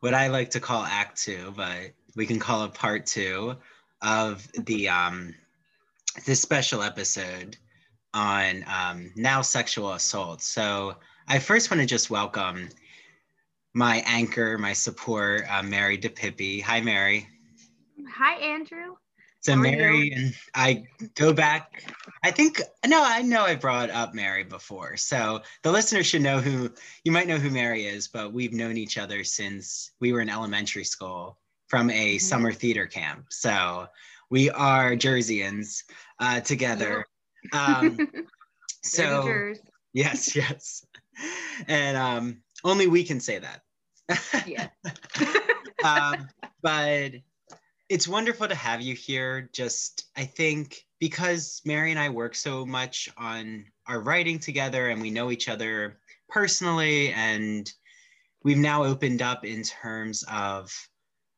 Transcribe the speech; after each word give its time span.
what 0.00 0.14
I 0.14 0.28
like 0.28 0.50
to 0.50 0.60
call 0.60 0.84
Act 0.84 1.22
Two, 1.22 1.52
but 1.56 1.92
we 2.14 2.26
can 2.26 2.38
call 2.38 2.64
it 2.64 2.74
Part 2.74 3.06
Two 3.06 3.56
of 4.02 4.46
the 4.52 4.88
um, 4.88 5.34
this 6.26 6.40
special 6.40 6.82
episode 6.82 7.56
on 8.14 8.64
um, 8.66 9.12
now 9.16 9.42
sexual 9.42 9.92
assault. 9.92 10.42
So 10.42 10.96
I 11.28 11.38
first 11.38 11.70
want 11.70 11.80
to 11.80 11.86
just 11.86 12.10
welcome 12.10 12.68
my 13.74 14.02
anchor, 14.06 14.56
my 14.56 14.72
support, 14.72 15.44
uh, 15.50 15.62
Mary 15.62 15.98
DePippi. 15.98 16.62
Hi, 16.62 16.80
Mary. 16.80 17.28
Hi, 18.14 18.36
Andrew. 18.36 18.96
So 19.46 19.54
How 19.54 19.62
Mary 19.62 20.10
and 20.12 20.34
I 20.56 20.88
go 21.14 21.32
back. 21.32 21.84
I 22.24 22.32
think 22.32 22.60
no, 22.84 23.00
I 23.00 23.22
know 23.22 23.42
I 23.42 23.54
brought 23.54 23.90
up 23.90 24.12
Mary 24.12 24.42
before, 24.42 24.96
so 24.96 25.40
the 25.62 25.70
listener 25.70 26.02
should 26.02 26.22
know 26.22 26.40
who 26.40 26.68
you 27.04 27.12
might 27.12 27.28
know 27.28 27.36
who 27.36 27.50
Mary 27.50 27.86
is. 27.86 28.08
But 28.08 28.32
we've 28.32 28.52
known 28.52 28.76
each 28.76 28.98
other 28.98 29.22
since 29.22 29.92
we 30.00 30.12
were 30.12 30.20
in 30.20 30.28
elementary 30.28 30.82
school 30.82 31.38
from 31.68 31.90
a 31.90 32.16
Mhm. 32.16 32.20
summer 32.20 32.52
theater 32.52 32.88
camp. 32.88 33.26
So 33.28 33.86
we 34.30 34.50
are 34.50 34.96
Jerseyans 34.96 35.84
uh, 36.18 36.40
together. 36.40 37.06
Um, 37.52 37.98
so 38.82 39.54
yes, 39.92 40.34
yes, 40.34 40.84
and 41.68 41.96
um, 41.96 42.42
only 42.64 42.88
we 42.88 43.04
can 43.04 43.20
say 43.20 43.38
that. 43.38 43.62
Yeah. 44.44 44.70
um, 45.84 46.26
but 46.62 47.12
it's 47.88 48.08
wonderful 48.08 48.48
to 48.48 48.54
have 48.54 48.80
you 48.80 48.94
here. 48.94 49.48
Just, 49.52 50.06
I 50.16 50.24
think, 50.24 50.84
because 50.98 51.62
Mary 51.64 51.90
and 51.90 52.00
I 52.00 52.08
work 52.08 52.34
so 52.34 52.66
much 52.66 53.08
on 53.16 53.64
our 53.86 54.00
writing 54.00 54.38
together 54.38 54.88
and 54.88 55.00
we 55.00 55.10
know 55.10 55.30
each 55.30 55.48
other 55.48 55.98
personally, 56.28 57.12
and 57.12 57.72
we've 58.42 58.56
now 58.56 58.84
opened 58.84 59.22
up 59.22 59.44
in 59.44 59.62
terms 59.62 60.24
of 60.30 60.72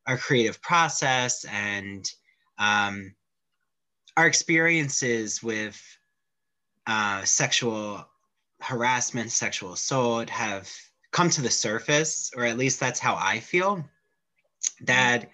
our 0.07 0.17
creative 0.17 0.61
process 0.61 1.45
and 1.45 2.09
um, 2.57 3.13
our 4.17 4.25
experiences 4.25 5.43
with 5.43 5.79
uh, 6.87 7.23
sexual 7.23 8.05
harassment, 8.61 9.31
sexual 9.31 9.73
assault 9.73 10.29
have 10.29 10.69
come 11.11 11.29
to 11.29 11.41
the 11.41 11.49
surface, 11.49 12.31
or 12.35 12.45
at 12.45 12.57
least 12.57 12.79
that's 12.79 12.99
how 12.99 13.15
I 13.15 13.39
feel. 13.39 13.85
That 14.81 15.29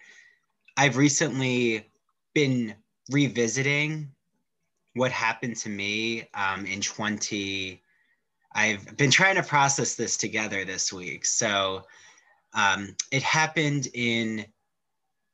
I've 0.78 0.98
recently 0.98 1.90
been 2.34 2.76
revisiting 3.10 4.12
what 4.94 5.12
happened 5.12 5.56
to 5.58 5.70
me 5.70 6.28
um, 6.34 6.66
in 6.66 6.82
20. 6.82 7.82
I've 8.54 8.98
been 8.98 9.12
trying 9.12 9.36
to 9.36 9.44
process 9.44 9.96
this 9.96 10.18
together 10.18 10.66
this 10.66 10.92
week. 10.92 11.26
So 11.26 11.84
um, 12.54 12.96
it 13.12 13.24
happened 13.24 13.88
in, 13.94 14.46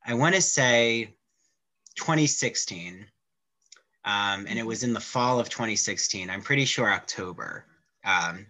I 0.06 0.14
want 0.14 0.36
to 0.36 0.42
say 0.42 1.16
2016. 1.96 3.06
Um, 4.04 4.48
and 4.48 4.58
it 4.58 4.66
was 4.66 4.84
in 4.84 4.94
the 4.94 5.00
fall 5.00 5.40
of 5.40 5.50
2016. 5.50 6.30
I'm 6.30 6.42
pretty 6.42 6.66
sure 6.66 6.92
October. 6.92 7.66
Um, 8.04 8.48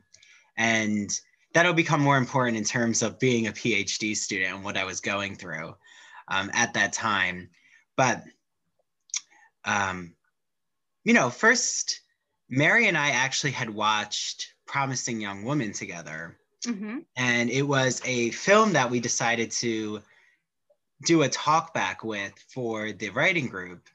and 0.58 1.10
that'll 1.54 1.74
become 1.74 2.02
more 2.02 2.18
important 2.18 2.58
in 2.58 2.64
terms 2.64 3.02
of 3.02 3.20
being 3.20 3.48
a 3.48 3.52
PhD 3.52 4.16
student 4.16 4.56
and 4.56 4.64
what 4.64 4.78
I 4.78 4.86
was 4.86 5.02
going 5.02 5.36
through 5.36 5.76
um, 6.32 6.50
at 6.54 6.74
that 6.74 6.94
time. 6.94 7.50
But, 7.98 8.24
um, 9.66 10.16
you 11.04 11.14
know, 11.14 11.30
first, 11.30 12.02
Mary 12.50 12.88
and 12.88 12.98
I 12.98 13.10
actually 13.10 13.52
had 13.52 13.70
watched 13.70 14.54
Promising 14.66 15.20
Young 15.20 15.44
Woman 15.44 15.74
together. 15.74 16.38
hmm 16.66 17.00
And 17.16 17.50
it 17.50 17.64
was 17.64 18.02
a 18.06 18.32
film 18.32 18.74
that 18.74 18.90
we 18.90 19.00
decided 19.00 19.52
to 19.52 20.02
do 21.06 21.24
a 21.24 21.30
talk 21.30 21.74
back 21.74 22.04
with 22.04 22.34
for 22.54 22.92
the 22.92 23.10
writing 23.10 23.48
group. 23.48 23.90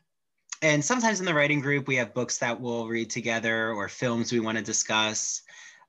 And 0.63 0.85
sometimes 0.85 1.21
in 1.21 1.27
the 1.27 1.35
writing 1.35 1.61
group, 1.61 1.87
we 1.87 1.97
have 1.97 2.15
books 2.15 2.39
that 2.39 2.61
we'll 2.61 2.89
read 2.89 3.11
together 3.11 3.73
or 3.73 3.89
films 3.89 4.33
we 4.33 4.41
want 4.41 4.59
to 4.59 4.65
discuss. 4.65 5.43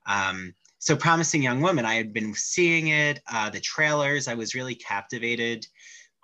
Um, 0.06 0.54
so, 0.78 0.94
Promising 0.94 1.42
Young 1.42 1.60
Woman, 1.60 1.84
I 1.84 1.94
had 1.94 2.12
been 2.12 2.34
seeing 2.34 2.88
it, 2.88 3.20
uh, 3.30 3.50
the 3.50 3.60
trailers, 3.60 4.28
I 4.28 4.34
was 4.34 4.54
really 4.54 4.76
captivated 4.76 5.66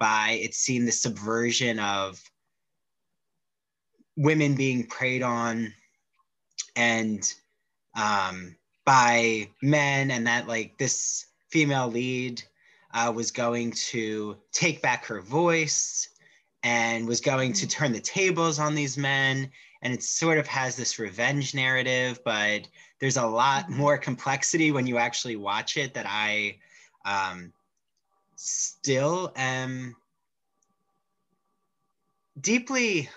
by 0.05 0.33
it 0.43 0.55
seeing 0.55 0.85
the 0.85 0.93
subversion 0.93 1.79
of 1.79 2.23
women 4.19 4.55
being 4.55 4.87
preyed 4.87 5.23
on 5.23 5.73
and 6.77 7.33
um, 7.97 8.55
by 8.85 9.49
men, 9.63 10.11
and 10.11 10.27
that 10.27 10.47
like 10.47 10.77
this 10.77 11.25
female 11.49 11.89
lead 11.89 12.43
uh, 12.93 13.11
was 13.17 13.31
going 13.31 13.71
to 13.71 14.37
take 14.53 14.83
back 14.83 15.07
her 15.07 15.23
voice 15.23 16.11
and 16.63 17.09
was 17.09 17.23
going 17.23 17.55
to 17.55 17.67
turn 17.67 17.91
the 17.91 17.99
tables 17.99 18.59
on 18.59 18.75
these 18.75 18.99
men. 18.99 19.51
And 19.81 19.95
it 19.95 20.03
sort 20.03 20.37
of 20.37 20.47
has 20.49 20.77
this 20.77 20.99
revenge 20.99 21.55
narrative, 21.55 22.21
but 22.27 22.69
there's 23.01 23.17
a 23.17 23.27
lot 23.27 23.69
Mhm. 23.69 23.77
more 23.77 23.97
complexity 23.97 24.71
when 24.71 24.87
you 24.87 24.99
actually 24.99 25.37
watch 25.37 25.79
it 25.79 25.95
that 25.95 26.05
I 26.07 26.59
um, 27.07 27.55
still 28.37 29.33
am 29.37 29.97
deeply 32.41 33.09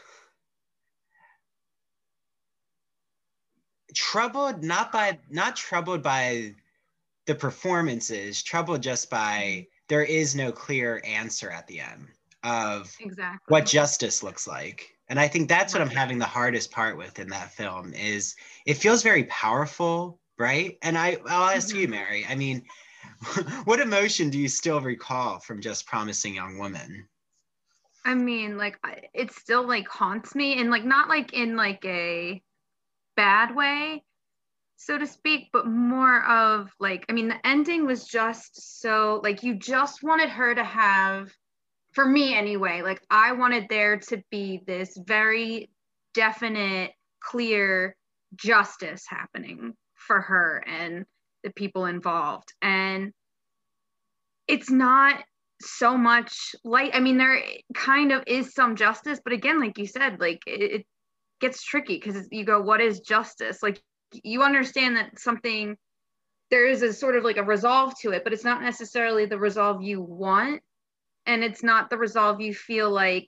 troubled 3.93 4.63
not 4.63 4.91
by 4.91 5.17
not 5.29 5.55
troubled 5.55 6.03
by 6.03 6.53
the 7.25 7.35
performances 7.35 8.43
troubled 8.43 8.81
just 8.83 9.09
by 9.09 9.65
there 9.87 10.03
is 10.03 10.35
no 10.35 10.51
clear 10.51 11.01
answer 11.05 11.49
at 11.49 11.65
the 11.67 11.79
end 11.79 12.07
of 12.43 12.93
Exactly. 12.99 13.39
what 13.47 13.65
justice 13.65 14.21
looks 14.23 14.45
like 14.47 14.95
and 15.09 15.19
i 15.19 15.27
think 15.27 15.47
that's 15.49 15.73
what 15.73 15.81
i'm 15.81 15.89
having 15.89 16.17
the 16.19 16.25
hardest 16.25 16.69
part 16.71 16.97
with 16.97 17.17
in 17.19 17.29
that 17.29 17.51
film 17.51 17.93
is 17.93 18.35
it 18.65 18.75
feels 18.75 19.01
very 19.03 19.23
powerful 19.25 20.19
right 20.37 20.77
and 20.83 20.97
i 20.97 21.17
i'll 21.27 21.49
ask 21.55 21.73
you 21.73 21.87
Mhm. 21.87 21.91
mary 21.91 22.25
i 22.29 22.35
mean 22.35 22.63
what 23.65 23.79
emotion 23.79 24.29
do 24.29 24.37
you 24.37 24.47
still 24.47 24.81
recall 24.81 25.39
from 25.39 25.61
just 25.61 25.85
promising 25.87 26.35
young 26.35 26.57
woman 26.57 27.07
I 28.05 28.15
mean, 28.15 28.57
like, 28.57 28.79
it 29.13 29.33
still 29.33 29.67
like 29.67 29.89
haunts 29.89 30.33
me, 30.33 30.61
and 30.61 30.71
like 30.71 30.85
not 30.85 31.09
like 31.09 31.33
in 31.33 31.57
like 31.57 31.83
a 31.83 32.41
bad 33.17 33.53
way, 33.53 34.01
so 34.77 34.97
to 34.97 35.05
speak, 35.05 35.49
but 35.51 35.67
more 35.67 36.23
of 36.25 36.71
like, 36.79 37.05
I 37.09 37.11
mean, 37.11 37.27
the 37.27 37.45
ending 37.45 37.85
was 37.85 38.05
just 38.05 38.79
so 38.81 39.19
like 39.23 39.43
you 39.43 39.55
just 39.55 40.03
wanted 40.03 40.29
her 40.29 40.55
to 40.55 40.63
have, 40.63 41.33
for 41.91 42.05
me 42.05 42.33
anyway, 42.33 42.81
like 42.81 43.01
I 43.09 43.33
wanted 43.33 43.65
there 43.69 43.97
to 43.97 44.23
be 44.31 44.61
this 44.65 44.97
very 45.05 45.69
definite, 46.13 46.93
clear 47.19 47.93
justice 48.35 49.03
happening 49.05 49.73
for 49.95 50.21
her 50.21 50.63
and 50.65 51.05
the 51.47 51.53
people 51.53 51.85
involved, 51.85 52.53
and 52.61 53.11
it's 54.47 54.69
not 54.69 55.23
so 55.59 55.97
much 55.97 56.53
like 56.63 56.95
i 56.95 56.99
mean 56.99 57.17
there 57.17 57.41
kind 57.73 58.11
of 58.11 58.23
is 58.27 58.53
some 58.53 58.75
justice 58.75 59.19
but 59.23 59.33
again 59.33 59.59
like 59.59 59.75
you 59.79 59.87
said 59.87 60.19
like 60.19 60.39
it, 60.45 60.61
it 60.61 60.85
gets 61.39 61.63
tricky 61.63 61.99
because 61.99 62.27
you 62.31 62.43
go 62.43 62.61
what 62.61 62.81
is 62.81 62.99
justice? 62.99 63.61
Like 63.61 63.81
you 64.11 64.43
understand 64.43 64.97
that 64.97 65.19
something 65.19 65.77
there 66.49 66.67
is 66.67 66.81
a 66.81 66.93
sort 66.93 67.15
of 67.15 67.23
like 67.23 67.37
a 67.37 67.43
resolve 67.43 67.93
to 67.99 68.11
it 68.11 68.23
but 68.23 68.33
it's 68.33 68.45
not 68.45 68.61
necessarily 68.61 69.25
the 69.25 69.39
resolve 69.39 69.81
you 69.81 70.01
want. 70.01 70.61
And 71.25 71.43
it's 71.43 71.61
not 71.61 71.89
the 71.89 71.97
resolve 71.97 72.39
you 72.39 72.53
feel 72.53 72.89
like 72.89 73.27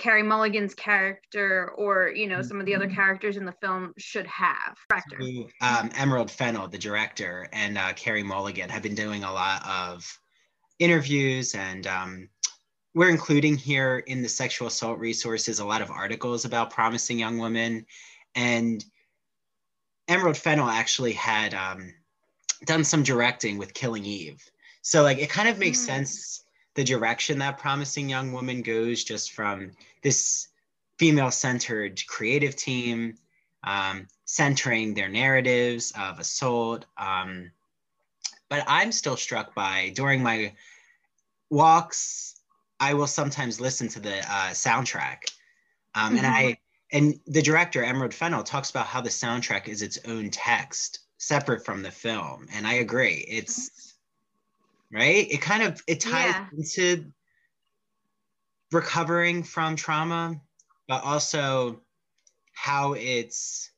Carey 0.00 0.22
Mulligan's 0.22 0.74
character 0.74 1.72
or 1.76 2.08
you 2.08 2.26
know 2.26 2.40
some 2.40 2.58
of 2.58 2.64
the 2.64 2.74
other 2.74 2.88
characters 2.88 3.36
in 3.36 3.44
the 3.44 3.54
film 3.60 3.92
should 3.98 4.26
have. 4.26 4.76
Director. 4.88 5.46
um, 5.60 5.90
Emerald 5.94 6.30
Fennell, 6.30 6.68
the 6.68 6.78
director, 6.78 7.46
and 7.52 7.76
uh, 7.76 7.92
Carey 7.92 8.22
Mulligan 8.22 8.70
have 8.70 8.82
been 8.82 8.94
doing 8.94 9.24
a 9.24 9.32
lot 9.32 9.62
of 9.68 10.10
interviews, 10.78 11.54
and 11.54 11.86
um, 11.86 12.28
we're 12.94 13.10
including 13.10 13.56
here 13.56 13.98
in 14.06 14.22
the 14.22 14.28
sexual 14.28 14.68
assault 14.68 14.98
resources 14.98 15.60
a 15.60 15.66
lot 15.66 15.82
of 15.82 15.90
articles 15.90 16.46
about 16.46 16.70
promising 16.70 17.18
young 17.18 17.36
women. 17.36 17.84
And 18.34 18.82
Emerald 20.08 20.38
Fennell 20.38 20.70
actually 20.70 21.12
had 21.12 21.52
um, 21.52 21.92
done 22.64 22.84
some 22.84 23.02
directing 23.02 23.58
with 23.58 23.74
Killing 23.74 24.06
Eve. 24.06 24.42
So, 24.80 25.02
like, 25.02 25.18
it 25.18 25.28
kind 25.28 25.48
of 25.48 25.58
makes 25.58 25.78
Mm. 25.80 25.86
sense 25.86 26.44
the 26.74 26.84
direction 26.84 27.38
that 27.38 27.58
Promising 27.58 28.08
Young 28.08 28.32
Woman 28.32 28.62
goes, 28.62 29.04
just 29.04 29.32
from 29.32 29.72
this 30.02 30.48
female 30.98 31.30
centered 31.30 32.06
creative 32.06 32.56
team, 32.56 33.16
um, 33.64 34.06
centering 34.24 34.94
their 34.94 35.08
narratives 35.08 35.92
of 35.98 36.18
assault. 36.18 36.86
Um, 36.96 37.50
but 38.48 38.64
I'm 38.66 38.92
still 38.92 39.16
struck 39.16 39.54
by 39.54 39.92
during 39.94 40.22
my 40.22 40.52
walks, 41.50 42.40
I 42.78 42.94
will 42.94 43.06
sometimes 43.06 43.60
listen 43.60 43.88
to 43.88 44.00
the 44.00 44.18
uh, 44.18 44.50
soundtrack. 44.50 45.18
Um, 45.94 46.16
mm-hmm. 46.16 46.24
And 46.24 46.26
I, 46.26 46.58
and 46.92 47.20
the 47.26 47.42
director, 47.42 47.84
Emerald 47.84 48.14
Fennell, 48.14 48.42
talks 48.42 48.70
about 48.70 48.86
how 48.86 49.00
the 49.00 49.10
soundtrack 49.10 49.68
is 49.68 49.82
its 49.82 49.98
own 50.06 50.30
text, 50.30 51.00
separate 51.18 51.64
from 51.64 51.82
the 51.82 51.90
film. 51.90 52.46
And 52.52 52.66
I 52.66 52.74
agree. 52.74 53.24
It's 53.28 53.89
right. 54.92 55.30
It 55.30 55.40
kind 55.40 55.62
of 55.62 55.82
it 55.86 56.00
ties 56.00 56.34
yeah. 56.34 56.46
into 56.56 57.12
recovering 58.72 59.42
from 59.42 59.76
trauma, 59.76 60.40
but 60.88 61.04
also 61.04 61.80
how 62.52 62.92
it's 62.94 63.70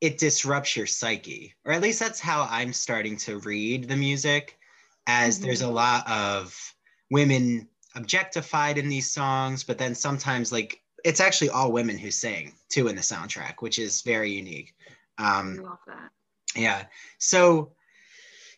it 0.00 0.18
disrupts 0.18 0.76
your 0.76 0.86
psyche, 0.86 1.54
or 1.64 1.72
at 1.72 1.82
least 1.82 2.00
that's 2.00 2.20
how 2.20 2.46
I'm 2.50 2.72
starting 2.72 3.16
to 3.18 3.38
read 3.38 3.88
the 3.88 3.96
music, 3.96 4.58
as 5.06 5.36
mm-hmm. 5.36 5.46
there's 5.46 5.62
a 5.62 5.70
lot 5.70 6.08
of 6.10 6.74
women 7.10 7.68
objectified 7.94 8.78
in 8.78 8.88
these 8.88 9.10
songs, 9.10 9.64
but 9.64 9.78
then 9.78 9.94
sometimes 9.94 10.52
like 10.52 10.80
it's 11.04 11.20
actually 11.20 11.50
all 11.50 11.72
women 11.72 11.98
who 11.98 12.10
sing 12.10 12.52
too 12.68 12.88
in 12.88 12.96
the 12.96 13.02
soundtrack, 13.02 13.54
which 13.60 13.78
is 13.78 14.02
very 14.02 14.30
unique. 14.30 14.74
Um, 15.18 15.58
I 15.60 15.62
love 15.62 15.78
that. 15.86 16.10
Yeah. 16.56 16.84
So 17.18 17.72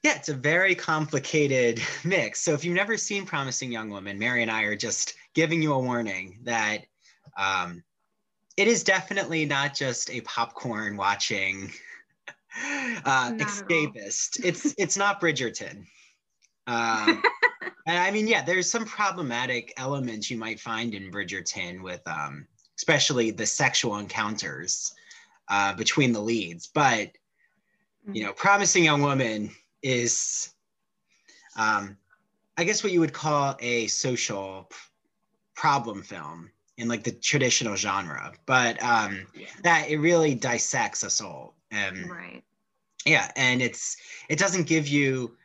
yeah, 0.02 0.16
it's 0.16 0.28
a 0.28 0.34
very 0.34 0.75
complicated 0.75 1.81
mix. 2.04 2.40
So 2.40 2.52
if 2.52 2.64
you've 2.64 2.75
never 2.75 2.96
seen 2.96 3.25
Promising 3.25 3.70
Young 3.70 3.90
Woman, 3.90 4.19
Mary 4.19 4.43
and 4.43 4.50
I 4.50 4.62
are 4.62 4.76
just 4.76 5.14
giving 5.34 5.62
you 5.62 5.72
a 5.72 5.78
warning 5.78 6.38
that 6.43 6.78
um, 7.38 7.82
it 8.56 8.69
is 8.69 8.84
definitely 8.84 9.46
not 9.46 9.75
just 9.75 10.10
a 10.10 10.20
popcorn 10.22 10.96
watching 10.96 11.70
uh, 13.04 13.32
escapist. 13.32 14.44
It's 14.44 14.75
it's 14.78 14.96
not 14.96 15.20
Bridgerton. 15.20 15.87
Um, 16.66 17.22
and 17.87 17.99
I 17.99 18.10
mean, 18.10 18.28
yeah, 18.28 18.43
there's 18.43 18.70
some 18.70 18.84
problematic 18.84 19.72
elements 19.76 20.31
you 20.31 20.37
might 20.37 20.60
find 20.60 20.94
in 20.94 21.10
Bridgerton 21.10 21.82
with, 21.82 22.00
um, 22.06 22.46
especially 22.76 23.31
the 23.31 23.46
sexual 23.46 23.96
encounters 23.96 24.94
uh, 25.49 25.75
between 25.75 26.12
the 26.12 26.20
leads. 26.20 26.69
But 26.69 27.10
you 28.04 28.12
mm-hmm. 28.12 28.26
know, 28.26 28.32
Promising 28.32 28.84
Young 28.84 29.02
Woman 29.02 29.50
is, 29.82 30.55
um, 31.56 31.96
I 32.56 32.64
guess, 32.64 32.82
what 32.82 32.93
you 32.93 33.00
would 33.00 33.12
call 33.12 33.56
a 33.61 33.87
social 33.88 34.70
problem 35.55 36.02
film 36.02 36.50
in 36.79 36.88
like 36.88 37.05
the 37.05 37.12
traditional 37.12 37.76
genre, 37.76 38.32
but 38.46 38.82
um, 38.82 39.26
yeah. 39.34 39.46
that 39.62 39.88
it 39.88 39.99
really 39.99 40.34
dissects 40.34 41.02
a 41.02 41.11
soul. 41.11 41.55
And 41.70 42.11
right. 42.11 42.43
Yeah, 43.05 43.31
and 43.37 43.61
it's 43.61 43.96
it 44.29 44.38
doesn't 44.38 44.67
give 44.67 44.87
you 44.87 45.37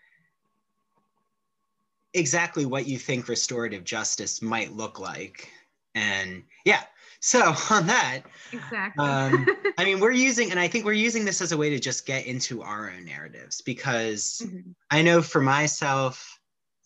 exactly 2.13 2.65
what 2.65 2.87
you 2.87 2.97
think 2.97 3.27
restorative 3.27 3.83
justice 3.83 4.41
might 4.41 4.73
look 4.73 4.99
like. 4.99 5.49
And 5.95 6.43
yeah, 6.65 6.83
so 7.19 7.53
on 7.69 7.87
that, 7.87 8.21
exactly. 8.51 9.05
um, 9.05 9.47
I 9.77 9.85
mean, 9.85 9.99
we're 9.99 10.11
using, 10.27 10.51
and 10.51 10.59
I 10.59 10.67
think 10.67 10.85
we're 10.85 10.93
using 10.93 11.25
this 11.25 11.41
as 11.41 11.51
a 11.51 11.57
way 11.57 11.69
to 11.69 11.79
just 11.79 12.05
get 12.05 12.25
into 12.25 12.61
our 12.61 12.89
own 12.89 13.05
narratives 13.05 13.61
because 13.61 14.41
mm-hmm. 14.45 14.71
I 14.91 15.01
know 15.01 15.21
for 15.21 15.41
myself, 15.41 16.39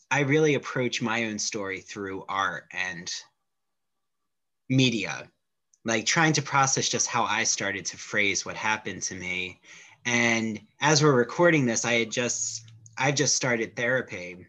I 0.10 0.22
really 0.22 0.56
approach 0.56 1.02
my 1.02 1.26
own 1.26 1.40
story 1.40 1.80
through 1.80 2.26
art 2.28 2.66
and 2.72 3.12
media, 4.70 5.30
like 5.86 6.06
trying 6.06 6.34
to 6.34 6.42
process 6.42 6.90
just 6.90 7.08
how 7.08 7.24
I 7.24 7.44
started 7.44 7.86
to 7.86 7.98
phrase 7.98 8.46
what 8.46 8.56
happened 8.56 9.04
to 9.04 9.16
me. 9.16 9.62
And 10.06 10.60
as 10.82 11.02
we're 11.02 11.14
recording 11.14 11.66
this, 11.66 11.86
I 11.86 11.94
had 11.94 12.12
just, 12.12 12.64
I've 12.98 13.16
just 13.16 13.36
started 13.36 13.76
therapy. 13.76 14.48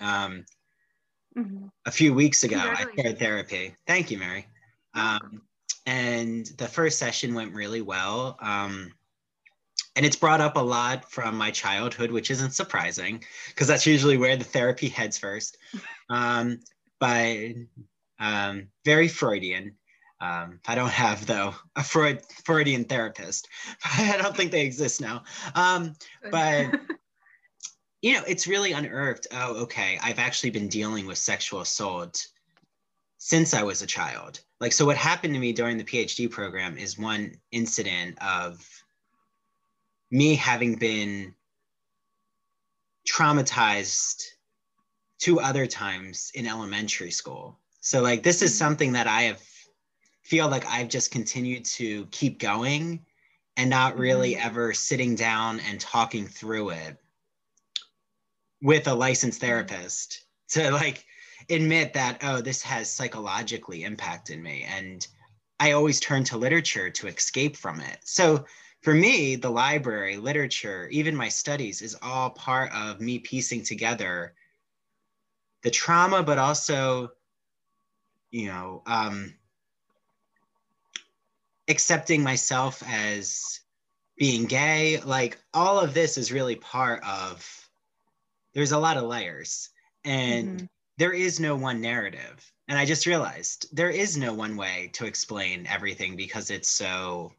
Um, 0.00 0.46
mm-hmm. 1.36 1.66
A 1.84 1.90
few 1.90 2.14
weeks 2.14 2.44
ago, 2.44 2.58
I 2.58 2.86
started 2.92 3.18
therapy. 3.18 3.74
Thank 3.86 4.10
you, 4.10 4.18
Mary. 4.18 4.46
Um, 4.94 5.42
and 5.86 6.46
the 6.58 6.68
first 6.68 6.98
session 6.98 7.34
went 7.34 7.54
really 7.54 7.82
well. 7.82 8.38
Um, 8.40 8.92
and 9.96 10.04
it's 10.04 10.16
brought 10.16 10.40
up 10.40 10.56
a 10.56 10.60
lot 10.60 11.10
from 11.10 11.36
my 11.36 11.50
childhood, 11.50 12.10
which 12.10 12.30
isn't 12.30 12.52
surprising 12.52 13.22
because 13.48 13.68
that's 13.68 13.86
usually 13.86 14.16
where 14.16 14.36
the 14.36 14.44
therapy 14.44 14.88
heads 14.88 15.18
first. 15.18 15.58
Um, 16.10 16.60
but 17.00 17.54
um, 18.18 18.68
very 18.84 19.08
Freudian. 19.08 19.74
Um, 20.20 20.60
I 20.66 20.74
don't 20.74 20.90
have 20.90 21.24
though 21.24 21.54
a 21.76 21.82
Freud 21.82 22.20
Freudian 22.44 22.84
therapist. 22.84 23.48
I 23.84 24.18
don't 24.20 24.36
think 24.36 24.50
they 24.50 24.66
exist 24.66 25.00
now. 25.00 25.24
Um, 25.54 25.94
but 26.30 26.78
you 28.02 28.12
know, 28.12 28.22
it's 28.28 28.46
really 28.46 28.72
unearthed. 28.72 29.28
Oh, 29.32 29.62
okay. 29.62 29.98
I've 30.02 30.18
actually 30.18 30.50
been 30.50 30.68
dealing 30.68 31.06
with 31.06 31.16
sexual 31.16 31.62
assault 31.62 32.26
since 33.16 33.54
I 33.54 33.62
was 33.62 33.80
a 33.80 33.86
child. 33.86 34.40
Like, 34.60 34.72
so 34.72 34.86
what 34.86 34.96
happened 34.96 35.34
to 35.34 35.40
me 35.40 35.52
during 35.52 35.78
the 35.78 35.84
PhD 35.84 36.30
program 36.30 36.78
is 36.78 36.98
one 36.98 37.36
incident 37.50 38.16
of 38.22 38.66
me 40.10 40.34
having 40.34 40.76
been 40.76 41.34
traumatized 43.06 44.22
two 45.18 45.40
other 45.40 45.66
times 45.66 46.30
in 46.34 46.46
elementary 46.46 47.10
school 47.10 47.58
so 47.84 48.00
like 48.00 48.22
this 48.22 48.40
is 48.40 48.56
something 48.56 48.92
that 48.92 49.06
I 49.06 49.22
have 49.22 49.42
feel 50.22 50.48
like 50.48 50.64
I've 50.66 50.88
just 50.88 51.10
continued 51.10 51.66
to 51.66 52.06
keep 52.06 52.38
going 52.38 53.04
and 53.58 53.68
not 53.68 53.98
really 53.98 54.34
mm-hmm. 54.34 54.46
ever 54.46 54.72
sitting 54.72 55.14
down 55.14 55.60
and 55.60 55.78
talking 55.78 56.26
through 56.26 56.70
it 56.70 56.96
with 58.62 58.88
a 58.88 58.94
licensed 58.94 59.38
mm-hmm. 59.40 59.48
therapist 59.48 60.24
to 60.48 60.70
like 60.70 61.04
admit 61.50 61.92
that 61.92 62.18
oh 62.22 62.40
this 62.40 62.62
has 62.62 62.90
psychologically 62.90 63.82
impacted 63.82 64.40
me 64.40 64.64
and 64.68 65.06
I 65.60 65.72
always 65.72 66.00
turn 66.00 66.24
to 66.24 66.36
literature 66.36 66.90
to 66.90 67.06
escape 67.06 67.56
from 67.56 67.80
it. 67.80 67.98
So 68.02 68.44
for 68.82 68.92
me, 68.92 69.36
the 69.36 69.50
library, 69.50 70.16
literature, 70.16 70.88
even 70.90 71.14
my 71.14 71.28
studies 71.28 71.80
is 71.80 71.96
all 72.02 72.30
part 72.30 72.72
of 72.74 73.00
me 73.00 73.20
piecing 73.20 73.62
together 73.62 74.34
the 75.62 75.70
trauma, 75.70 76.22
but 76.22 76.38
also 76.38 77.12
you 78.34 78.48
know, 78.48 78.82
um, 78.86 79.32
accepting 81.68 82.24
myself 82.24 82.82
as 82.84 83.60
being 84.18 84.46
gay, 84.46 85.00
like 85.04 85.38
all 85.54 85.78
of 85.78 85.94
this 85.94 86.18
is 86.18 86.32
really 86.32 86.56
part 86.56 87.00
of, 87.04 87.48
there's 88.52 88.72
a 88.72 88.78
lot 88.78 88.96
of 88.96 89.04
layers 89.04 89.70
and 90.04 90.56
mm-hmm. 90.56 90.64
There 90.98 91.12
is 91.12 91.40
no 91.40 91.56
one 91.56 91.80
narrative. 91.80 92.52
And 92.68 92.78
I 92.78 92.84
just 92.84 93.06
realized 93.06 93.66
there 93.72 93.90
is 93.90 94.16
no 94.16 94.32
one 94.32 94.56
way 94.56 94.90
to 94.94 95.06
explain 95.06 95.66
everything 95.66 96.16
because 96.16 96.50
it's 96.50 96.70
so, 96.70 97.32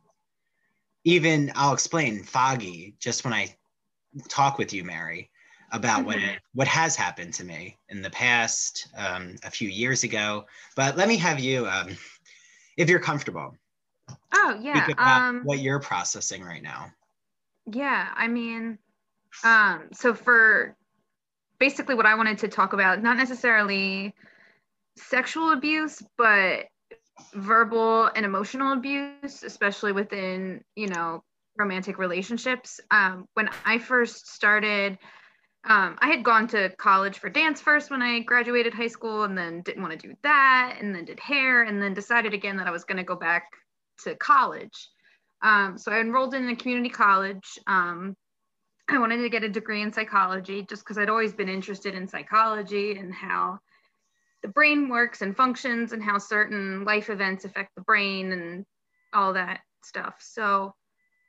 even 1.04 1.52
I'll 1.56 1.74
explain 1.74 2.24
foggy 2.24 2.96
just 3.00 3.24
when 3.24 3.34
I 3.34 3.56
talk 4.30 4.58
with 4.58 4.74
you, 4.74 4.84
Mary 4.84 5.30
about 5.72 6.00
mm-hmm. 6.00 6.08
what 6.08 6.18
it, 6.18 6.40
what 6.54 6.68
has 6.68 6.96
happened 6.96 7.34
to 7.34 7.44
me 7.44 7.78
in 7.90 8.02
the 8.02 8.10
past, 8.10 8.88
um, 8.98 9.36
a 9.44 9.52
few 9.52 9.70
years 9.70 10.04
ago. 10.04 10.46
But 10.76 10.98
let 10.98 11.08
me 11.08 11.18
have 11.18 11.40
you, 11.40 11.68
um, 11.68 11.98
if 12.78 12.90
you're 12.90 13.00
comfortable. 13.00 13.56
Oh 14.34 14.58
yeah. 14.62 14.88
Um, 14.98 15.42
what 15.44 15.60
you're 15.60 15.80
processing 15.80 16.44
right 16.44 16.62
now. 16.62 16.92
Yeah, 17.72 18.10
I 18.16 18.28
mean, 18.28 18.78
um, 19.44 19.88
so 19.92 20.14
for 20.14 20.76
basically 21.60 21.96
what 21.96 22.06
I 22.06 22.16
wanted 22.16 22.40
to 22.40 22.48
talk 22.48 22.74
about, 22.74 23.02
not 23.02 23.18
necessarily 23.18 24.14
sexual 24.98 25.52
abuse, 25.52 26.02
but 26.18 26.66
verbal 27.34 28.10
and 28.16 28.26
emotional 28.26 28.74
abuse, 28.74 29.44
especially 29.44 29.92
within, 29.92 30.64
you 30.76 30.88
know, 30.88 31.24
romantic 31.58 31.98
relationships. 31.98 32.80
Um, 32.92 33.28
when 33.34 33.50
I 33.66 33.78
first 33.78 34.28
started 34.28 34.98
um, 35.68 35.98
I 36.00 36.10
had 36.10 36.24
gone 36.24 36.48
to 36.50 36.70
college 36.78 37.18
for 37.18 37.30
dance 37.30 37.60
first 37.60 37.90
when 37.90 38.02
I 38.02 38.20
graduated 38.20 38.74
high 38.74 38.88
school, 38.88 39.24
and 39.24 39.38
then 39.38 39.62
didn't 39.62 39.82
want 39.82 40.00
to 40.00 40.08
do 40.08 40.14
that, 40.22 40.78
and 40.80 40.94
then 40.94 41.06
did 41.06 41.20
hair, 41.20 41.64
and 41.64 41.82
then 41.82 41.94
decided 41.94 42.34
again 42.34 42.58
that 42.58 42.68
I 42.68 42.72
was 42.72 42.84
going 42.84 42.98
to 42.98 43.04
go 43.04 43.16
back 43.16 43.48
to 44.04 44.16
college. 44.16 44.90
Um, 45.42 45.78
so 45.78 45.92
I 45.92 46.00
enrolled 46.00 46.36
in 46.36 46.48
a 46.50 46.56
community 46.56 46.90
college. 46.90 47.58
Um, 47.66 48.16
I 48.88 49.00
wanted 49.00 49.18
to 49.18 49.30
get 49.30 49.44
a 49.44 49.50
degree 49.50 49.82
in 49.82 49.92
psychology 49.92 50.64
just 50.64 50.84
because 50.84 50.98
I'd 50.98 51.10
always 51.10 51.34
been 51.34 51.50
interested 51.50 51.96
in 51.96 52.08
psychology 52.08 52.98
and 52.98 53.14
how 53.14 53.60
the 54.44 54.48
brain 54.48 54.90
works 54.90 55.22
and 55.22 55.36
functions 55.36 55.92
and 55.92 56.04
how 56.04 56.20
certain 56.20 56.84
life 56.84 57.10
events 57.10 57.46
affect 57.46 57.72
the 57.76 57.82
brain 57.82 58.32
and 58.32 58.66
all 59.12 59.34
that 59.34 59.62
stuff. 59.84 60.16
So 60.20 60.76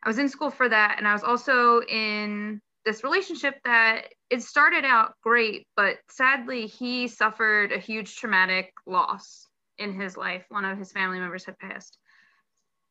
I 0.02 0.08
was 0.08 0.18
in 0.18 0.28
school 0.28 0.50
for 0.50 0.68
that, 0.68 0.96
and 0.98 1.08
I 1.08 1.14
was 1.14 1.24
also 1.24 1.80
in 1.80 2.60
this 2.84 3.02
relationship 3.02 3.54
that 3.64 4.08
it 4.30 4.42
started 4.42 4.84
out 4.84 5.14
great, 5.22 5.66
but 5.76 5.96
sadly, 6.10 6.66
he 6.66 7.08
suffered 7.08 7.72
a 7.72 7.78
huge 7.78 8.16
traumatic 8.16 8.72
loss 8.86 9.48
in 9.78 9.98
his 9.98 10.16
life. 10.16 10.44
One 10.50 10.64
of 10.64 10.78
his 10.78 10.92
family 10.92 11.18
members 11.18 11.44
had 11.44 11.58
passed. 11.58 11.98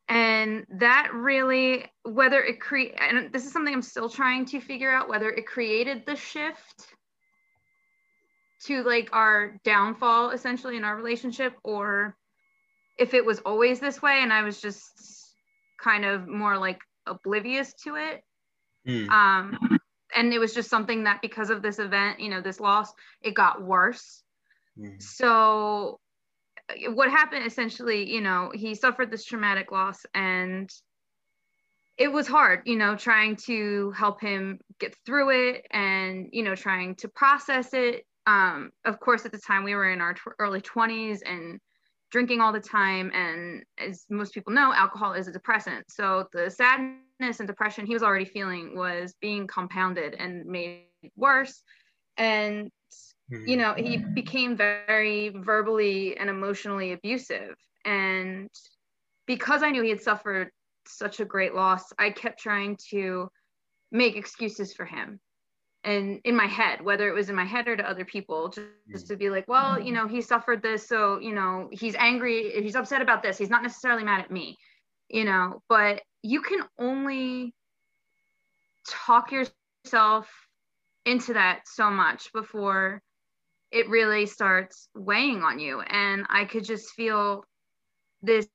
And 0.08 0.66
that 0.78 1.10
really, 1.12 1.84
whether 2.04 2.42
it 2.42 2.60
create, 2.60 2.94
and 3.00 3.32
this 3.32 3.44
is 3.44 3.52
something 3.52 3.74
I'm 3.74 3.82
still 3.82 4.08
trying 4.08 4.46
to 4.46 4.60
figure 4.60 4.90
out 4.90 5.08
whether 5.08 5.28
it 5.30 5.46
created 5.46 6.06
the 6.06 6.14
shift 6.14 6.86
to 8.66 8.82
like 8.84 9.10
our 9.12 9.60
downfall 9.64 10.30
essentially 10.30 10.76
in 10.76 10.84
our 10.84 10.96
relationship 10.96 11.54
or 11.62 12.16
if 12.98 13.14
it 13.14 13.24
was 13.24 13.40
always 13.40 13.80
this 13.80 14.00
way 14.00 14.20
and 14.22 14.32
I 14.32 14.42
was 14.42 14.60
just 14.60 15.34
kind 15.78 16.04
of 16.04 16.26
more 16.26 16.56
like 16.56 16.80
oblivious 17.06 17.74
to 17.84 17.96
it. 17.96 18.22
Mm. 18.86 19.08
Um, 19.10 19.78
and 20.14 20.32
it 20.32 20.38
was 20.38 20.54
just 20.54 20.70
something 20.70 21.04
that 21.04 21.20
because 21.20 21.50
of 21.50 21.62
this 21.62 21.78
event, 21.78 22.20
you 22.20 22.30
know, 22.30 22.40
this 22.40 22.60
loss, 22.60 22.92
it 23.22 23.34
got 23.34 23.62
worse. 23.62 24.22
Mm. 24.78 25.02
So 25.02 26.00
what 26.88 27.10
happened 27.10 27.46
essentially, 27.46 28.10
you 28.10 28.20
know, 28.20 28.50
he 28.54 28.74
suffered 28.74 29.10
this 29.10 29.24
traumatic 29.24 29.70
loss 29.70 30.04
and 30.14 30.70
it 31.98 32.12
was 32.12 32.26
hard, 32.26 32.62
you 32.66 32.76
know, 32.76 32.96
trying 32.96 33.36
to 33.36 33.90
help 33.92 34.20
him 34.20 34.58
get 34.78 34.94
through 35.06 35.30
it 35.30 35.66
and, 35.70 36.28
you 36.32 36.42
know, 36.42 36.54
trying 36.54 36.94
to 36.96 37.08
process 37.08 37.72
it. 37.72 38.04
Um, 38.26 38.70
of 38.84 39.00
course, 39.00 39.24
at 39.24 39.32
the 39.32 39.38
time 39.38 39.64
we 39.64 39.74
were 39.74 39.90
in 39.90 40.00
our 40.00 40.14
t- 40.14 40.20
early 40.38 40.60
20s 40.60 41.20
and 41.24 41.58
drinking 42.10 42.40
all 42.40 42.52
the 42.52 42.60
time. 42.60 43.10
And 43.14 43.64
as 43.78 44.04
most 44.10 44.34
people 44.34 44.52
know, 44.52 44.72
alcohol 44.74 45.14
is 45.14 45.28
a 45.28 45.32
depressant. 45.32 45.90
So 45.90 46.28
the 46.32 46.50
sadness 46.50 47.40
and 47.40 47.46
depression 47.46 47.86
he 47.86 47.94
was 47.94 48.02
already 48.02 48.24
feeling 48.26 48.76
was 48.76 49.14
being 49.20 49.46
compounded 49.46 50.14
and 50.14 50.44
made 50.44 50.86
worse. 51.16 51.62
And 52.18 52.70
you 53.28 53.56
know 53.56 53.74
he 53.74 53.98
mm-hmm. 53.98 54.14
became 54.14 54.56
very 54.56 55.30
verbally 55.30 56.16
and 56.16 56.30
emotionally 56.30 56.92
abusive. 56.92 57.56
And 57.84 58.50
because 59.26 59.62
i 59.62 59.70
knew 59.70 59.82
he 59.82 59.90
had 59.90 60.00
suffered 60.00 60.50
such 60.86 61.20
a 61.20 61.24
great 61.24 61.54
loss 61.54 61.92
i 61.98 62.10
kept 62.10 62.38
trying 62.38 62.76
to 62.90 63.28
make 63.90 64.16
excuses 64.16 64.72
for 64.72 64.84
him 64.84 65.20
and 65.84 66.20
in 66.24 66.34
my 66.34 66.46
head 66.46 66.80
whether 66.80 67.08
it 67.08 67.14
was 67.14 67.28
in 67.28 67.34
my 67.34 67.44
head 67.44 67.68
or 67.68 67.76
to 67.76 67.88
other 67.88 68.04
people 68.04 68.48
just, 68.48 68.66
just 68.90 69.06
to 69.08 69.16
be 69.16 69.30
like 69.30 69.46
well 69.48 69.80
you 69.80 69.92
know 69.92 70.06
he 70.06 70.20
suffered 70.20 70.62
this 70.62 70.88
so 70.88 71.18
you 71.18 71.34
know 71.34 71.68
he's 71.72 71.94
angry 71.96 72.50
he's 72.62 72.76
upset 72.76 73.02
about 73.02 73.22
this 73.22 73.36
he's 73.38 73.50
not 73.50 73.62
necessarily 73.62 74.04
mad 74.04 74.20
at 74.20 74.30
me 74.30 74.56
you 75.08 75.24
know 75.24 75.60
but 75.68 76.02
you 76.22 76.40
can 76.40 76.60
only 76.78 77.52
talk 78.88 79.32
yourself 79.32 80.28
into 81.04 81.34
that 81.34 81.60
so 81.66 81.90
much 81.90 82.32
before 82.32 83.00
it 83.76 83.90
really 83.90 84.24
starts 84.24 84.88
weighing 84.94 85.42
on 85.42 85.58
you. 85.58 85.82
And 85.82 86.24
I 86.30 86.46
could 86.46 86.64
just 86.64 86.92
feel 86.92 87.44
this 88.22 88.48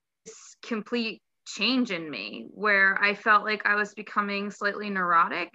complete 0.66 1.22
change 1.46 1.92
in 1.92 2.10
me 2.10 2.48
where 2.50 2.98
I 3.00 3.14
felt 3.14 3.44
like 3.44 3.64
I 3.66 3.76
was 3.76 3.94
becoming 3.94 4.50
slightly 4.50 4.90
neurotic 4.90 5.50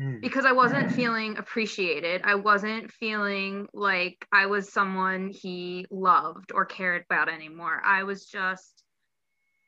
mm. 0.00 0.20
because 0.20 0.44
I 0.44 0.52
wasn't 0.52 0.92
feeling 0.92 1.36
appreciated. 1.36 2.20
I 2.22 2.36
wasn't 2.36 2.92
feeling 2.92 3.66
like 3.74 4.24
I 4.32 4.46
was 4.46 4.72
someone 4.72 5.30
he 5.32 5.86
loved 5.90 6.52
or 6.54 6.64
cared 6.64 7.04
about 7.10 7.28
anymore. 7.28 7.82
I 7.84 8.04
was 8.04 8.24
just 8.24 8.84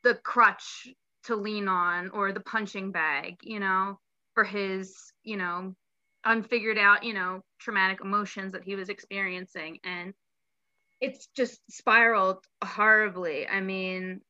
the 0.03 0.15
crutch 0.15 0.87
to 1.25 1.35
lean 1.35 1.67
on 1.67 2.09
or 2.11 2.31
the 2.31 2.39
punching 2.39 2.93
bag, 2.93 3.35
you 3.43 3.59
know, 3.59 3.99
for 4.33 4.45
his, 4.45 4.95
you 5.23 5.35
know, 5.35 5.75
unfigured 6.25 6.77
out, 6.77 7.03
you 7.03 7.13
know, 7.13 7.41
traumatic 7.59 7.99
emotions 8.01 8.53
that 8.53 8.63
he 8.63 8.75
was 8.75 8.89
experiencing. 8.89 9.79
And 9.83 10.13
it's 10.99 11.27
just 11.35 11.59
spiraled 11.69 12.43
horribly. 12.63 13.47
I 13.47 13.61
mean, 13.61 14.21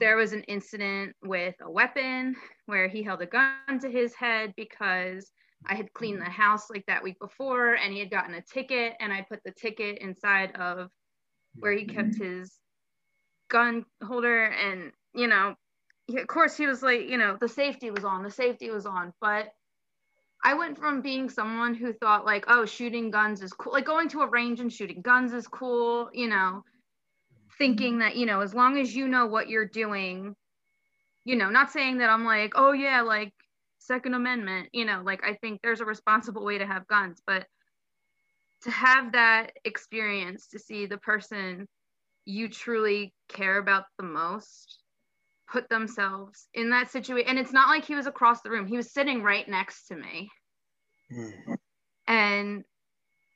there 0.00 0.16
was 0.16 0.32
an 0.32 0.42
incident 0.44 1.14
with 1.22 1.54
a 1.62 1.70
weapon 1.70 2.36
where 2.66 2.88
he 2.88 3.02
held 3.02 3.22
a 3.22 3.26
gun 3.26 3.78
to 3.80 3.90
his 3.90 4.14
head 4.14 4.52
because 4.56 5.30
I 5.66 5.74
had 5.74 5.92
cleaned 5.92 6.20
the 6.20 6.30
house 6.30 6.68
like 6.70 6.84
that 6.86 7.04
week 7.04 7.18
before 7.20 7.74
and 7.74 7.92
he 7.92 8.00
had 8.00 8.10
gotten 8.10 8.34
a 8.34 8.42
ticket 8.42 8.94
and 9.00 9.12
I 9.12 9.24
put 9.28 9.40
the 9.44 9.52
ticket 9.52 9.98
inside 9.98 10.56
of 10.56 10.90
where 11.54 11.72
he 11.72 11.84
kept 11.84 12.10
mm-hmm. 12.10 12.24
his 12.24 12.52
gun 13.48 13.84
holder 14.02 14.44
and 14.44 14.92
you 15.14 15.26
know 15.26 15.54
of 16.16 16.26
course 16.26 16.56
he 16.56 16.66
was 16.66 16.82
like 16.82 17.08
you 17.08 17.18
know 17.18 17.36
the 17.40 17.48
safety 17.48 17.90
was 17.90 18.04
on 18.04 18.22
the 18.22 18.30
safety 18.30 18.70
was 18.70 18.86
on 18.86 19.12
but 19.20 19.52
I 20.44 20.54
went 20.54 20.78
from 20.78 21.02
being 21.02 21.30
someone 21.30 21.74
who 21.74 21.92
thought 21.92 22.24
like, 22.24 22.44
oh, 22.48 22.66
shooting 22.66 23.10
guns 23.10 23.42
is 23.42 23.52
cool, 23.52 23.72
like 23.72 23.86
going 23.86 24.08
to 24.10 24.22
a 24.22 24.28
range 24.28 24.60
and 24.60 24.72
shooting 24.72 25.00
guns 25.00 25.32
is 25.32 25.46
cool, 25.46 26.10
you 26.12 26.28
know, 26.28 26.64
mm-hmm. 26.64 27.48
thinking 27.58 27.98
that, 27.98 28.16
you 28.16 28.26
know, 28.26 28.40
as 28.40 28.54
long 28.54 28.78
as 28.78 28.94
you 28.94 29.06
know 29.06 29.26
what 29.26 29.48
you're 29.48 29.68
doing, 29.68 30.34
you 31.24 31.36
know, 31.36 31.48
not 31.48 31.70
saying 31.70 31.98
that 31.98 32.10
I'm 32.10 32.24
like, 32.24 32.52
oh 32.56 32.72
yeah, 32.72 33.02
like 33.02 33.32
Second 33.78 34.14
Amendment, 34.14 34.68
you 34.72 34.84
know, 34.84 35.02
like 35.04 35.24
I 35.24 35.34
think 35.34 35.60
there's 35.62 35.80
a 35.80 35.84
responsible 35.84 36.44
way 36.44 36.58
to 36.58 36.66
have 36.66 36.88
guns, 36.88 37.22
but 37.24 37.46
to 38.62 38.70
have 38.70 39.12
that 39.12 39.52
experience 39.64 40.48
to 40.48 40.58
see 40.58 40.86
the 40.86 40.98
person 40.98 41.68
you 42.24 42.48
truly 42.48 43.12
care 43.28 43.58
about 43.58 43.84
the 43.98 44.04
most 44.04 44.81
put 45.52 45.68
themselves 45.68 46.48
in 46.54 46.70
that 46.70 46.90
situation. 46.90 47.28
And 47.28 47.38
it's 47.38 47.52
not 47.52 47.68
like 47.68 47.84
he 47.84 47.94
was 47.94 48.06
across 48.06 48.40
the 48.40 48.50
room, 48.50 48.66
he 48.66 48.76
was 48.76 48.92
sitting 48.92 49.22
right 49.22 49.46
next 49.46 49.86
to 49.88 49.96
me. 49.96 50.30
Mm. 51.14 51.56
And 52.08 52.64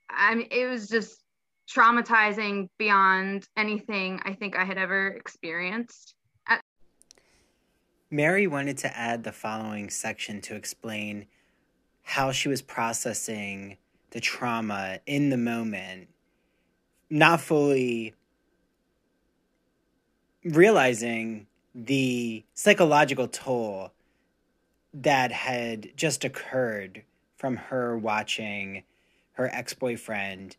I 0.09 0.35
mean, 0.35 0.49
it 0.51 0.67
was 0.67 0.89
just 0.89 1.23
traumatizing 1.71 2.69
beyond 2.79 3.47
anything 3.57 4.21
I 4.25 4.33
think 4.33 4.57
I 4.57 4.65
had 4.65 4.79
ever 4.79 5.09
experienced. 5.09 6.15
At- 6.49 6.63
Mary 8.11 8.47
wanted 8.47 8.79
to 8.79 8.97
add 8.97 9.25
the 9.25 9.33
following 9.33 9.91
section 9.91 10.41
to 10.43 10.55
explain 10.55 11.27
how 12.03 12.31
she 12.33 12.49
was 12.49 12.63
processing 12.63 13.77
the 14.11 14.21
trauma 14.21 15.01
in 15.07 15.29
the 15.29 15.37
moment, 15.37 16.09
not 17.11 17.41
fully 17.41 18.15
realizing 20.45 21.49
the 21.77 22.43
psychological 22.55 23.29
toll 23.29 23.93
that 24.95 25.31
had 25.31 25.95
just 25.95 26.25
occurred 26.25 27.03
from 27.37 27.57
her 27.57 27.99
watching 27.99 28.83
her 29.33 29.51
ex 29.53 29.75
boyfriend 29.75 30.57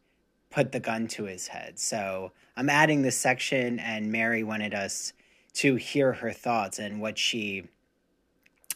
put 0.51 0.71
the 0.71 0.79
gun 0.79 1.07
to 1.07 1.23
his 1.23 1.47
head. 1.47 1.79
So 1.79 2.31
I'm 2.55 2.69
adding 2.69 3.01
this 3.01 3.17
section, 3.17 3.79
and 3.79 4.11
Mary 4.11 4.43
wanted 4.43 4.75
us 4.75 5.13
to 5.53 5.75
hear 5.75 6.13
her 6.13 6.31
thoughts 6.31 6.77
and 6.77 7.01
what 7.01 7.17
she 7.17 7.63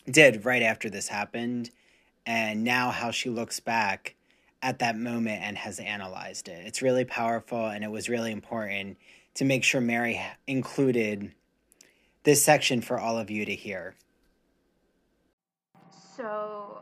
did 0.10 0.44
right 0.44 0.64
after 0.64 0.90
this 0.90 1.08
happened, 1.08 1.70
and 2.26 2.64
now 2.64 2.90
how 2.90 3.12
she 3.12 3.30
looks 3.30 3.60
back 3.60 4.16
at 4.64 4.80
that 4.80 4.98
moment 4.98 5.44
and 5.44 5.60
has 5.60 5.80
analyzed 5.80 6.48
it. 6.48 6.66
It's 6.66 6.82
really 6.82 7.06
powerful, 7.06 7.68
and 7.68 7.84
it 7.84 7.92
was 7.92 8.10
really 8.10 8.32
important 8.32 8.98
to 9.36 9.46
make 9.46 9.64
sure 9.64 9.80
Mary 9.80 10.20
included 10.48 11.34
this 12.24 12.44
section 12.44 12.82
for 12.82 13.00
all 13.00 13.18
of 13.18 13.32
you 13.32 13.46
to 13.46 13.56
hear. 13.56 13.96
So, 16.16 16.82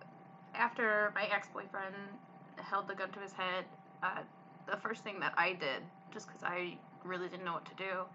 after 0.53 1.11
my 1.15 1.23
ex 1.33 1.47
boyfriend 1.53 1.95
held 2.57 2.87
the 2.87 2.95
gun 2.95 3.11
to 3.11 3.19
his 3.19 3.31
head, 3.31 3.65
uh, 4.03 4.21
the 4.69 4.77
first 4.77 5.03
thing 5.03 5.19
that 5.19 5.33
I 5.37 5.53
did, 5.53 5.81
just 6.13 6.27
because 6.27 6.43
I 6.43 6.77
really 7.03 7.29
didn't 7.29 7.45
know 7.45 7.53
what 7.53 7.65
to 7.65 7.75
do, 7.75 8.05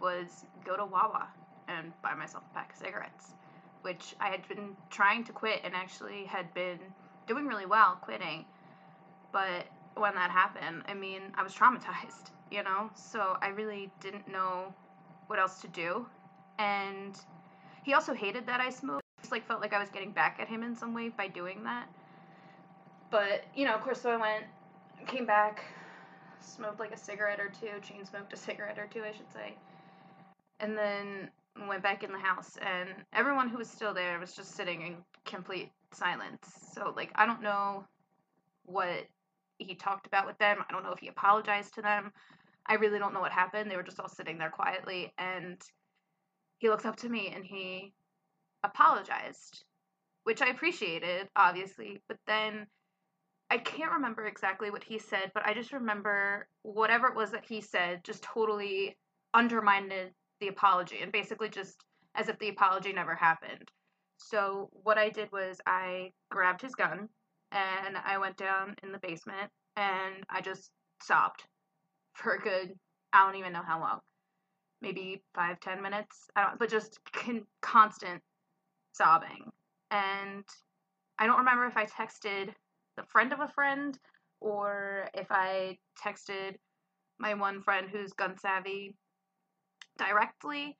was 0.00 0.46
go 0.64 0.76
to 0.76 0.84
Wawa 0.84 1.28
and 1.68 1.92
buy 2.02 2.14
myself 2.14 2.44
a 2.50 2.54
pack 2.54 2.72
of 2.72 2.78
cigarettes, 2.78 3.34
which 3.82 4.14
I 4.20 4.28
had 4.28 4.46
been 4.48 4.76
trying 4.90 5.24
to 5.24 5.32
quit 5.32 5.60
and 5.64 5.74
actually 5.74 6.24
had 6.24 6.52
been 6.54 6.78
doing 7.26 7.46
really 7.46 7.66
well 7.66 7.98
quitting. 8.00 8.44
But 9.32 9.66
when 9.96 10.14
that 10.14 10.30
happened, 10.30 10.82
I 10.88 10.94
mean, 10.94 11.22
I 11.34 11.42
was 11.42 11.54
traumatized, 11.54 12.30
you 12.50 12.62
know? 12.62 12.90
So 12.94 13.36
I 13.40 13.48
really 13.48 13.90
didn't 14.00 14.28
know 14.28 14.74
what 15.26 15.38
else 15.38 15.60
to 15.60 15.68
do 15.68 16.06
and 16.58 17.18
he 17.82 17.94
also 17.94 18.14
hated 18.14 18.46
that 18.46 18.60
I 18.60 18.70
smoked. 18.70 19.02
Just 19.20 19.32
like 19.32 19.46
felt 19.46 19.60
like 19.60 19.72
I 19.72 19.78
was 19.78 19.88
getting 19.88 20.12
back 20.12 20.38
at 20.38 20.48
him 20.48 20.62
in 20.62 20.76
some 20.76 20.92
way 20.92 21.08
by 21.08 21.28
doing 21.28 21.64
that. 21.64 21.88
But 23.10 23.44
you 23.54 23.64
know, 23.64 23.74
of 23.74 23.80
course, 23.80 24.00
so 24.00 24.10
I 24.10 24.16
went, 24.16 24.44
came 25.06 25.24
back, 25.24 25.64
smoked 26.40 26.80
like 26.80 26.92
a 26.92 26.96
cigarette 26.96 27.40
or 27.40 27.48
two, 27.48 27.80
chain 27.80 28.04
smoked 28.04 28.32
a 28.32 28.36
cigarette 28.48 28.78
or 28.78 28.86
two, 28.86 29.02
I 29.02 29.12
should 29.12 29.32
say, 29.32 29.54
and 30.60 30.76
then 30.76 31.30
went 31.68 31.82
back 31.82 32.02
in 32.02 32.12
the 32.12 32.18
house. 32.18 32.56
And 32.60 32.90
everyone 33.12 33.48
who 33.48 33.58
was 33.58 33.70
still 33.70 33.94
there 33.94 34.18
was 34.18 34.34
just 34.34 34.54
sitting 34.54 34.82
in 34.82 34.96
complete 35.24 35.70
silence. 35.92 36.46
So 36.74 36.92
like, 36.96 37.12
I 37.14 37.26
don't 37.26 37.42
know 37.42 37.84
what 38.66 39.06
he 39.58 39.74
talked 39.74 40.06
about 40.06 40.26
with 40.26 40.38
them. 40.38 40.58
I 40.68 40.72
don't 40.72 40.82
know 40.82 40.92
if 40.92 40.98
he 40.98 41.08
apologized 41.08 41.74
to 41.74 41.82
them. 41.82 42.12
I 42.66 42.74
really 42.74 42.98
don't 42.98 43.14
know 43.14 43.20
what 43.20 43.32
happened. 43.32 43.70
They 43.70 43.76
were 43.76 43.82
just 43.82 44.00
all 44.00 44.08
sitting 44.08 44.38
there 44.38 44.50
quietly 44.50 45.12
and 45.18 45.60
he 46.64 46.70
looks 46.70 46.86
up 46.86 46.96
to 46.96 47.10
me 47.10 47.30
and 47.36 47.44
he 47.44 47.92
apologized, 48.62 49.64
which 50.22 50.40
I 50.40 50.46
appreciated, 50.46 51.28
obviously. 51.36 52.00
But 52.08 52.16
then 52.26 52.66
I 53.50 53.58
can't 53.58 53.92
remember 53.92 54.24
exactly 54.24 54.70
what 54.70 54.82
he 54.82 54.98
said, 54.98 55.30
but 55.34 55.44
I 55.44 55.52
just 55.52 55.74
remember 55.74 56.48
whatever 56.62 57.08
it 57.08 57.16
was 57.16 57.32
that 57.32 57.44
he 57.44 57.60
said 57.60 58.02
just 58.02 58.22
totally 58.22 58.96
undermined 59.34 59.92
the 60.40 60.48
apology 60.48 61.00
and 61.02 61.12
basically 61.12 61.50
just 61.50 61.84
as 62.14 62.30
if 62.30 62.38
the 62.38 62.48
apology 62.48 62.94
never 62.94 63.14
happened. 63.14 63.70
So 64.16 64.70
what 64.72 64.96
I 64.96 65.10
did 65.10 65.30
was 65.32 65.60
I 65.66 66.12
grabbed 66.30 66.62
his 66.62 66.74
gun 66.74 67.10
and 67.52 67.98
I 68.02 68.16
went 68.16 68.38
down 68.38 68.74
in 68.82 68.90
the 68.90 69.00
basement 69.00 69.50
and 69.76 70.24
I 70.30 70.40
just 70.40 70.70
sobbed 71.02 71.44
for 72.14 72.32
a 72.32 72.40
good 72.40 72.72
I 73.12 73.26
don't 73.26 73.38
even 73.38 73.52
know 73.52 73.62
how 73.64 73.80
long, 73.80 74.00
maybe 74.84 75.22
five 75.34 75.58
ten 75.60 75.82
minutes. 75.82 76.28
I 76.36 76.42
don't, 76.42 76.58
but 76.58 76.68
just 76.68 77.00
con- 77.12 77.46
constant 77.62 78.22
sobbing. 78.92 79.50
And 79.90 80.44
I 81.18 81.26
don't 81.26 81.38
remember 81.38 81.66
if 81.66 81.76
I 81.76 81.86
texted 81.86 82.50
the 82.96 83.04
friend 83.04 83.32
of 83.32 83.40
a 83.40 83.48
friend 83.48 83.98
or 84.40 85.08
if 85.14 85.26
I 85.30 85.78
texted 86.04 86.56
my 87.18 87.34
one 87.34 87.62
friend 87.62 87.88
who's 87.90 88.12
gun 88.12 88.36
savvy 88.38 88.94
directly. 89.96 90.76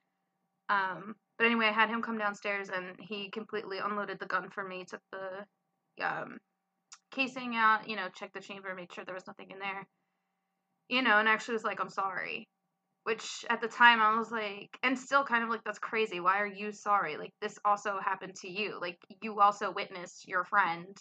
Um, 0.69 1.15
but 1.37 1.47
anyway, 1.47 1.67
I 1.67 1.71
had 1.71 1.89
him 1.89 2.01
come 2.01 2.17
downstairs 2.17 2.69
and 2.69 2.95
he 2.99 3.29
completely 3.29 3.79
unloaded 3.79 4.19
the 4.19 4.25
gun 4.25 4.49
for 4.49 4.63
me, 4.63 4.85
took 4.85 5.01
the 5.11 6.05
um, 6.05 6.37
casing 7.11 7.55
out, 7.55 7.89
you 7.89 7.95
know, 7.95 8.07
checked 8.13 8.33
the 8.33 8.39
chamber, 8.41 8.73
made 8.75 8.91
sure 8.93 9.03
there 9.05 9.15
was 9.15 9.27
nothing 9.27 9.51
in 9.51 9.59
there, 9.59 9.87
you 10.89 11.01
know, 11.01 11.17
and 11.17 11.27
actually 11.27 11.53
was 11.53 11.63
like, 11.63 11.79
I'm 11.79 11.89
sorry. 11.89 12.47
Which 13.05 13.45
at 13.51 13.61
the 13.61 13.67
time 13.67 14.01
I 14.01 14.17
was 14.17 14.31
like, 14.31 14.77
and 14.81 14.97
still 14.97 15.23
kind 15.23 15.43
of 15.43 15.49
like, 15.49 15.63
that's 15.63 15.79
crazy. 15.79 16.19
Why 16.19 16.39
are 16.39 16.47
you 16.47 16.71
sorry? 16.71 17.17
Like, 17.17 17.33
this 17.39 17.59
also 17.63 17.99
happened 18.03 18.35
to 18.37 18.49
you. 18.49 18.79
Like, 18.81 18.97
you 19.21 19.39
also 19.39 19.71
witnessed 19.71 20.27
your 20.27 20.43
friend, 20.43 20.97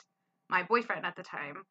my 0.50 0.62
boyfriend 0.64 1.06
at 1.06 1.16
the 1.16 1.22
time, 1.22 1.64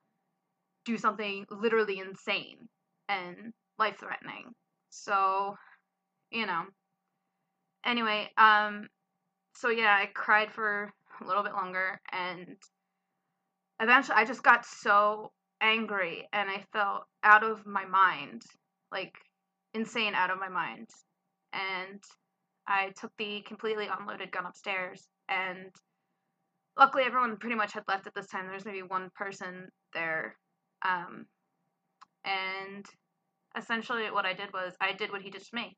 do 0.85 0.97
something 0.97 1.45
literally 1.51 1.99
insane 1.99 2.67
and 3.09 3.53
life 3.77 3.97
threatening. 3.99 4.51
So, 4.89 5.55
you 6.31 6.47
know, 6.47 6.63
anyway, 7.85 8.29
um, 8.37 8.87
so 9.55 9.69
yeah, 9.69 9.95
I 10.01 10.07
cried 10.07 10.51
for 10.51 10.91
a 11.21 11.27
little 11.27 11.43
bit 11.43 11.53
longer, 11.53 12.01
and 12.11 12.57
eventually, 13.79 14.17
I 14.17 14.25
just 14.25 14.41
got 14.43 14.65
so 14.65 15.31
angry, 15.61 16.27
and 16.33 16.49
I 16.49 16.65
felt 16.73 17.03
out 17.23 17.43
of 17.43 17.65
my 17.67 17.85
mind, 17.85 18.41
like 18.91 19.13
insane 19.73 20.15
out 20.15 20.31
of 20.31 20.39
my 20.39 20.49
mind, 20.49 20.89
and 21.53 22.01
I 22.67 22.91
took 22.99 23.11
the 23.17 23.41
completely 23.47 23.87
unloaded 23.87 24.31
gun 24.31 24.45
upstairs, 24.45 25.07
and 25.29 25.71
luckily, 26.77 27.03
everyone 27.03 27.37
pretty 27.37 27.55
much 27.55 27.73
had 27.73 27.83
left 27.87 28.07
at 28.07 28.13
this 28.15 28.27
time. 28.27 28.45
There 28.45 28.53
was 28.53 28.65
maybe 28.65 28.83
one 28.83 29.09
person 29.15 29.69
there, 29.93 30.35
um, 30.83 31.25
and 32.25 32.85
essentially, 33.57 34.09
what 34.11 34.25
I 34.25 34.33
did 34.33 34.51
was 34.53 34.73
I 34.81 34.93
did 34.93 35.11
what 35.11 35.21
he 35.21 35.29
did 35.29 35.41
to 35.43 35.55
me. 35.55 35.77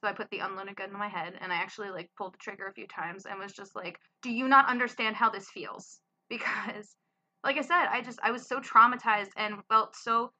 So 0.00 0.08
I 0.08 0.12
put 0.12 0.30
the 0.30 0.38
unloaded 0.38 0.76
gun 0.76 0.90
in 0.90 0.98
my 0.98 1.08
head 1.08 1.34
and 1.40 1.52
I 1.52 1.56
actually 1.56 1.90
like 1.90 2.08
pulled 2.16 2.34
the 2.34 2.38
trigger 2.38 2.66
a 2.66 2.72
few 2.72 2.86
times 2.86 3.26
and 3.26 3.38
was 3.38 3.52
just 3.52 3.74
like, 3.74 3.98
"Do 4.22 4.30
you 4.30 4.46
not 4.48 4.68
understand 4.68 5.16
how 5.16 5.30
this 5.30 5.50
feels?" 5.50 6.00
Because 6.28 6.94
like 7.42 7.56
I 7.56 7.62
said, 7.62 7.86
I 7.86 8.02
just 8.02 8.18
I 8.22 8.30
was 8.30 8.46
so 8.46 8.60
traumatized 8.60 9.30
and 9.36 9.64
felt 9.68 9.96
so 9.96 10.32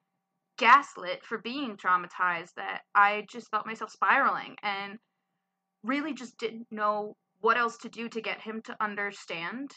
gaslit 0.59 1.25
for 1.25 1.39
being 1.39 1.77
traumatized 1.77 2.55
that 2.57 2.83
I 2.95 3.27
just 3.31 3.51
felt 3.51 3.67
myself 3.67 3.91
spiraling 3.91 4.57
and 4.63 4.99
really 5.83 6.13
just 6.13 6.37
didn't 6.39 6.67
know 6.71 7.17
what 7.41 7.57
else 7.57 7.79
to 7.79 7.89
do 7.89 8.09
to 8.09 8.21
get 8.21 8.41
him 8.41 8.61
to 8.63 8.77
understand 8.81 9.71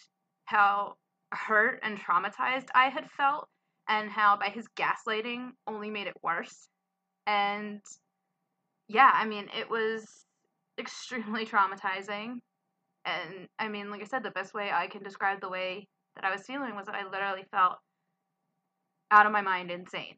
how 0.45 0.95
hurt 1.31 1.79
and 1.83 1.97
traumatized 1.97 2.67
I 2.75 2.89
had 2.89 3.09
felt 3.11 3.47
and 3.87 4.09
how 4.09 4.37
by 4.37 4.49
his 4.49 4.67
gaslighting 4.75 5.51
only 5.67 5.89
made 5.89 6.07
it 6.07 6.17
worse. 6.23 6.67
And 7.27 7.81
yeah, 8.87 9.11
I 9.13 9.25
mean, 9.25 9.47
it 9.57 9.69
was 9.69 10.05
extremely 10.79 11.45
traumatizing. 11.45 12.39
And 13.05 13.47
I 13.59 13.67
mean, 13.67 13.89
like 13.89 14.01
I 14.01 14.05
said, 14.05 14.23
the 14.23 14.31
best 14.31 14.53
way 14.53 14.71
I 14.71 14.87
can 14.87 15.03
describe 15.03 15.41
the 15.41 15.49
way 15.49 15.87
that 16.15 16.25
I 16.25 16.31
was 16.31 16.45
feeling 16.45 16.75
was 16.75 16.85
that 16.87 16.95
I 16.95 17.09
literally 17.09 17.45
felt 17.51 17.77
out 19.11 19.25
of 19.25 19.31
my 19.31 19.41
mind 19.41 19.71
insane. 19.71 20.15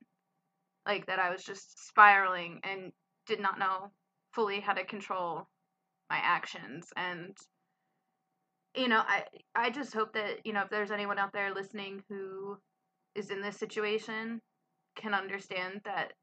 Like 0.86 1.06
that 1.08 1.20
I 1.20 1.30
was 1.32 1.44
just 1.44 1.88
spiraling 1.88 2.60
and 2.64 2.92
did 3.28 3.40
not 3.40 3.60
know 3.60 3.92
fully 4.34 4.60
how 4.60 4.74
to 4.74 4.86
control 4.86 5.48
my 6.10 6.18
actions 6.18 6.88
and 6.98 7.38
you 8.76 8.88
know, 8.88 9.04
I 9.08 9.24
I 9.56 9.70
just 9.70 9.94
hope 9.94 10.14
that, 10.14 10.46
you 10.46 10.54
know, 10.54 10.62
if 10.64 10.70
there's 10.70 10.92
anyone 10.92 11.20
out 11.20 11.32
there 11.34 11.54
listening 11.54 12.04
who 12.10 12.58
is 13.16 13.30
in 13.30 13.42
this 13.42 13.58
situation 13.58 14.42
can 14.96 15.14
understand 15.14 15.82
that 15.86 16.14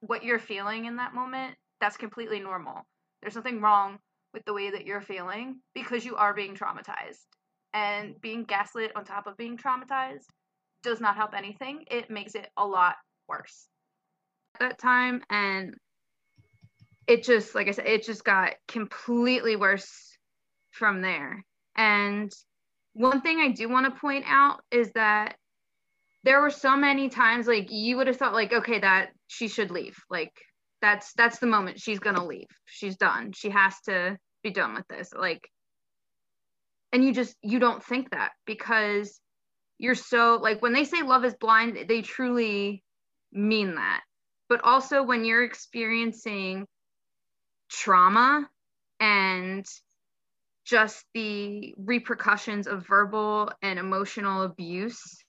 what 0.00 0.24
you're 0.24 0.38
feeling 0.38 0.86
in 0.86 0.96
that 0.96 1.14
moment 1.14 1.56
that's 1.80 1.96
completely 1.96 2.40
normal. 2.40 2.86
There's 3.22 3.36
nothing 3.36 3.60
wrong 3.60 3.98
with 4.34 4.44
the 4.44 4.52
way 4.52 4.70
that 4.70 4.86
you're 4.86 5.00
feeling 5.00 5.60
because 5.74 6.04
you 6.04 6.16
are 6.16 6.34
being 6.34 6.54
traumatized. 6.54 7.24
And 7.72 8.20
being 8.20 8.44
gaslit 8.44 8.92
on 8.96 9.04
top 9.04 9.26
of 9.26 9.36
being 9.36 9.56
traumatized 9.56 10.26
does 10.82 11.00
not 11.00 11.16
help 11.16 11.34
anything. 11.34 11.84
It 11.90 12.10
makes 12.10 12.34
it 12.34 12.48
a 12.56 12.66
lot 12.66 12.96
worse. 13.28 13.68
At 14.60 14.70
that 14.70 14.78
time, 14.78 15.22
and 15.30 15.74
it 17.06 17.24
just, 17.24 17.54
like 17.54 17.68
I 17.68 17.70
said, 17.70 17.86
it 17.86 18.04
just 18.04 18.24
got 18.24 18.54
completely 18.68 19.56
worse 19.56 20.16
from 20.70 21.00
there. 21.00 21.44
And 21.76 22.30
one 22.92 23.20
thing 23.22 23.40
I 23.40 23.48
do 23.48 23.68
want 23.68 23.86
to 23.86 24.00
point 24.00 24.24
out 24.26 24.60
is 24.70 24.90
that 24.92 25.36
there 26.24 26.40
were 26.40 26.50
so 26.50 26.76
many 26.76 27.08
times 27.08 27.46
like 27.46 27.70
you 27.70 27.96
would 27.96 28.06
have 28.06 28.16
thought 28.16 28.34
like 28.34 28.52
okay 28.52 28.78
that 28.78 29.10
she 29.28 29.48
should 29.48 29.70
leave. 29.70 29.96
Like 30.10 30.32
that's 30.82 31.12
that's 31.14 31.38
the 31.38 31.46
moment 31.46 31.80
she's 31.80 31.98
gonna 31.98 32.26
leave. 32.26 32.48
She's 32.66 32.96
done. 32.96 33.32
She 33.32 33.48
has 33.50 33.80
to 33.86 34.18
be 34.42 34.50
done 34.50 34.74
with 34.74 34.86
this. 34.88 35.12
Like 35.16 35.48
and 36.92 37.02
you 37.04 37.14
just 37.14 37.36
you 37.42 37.58
don't 37.58 37.82
think 37.82 38.10
that 38.10 38.32
because 38.46 39.20
you're 39.78 39.94
so 39.94 40.38
like 40.42 40.60
when 40.60 40.72
they 40.72 40.84
say 40.84 41.02
love 41.02 41.24
is 41.24 41.34
blind 41.40 41.78
they 41.88 42.02
truly 42.02 42.82
mean 43.32 43.76
that 43.76 44.02
but 44.50 44.60
also 44.64 45.02
when 45.02 45.24
you're 45.24 45.44
experiencing 45.44 46.66
trauma 47.70 48.46
and 48.98 49.64
just 50.66 51.04
the 51.14 51.72
repercussions 51.78 52.66
of 52.66 52.86
verbal 52.86 53.50
and 53.62 53.78
emotional 53.78 54.42
abuse 54.42 55.24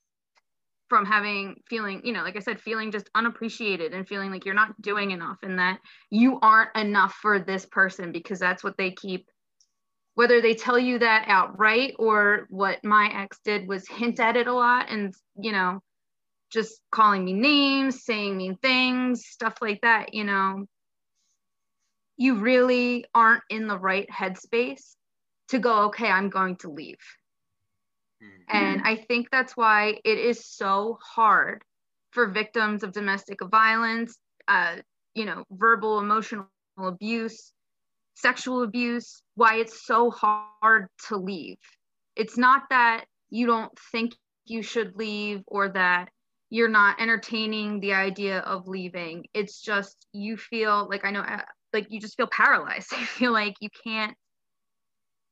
from 0.90 1.06
having 1.06 1.56
feeling 1.70 2.02
you 2.04 2.12
know 2.12 2.22
like 2.24 2.36
i 2.36 2.40
said 2.40 2.60
feeling 2.60 2.92
just 2.92 3.10
unappreciated 3.16 3.94
and 3.94 4.08
feeling 4.08 4.30
like 4.30 4.44
you're 4.44 4.54
not 4.54 4.80
doing 4.82 5.12
enough 5.12 5.38
and 5.44 5.58
that 5.58 5.80
you 6.10 6.38
aren't 6.42 6.76
enough 6.76 7.14
for 7.14 7.40
this 7.40 7.66
person 7.66 8.12
because 8.12 8.40
that's 8.40 8.64
what 8.64 8.76
they 8.78 8.92
keep 8.92 9.26
whether 10.16 10.42
they 10.42 10.54
tell 10.54 10.78
you 10.78 11.00
that 11.00 11.24
outright 11.28 11.94
or 11.98 12.46
what 12.50 12.84
my 12.84 13.10
ex 13.14 13.40
did 13.46 13.68
was 13.70 13.88
hint 13.88 14.20
at 14.20 14.36
it 14.36 14.48
a 14.48 14.54
lot 14.54 14.88
and 14.90 15.14
you 15.40 15.54
know 15.54 15.80
just 16.52 16.82
calling 16.92 17.26
me 17.26 17.34
names 17.34 18.04
saying 18.04 18.38
mean 18.38 18.56
things 18.58 19.26
stuff 19.26 19.56
like 19.62 19.80
that 19.82 20.14
you 20.14 20.24
know 20.24 20.66
you 22.18 22.36
really 22.36 23.06
aren't 23.16 23.44
in 23.50 23.68
the 23.68 23.78
right 23.78 24.10
headspace 24.10 24.96
to 25.50 25.60
go 25.60 25.86
okay 25.86 26.10
i'm 26.10 26.30
going 26.30 26.56
to 26.56 26.70
leave 26.70 26.98
Mm-hmm. 28.24 28.56
And 28.56 28.82
I 28.84 28.96
think 28.96 29.30
that's 29.32 29.58
why 29.58 30.00
it 30.04 30.18
is 30.18 30.46
so 30.46 31.00
hard 31.02 31.64
for 32.12 32.28
victims 32.28 32.84
of 32.84 32.92
domestic 32.92 33.40
violence, 33.50 34.18
uh, 34.48 34.78
you 35.16 35.26
know, 35.26 35.44
verbal, 35.52 36.00
emotional 36.00 36.48
abuse, 36.78 37.54
sexual 38.16 38.64
abuse, 38.64 39.22
why 39.36 39.56
it's 39.56 39.86
so 39.86 40.12
hard 40.12 40.88
to 41.08 41.18
leave. 41.18 41.58
It's 42.16 42.38
not 42.38 42.64
that 42.70 43.06
you 43.30 43.48
don't 43.48 43.72
think 43.92 44.14
you 44.46 44.62
should 44.62 44.96
leave 44.96 45.42
or 45.48 45.70
that 45.70 46.10
you're 46.52 46.70
not 46.70 47.00
entertaining 47.00 47.80
the 47.80 47.94
idea 47.94 48.40
of 48.40 48.68
leaving. 48.68 49.26
It's 49.34 49.62
just 49.62 50.06
you 50.12 50.36
feel 50.36 50.86
like 50.90 51.06
I 51.06 51.12
know, 51.12 51.22
uh, 51.22 51.42
like 51.74 51.88
you 51.90 52.00
just 52.00 52.18
feel 52.18 52.28
paralyzed. 52.28 52.92
You 53.00 53.06
feel 53.06 53.32
like 53.32 53.56
you 53.62 53.70
can't 53.84 54.16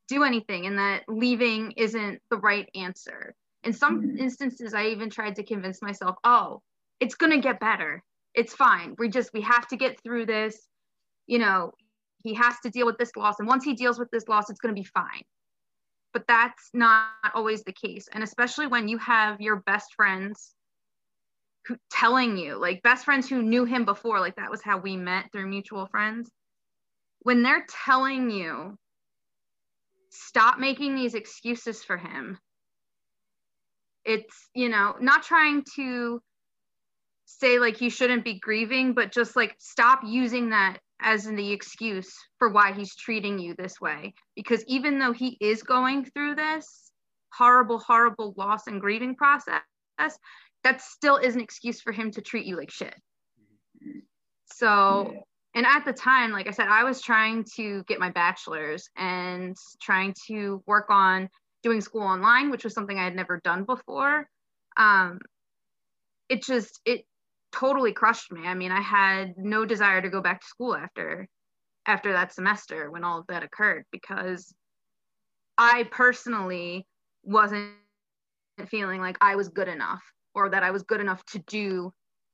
do 0.08 0.24
anything 0.24 0.66
and 0.66 0.80
that 0.80 1.04
leaving 1.10 1.74
isn't 1.74 2.22
the 2.32 2.38
right 2.38 2.68
answer. 2.74 3.36
In 3.66 3.74
some 3.74 4.02
mm-hmm. 4.02 4.18
instances, 4.18 4.74
I 4.74 4.88
even 4.88 5.10
tried 5.10 5.36
to 5.36 5.44
convince 5.44 5.82
myself, 5.82 6.16
oh, 6.24 6.62
it's 7.02 7.16
going 7.16 7.34
to 7.34 7.46
get 7.46 7.60
better. 7.60 8.02
It's 8.34 8.56
fine. 8.56 8.96
We 8.98 9.10
just, 9.10 9.32
we 9.34 9.42
have 9.42 9.68
to 9.68 9.76
get 9.76 10.02
through 10.02 10.26
this. 10.26 10.58
You 11.28 11.40
know, 11.40 11.74
he 12.24 12.34
has 12.36 12.56
to 12.64 12.70
deal 12.70 12.86
with 12.86 12.98
this 12.98 13.12
loss. 13.18 13.40
And 13.40 13.48
once 13.48 13.66
he 13.66 13.74
deals 13.74 14.00
with 14.00 14.10
this 14.10 14.30
loss, 14.30 14.50
it's 14.50 14.60
going 14.62 14.74
to 14.74 14.82
be 14.82 14.88
fine. 14.88 15.24
But 16.14 16.24
that's 16.30 16.70
not 16.74 17.10
always 17.36 17.64
the 17.64 17.74
case. 17.74 18.08
And 18.14 18.24
especially 18.24 18.68
when 18.68 18.88
you 18.88 18.98
have 19.00 19.42
your 19.42 19.58
best 19.58 19.94
friends 19.96 20.56
telling 21.92 22.38
you, 22.38 22.60
like 22.60 22.82
best 22.84 23.06
friends 23.06 23.28
who 23.30 23.42
knew 23.42 23.66
him 23.66 23.86
before, 23.86 24.20
like 24.20 24.36
that 24.36 24.52
was 24.52 24.62
how 24.62 24.78
we 24.78 24.98
met 24.98 25.32
through 25.32 25.48
mutual 25.48 25.88
friends. 25.88 26.30
When 27.22 27.44
they're 27.44 27.66
telling 27.86 28.30
you 28.30 28.78
stop 30.10 30.60
making 30.60 30.96
these 30.96 31.14
excuses 31.14 31.84
for 31.84 31.98
him 31.98 32.38
it's 34.06 34.50
you 34.54 34.70
know 34.70 34.96
not 35.00 35.24
trying 35.24 35.64
to 35.76 36.22
say 37.26 37.60
like 37.60 37.78
he 37.78 37.90
shouldn't 37.90 38.26
be 38.26 38.40
grieving 38.40 38.94
but 38.94 39.12
just 39.12 39.36
like 39.36 39.56
stop 39.60 40.02
using 40.06 40.50
that 40.50 40.80
as 41.02 41.28
in 41.28 41.36
the 41.36 41.52
excuse 41.52 42.12
for 42.38 42.50
why 42.50 42.74
he's 42.74 42.96
treating 42.96 43.38
you 43.40 43.54
this 43.56 43.80
way 43.80 44.14
because 44.36 44.64
even 44.68 45.00
though 45.00 45.14
he 45.14 45.38
is 45.40 45.64
going 45.64 46.04
through 46.06 46.36
this 46.36 46.92
horrible 47.34 47.78
horrible 47.78 48.34
loss 48.36 48.68
and 48.68 48.82
grieving 48.82 49.16
process 49.16 49.62
that 50.64 50.82
still 50.82 51.18
is 51.18 51.36
an 51.36 51.42
excuse 51.42 51.82
for 51.82 51.92
him 51.92 52.12
to 52.12 52.22
treat 52.22 52.46
you 52.46 52.58
like 52.58 52.72
shit. 52.72 52.96
So 54.46 55.14
and 55.56 55.66
at 55.66 55.86
the 55.86 55.94
time 55.94 56.32
like 56.32 56.48
i 56.48 56.52
said 56.52 56.68
i 56.68 56.84
was 56.84 57.02
trying 57.02 57.44
to 57.56 57.84
get 57.88 58.00
my 58.00 58.10
bachelor's 58.12 58.90
and 58.96 59.56
trying 59.82 60.14
to 60.28 60.62
work 60.68 60.86
on 60.90 61.28
doing 61.64 61.82
school 61.82 62.04
online 62.04 62.50
which 62.50 62.64
was 62.64 62.74
something 62.74 62.98
i 62.98 63.04
had 63.04 63.16
never 63.16 63.40
done 63.44 63.64
before. 63.64 64.28
Um 64.78 65.20
it 66.30 66.44
just 66.44 66.80
it 66.86 67.06
totally 67.52 67.92
crushed 67.92 68.32
me. 68.32 68.48
I 68.48 68.54
mean 68.54 68.72
i 68.72 68.82
had 68.82 69.34
no 69.38 69.66
desire 69.66 70.02
to 70.02 70.10
go 70.10 70.22
back 70.22 70.42
to 70.42 70.48
school 70.48 70.76
after 70.76 71.28
after 71.86 72.14
that 72.14 72.34
semester 72.34 72.92
when 72.92 73.04
all 73.04 73.20
of 73.20 73.28
that 73.28 73.44
occurred 73.44 73.84
because 73.92 74.54
i 75.58 75.88
personally 75.92 76.86
wasn't 77.24 77.72
feeling 78.68 79.02
like 79.02 79.18
i 79.22 79.36
was 79.36 79.50
good 79.50 79.68
enough 79.68 80.04
or 80.36 80.50
that 80.50 80.64
i 80.64 80.72
was 80.72 80.84
good 80.84 81.02
enough 81.02 81.24
to 81.26 81.40
do 81.48 81.92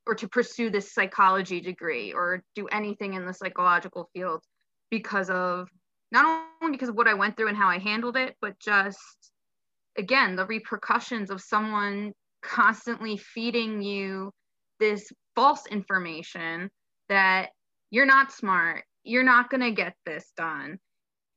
or 0.08 0.16
to 0.16 0.28
pursue 0.28 0.70
this 0.70 0.94
psychology 0.94 1.60
degree 1.60 2.14
or 2.14 2.44
do 2.54 2.68
anything 2.68 3.14
in 3.14 3.26
the 3.26 3.34
psychological 3.34 4.10
field 4.14 4.44
because 4.92 5.30
of 5.30 5.68
not 6.12 6.46
only 6.62 6.78
because 6.78 6.90
of 6.90 6.96
what 6.96 7.08
I 7.08 7.14
went 7.14 7.36
through 7.36 7.48
and 7.48 7.58
how 7.58 7.68
I 7.68 7.80
handled 7.80 8.16
it, 8.16 8.36
but 8.40 8.58
just 8.60 9.32
again, 9.98 10.36
the 10.36 10.46
repercussions 10.46 11.32
of 11.32 11.42
someone 11.42 12.14
constantly 12.44 13.18
feeding 13.18 13.82
you 13.82 14.32
this 14.80 15.12
false 15.36 15.66
information 15.68 16.70
that 17.10 17.50
you're 17.90 18.06
not 18.06 18.32
smart, 18.32 18.84
you're 19.04 19.24
not 19.24 19.50
going 19.50 19.62
to 19.62 19.72
get 19.72 19.96
this 20.06 20.32
done. 20.38 20.78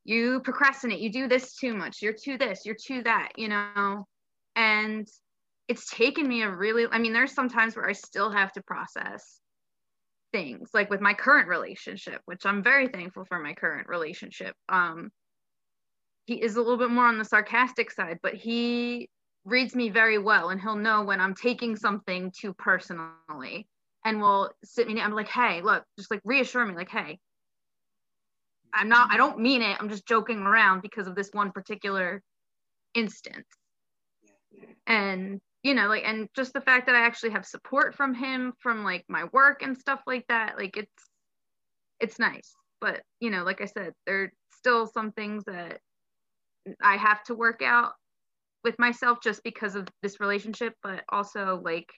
You 0.04 0.40
procrastinate, 0.40 1.00
you 1.00 1.10
do 1.10 1.28
this 1.28 1.54
too 1.56 1.74
much, 1.74 2.02
you're 2.02 2.14
too 2.14 2.38
this, 2.38 2.64
you're 2.64 2.76
too 2.80 3.02
that, 3.04 3.30
you 3.36 3.48
know. 3.48 4.06
And 4.56 5.06
it's 5.68 5.90
taken 5.90 6.26
me 6.26 6.42
a 6.42 6.50
really 6.50 6.86
i 6.90 6.98
mean 6.98 7.12
there's 7.12 7.32
some 7.32 7.48
times 7.48 7.76
where 7.76 7.88
i 7.88 7.92
still 7.92 8.30
have 8.30 8.50
to 8.52 8.62
process 8.62 9.40
things 10.32 10.70
like 10.74 10.90
with 10.90 11.00
my 11.00 11.14
current 11.14 11.48
relationship 11.48 12.20
which 12.26 12.44
i'm 12.44 12.62
very 12.62 12.88
thankful 12.88 13.24
for 13.24 13.38
my 13.38 13.54
current 13.54 13.88
relationship. 13.88 14.54
Um 14.68 15.10
he 16.26 16.34
is 16.34 16.56
a 16.56 16.60
little 16.60 16.76
bit 16.76 16.90
more 16.90 17.06
on 17.06 17.16
the 17.16 17.24
sarcastic 17.24 17.90
side 17.90 18.18
but 18.22 18.34
he 18.34 19.08
reads 19.44 19.74
me 19.74 19.88
very 19.88 20.18
well 20.18 20.50
and 20.50 20.60
he'll 20.60 20.76
know 20.76 21.02
when 21.02 21.20
i'm 21.20 21.34
taking 21.34 21.76
something 21.76 22.30
too 22.38 22.52
personally 22.52 23.66
and 24.04 24.20
will 24.20 24.50
sit 24.62 24.86
me 24.86 24.94
down 24.94 25.06
i'm 25.06 25.16
like 25.16 25.28
hey 25.28 25.62
look 25.62 25.84
just 25.96 26.10
like 26.10 26.20
reassure 26.24 26.66
me 26.66 26.74
like 26.74 26.90
hey 26.90 27.18
i'm 28.74 28.90
not 28.90 29.10
i 29.10 29.16
don't 29.16 29.38
mean 29.38 29.62
it 29.62 29.76
i'm 29.80 29.88
just 29.88 30.06
joking 30.06 30.40
around 30.40 30.82
because 30.82 31.06
of 31.06 31.14
this 31.14 31.30
one 31.32 31.50
particular 31.50 32.22
instance. 32.94 33.46
And 34.86 35.40
you 35.62 35.74
know 35.74 35.88
like 35.88 36.04
and 36.06 36.28
just 36.34 36.52
the 36.52 36.60
fact 36.60 36.86
that 36.86 36.94
i 36.94 37.04
actually 37.04 37.30
have 37.30 37.44
support 37.44 37.94
from 37.94 38.14
him 38.14 38.52
from 38.60 38.84
like 38.84 39.04
my 39.08 39.24
work 39.32 39.62
and 39.62 39.76
stuff 39.76 40.00
like 40.06 40.24
that 40.28 40.56
like 40.56 40.76
it's 40.76 41.08
it's 42.00 42.18
nice. 42.18 42.54
But 42.80 43.02
you 43.20 43.30
know 43.30 43.42
like 43.42 43.60
i 43.60 43.64
said 43.64 43.92
there's 44.06 44.30
still 44.56 44.86
some 44.86 45.12
things 45.12 45.44
that 45.46 45.80
i 46.80 46.96
have 46.96 47.22
to 47.24 47.34
work 47.34 47.60
out 47.62 47.92
with 48.62 48.78
myself 48.78 49.18
just 49.22 49.42
because 49.42 49.74
of 49.74 49.88
this 50.02 50.20
relationship 50.20 50.74
but 50.82 51.02
also 51.08 51.60
like 51.64 51.88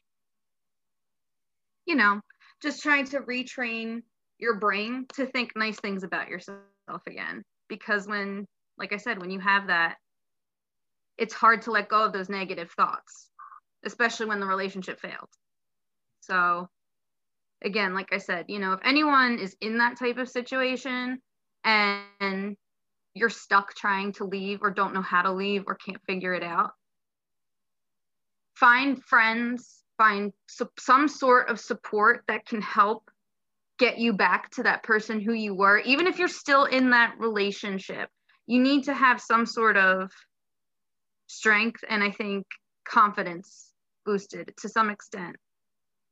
you 1.87 1.97
know 1.97 2.21
just 2.63 2.83
trying 2.83 3.07
to 3.07 3.21
retrain 3.21 4.03
your 4.39 4.59
brain 4.59 5.07
to 5.15 5.27
think 5.27 5.53
nice 5.57 5.79
things 5.81 6.03
about 6.03 6.29
yourself 6.29 6.61
again. 7.07 7.43
Because 7.69 8.07
when 8.07 8.47
like 8.79 8.93
i 8.93 8.97
said 8.97 9.21
when 9.21 9.31
you 9.31 9.41
have 9.41 9.67
that 9.67 9.97
it's 11.19 11.35
hard 11.35 11.63
to 11.63 11.71
let 11.71 11.89
go 11.91 12.05
of 12.05 12.13
those 12.13 12.31
negative 12.31 12.71
thoughts 12.71 13.30
especially 13.85 14.27
when 14.27 14.41
the 14.41 14.47
relationship 14.47 15.01
failed. 15.01 15.29
So, 16.21 16.69
again, 17.63 17.95
like 17.95 18.13
I 18.13 18.19
said, 18.19 18.47
you 18.49 18.59
know, 18.59 18.73
if 18.73 18.81
anyone 18.85 19.39
is 19.39 19.57
in 19.61 19.79
that 19.79 19.99
type 19.99 20.19
of 20.19 20.29
situation 20.29 21.21
and 21.65 22.57
you're 23.15 23.31
stuck 23.31 23.75
trying 23.75 24.13
to 24.13 24.25
leave 24.25 24.61
or 24.63 24.71
don't 24.71 24.95
know 24.95 25.03
how 25.03 25.23
to 25.23 25.33
leave 25.33 25.65
or 25.67 25.75
can't 25.75 26.03
figure 26.07 26.35
it 26.35 26.43
out, 26.43 26.73
find 28.55 29.03
friends, 29.05 29.83
find 29.97 30.33
some 30.79 31.09
sort 31.09 31.49
of 31.49 31.59
support 31.59 32.23
that 32.29 32.47
can 32.47 32.63
help 32.63 33.11
get 33.79 33.99
you 33.99 34.13
back 34.13 34.51
to 34.51 34.63
that 34.63 34.83
person 34.83 35.21
who 35.21 35.33
you 35.33 35.55
were, 35.55 35.79
even 35.79 36.07
if 36.07 36.19
you're 36.19 36.29
still 36.29 36.65
in 36.65 36.91
that 36.91 37.15
relationship. 37.19 38.09
You 38.47 38.61
need 38.61 38.85
to 38.85 38.95
have 38.95 39.21
some 39.21 39.47
sort 39.47 39.77
of 39.77 40.11
strength 41.29 41.83
and 41.89 42.03
I 42.03 42.11
think 42.11 42.47
confidence 42.85 43.70
boosted 44.11 44.53
to 44.59 44.69
some 44.69 44.91
extent 44.91 45.37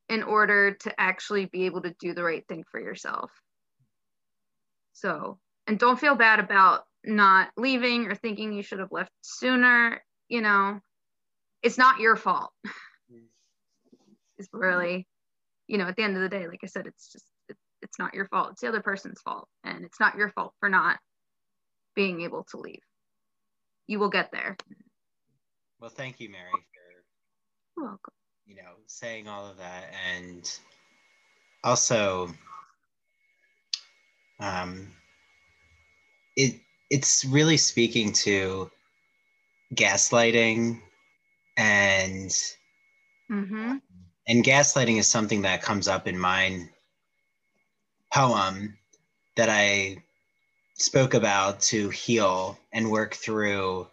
in 0.08 0.22
order 0.22 0.70
to 0.70 1.00
actually 1.00 1.46
be 1.46 1.66
able 1.66 1.82
to 1.82 1.92
do 1.98 2.14
the 2.14 2.22
right 2.22 2.46
thing 2.46 2.62
for 2.70 2.80
yourself. 2.80 3.32
So, 4.92 5.40
and 5.66 5.80
don't 5.80 5.98
feel 5.98 6.14
bad 6.14 6.38
about 6.38 6.84
not 7.04 7.48
leaving 7.56 8.06
or 8.06 8.14
thinking 8.14 8.52
you 8.52 8.62
should 8.62 8.78
have 8.78 8.92
left 8.92 9.10
sooner. 9.22 10.00
You 10.28 10.42
know, 10.42 10.78
it's 11.60 11.76
not 11.76 11.98
your 11.98 12.14
fault. 12.14 12.52
it's 14.38 14.48
really, 14.52 15.08
you 15.66 15.76
know, 15.76 15.88
at 15.88 15.96
the 15.96 16.04
end 16.04 16.14
of 16.14 16.22
the 16.22 16.28
day, 16.28 16.46
like 16.46 16.60
I 16.62 16.68
said, 16.68 16.86
it's 16.86 17.10
just, 17.10 17.26
it, 17.48 17.56
it's 17.82 17.98
not 17.98 18.14
your 18.14 18.28
fault. 18.28 18.52
It's 18.52 18.60
the 18.60 18.68
other 18.68 18.80
person's 18.80 19.20
fault. 19.22 19.48
And 19.64 19.84
it's 19.84 19.98
not 19.98 20.14
your 20.14 20.28
fault 20.30 20.54
for 20.60 20.68
not 20.68 21.00
being 21.96 22.20
able 22.20 22.44
to 22.52 22.58
leave. 22.58 22.82
You 23.88 23.98
will 23.98 24.10
get 24.10 24.30
there. 24.30 24.56
Well, 25.80 25.90
thank 25.90 26.20
you, 26.20 26.30
Mary, 26.30 26.50
welcome. 27.80 28.14
You 28.46 28.56
know, 28.56 28.72
saying 28.86 29.28
all 29.28 29.46
of 29.46 29.58
that 29.58 29.84
and 30.16 30.50
also 31.64 32.30
um 34.40 34.92
it 36.36 36.54
it's 36.90 37.24
really 37.24 37.56
speaking 37.56 38.12
to 38.12 38.70
gaslighting 39.74 40.80
and 41.56 42.30
mm-hmm. 43.30 43.76
and 44.26 44.44
gaslighting 44.44 44.98
is 44.98 45.06
something 45.06 45.42
that 45.42 45.62
comes 45.62 45.88
up 45.88 46.06
in 46.06 46.18
my 46.18 46.66
poem 48.12 48.78
that 49.36 49.48
I 49.50 50.02
spoke 50.74 51.14
about 51.14 51.60
to 51.60 51.90
heal 51.90 52.58
and 52.72 52.90
work 52.90 53.14
through 53.14 53.88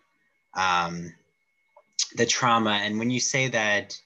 um, 0.56 1.14
the 2.16 2.26
trauma 2.26 2.82
and 2.84 2.98
when 3.00 3.10
you 3.10 3.20
say 3.20 3.48
that 3.48 3.98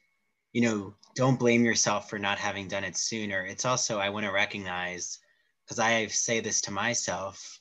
you 0.53 0.61
know 0.61 0.93
don't 1.15 1.39
blame 1.39 1.65
yourself 1.65 2.09
for 2.09 2.19
not 2.19 2.37
having 2.37 2.67
done 2.67 2.83
it 2.83 2.95
sooner 2.95 3.45
it's 3.45 3.65
also 3.65 3.99
i 3.99 4.09
want 4.09 4.25
to 4.25 4.31
recognize 4.31 5.19
because 5.63 5.79
i 5.79 6.05
say 6.07 6.39
this 6.39 6.61
to 6.61 6.71
myself 6.71 7.59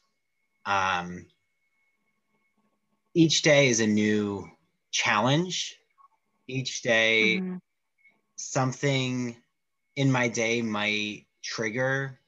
um, 0.67 1.25
each 3.14 3.41
day 3.41 3.69
is 3.69 3.81
a 3.81 3.87
new 3.87 4.47
challenge 4.91 5.77
each 6.47 6.83
day 6.83 7.38
mm-hmm. 7.38 7.57
something 8.37 9.37
in 9.97 10.12
my 10.12 10.29
day 10.29 10.62
might 10.62 11.27
trigger 11.43 12.21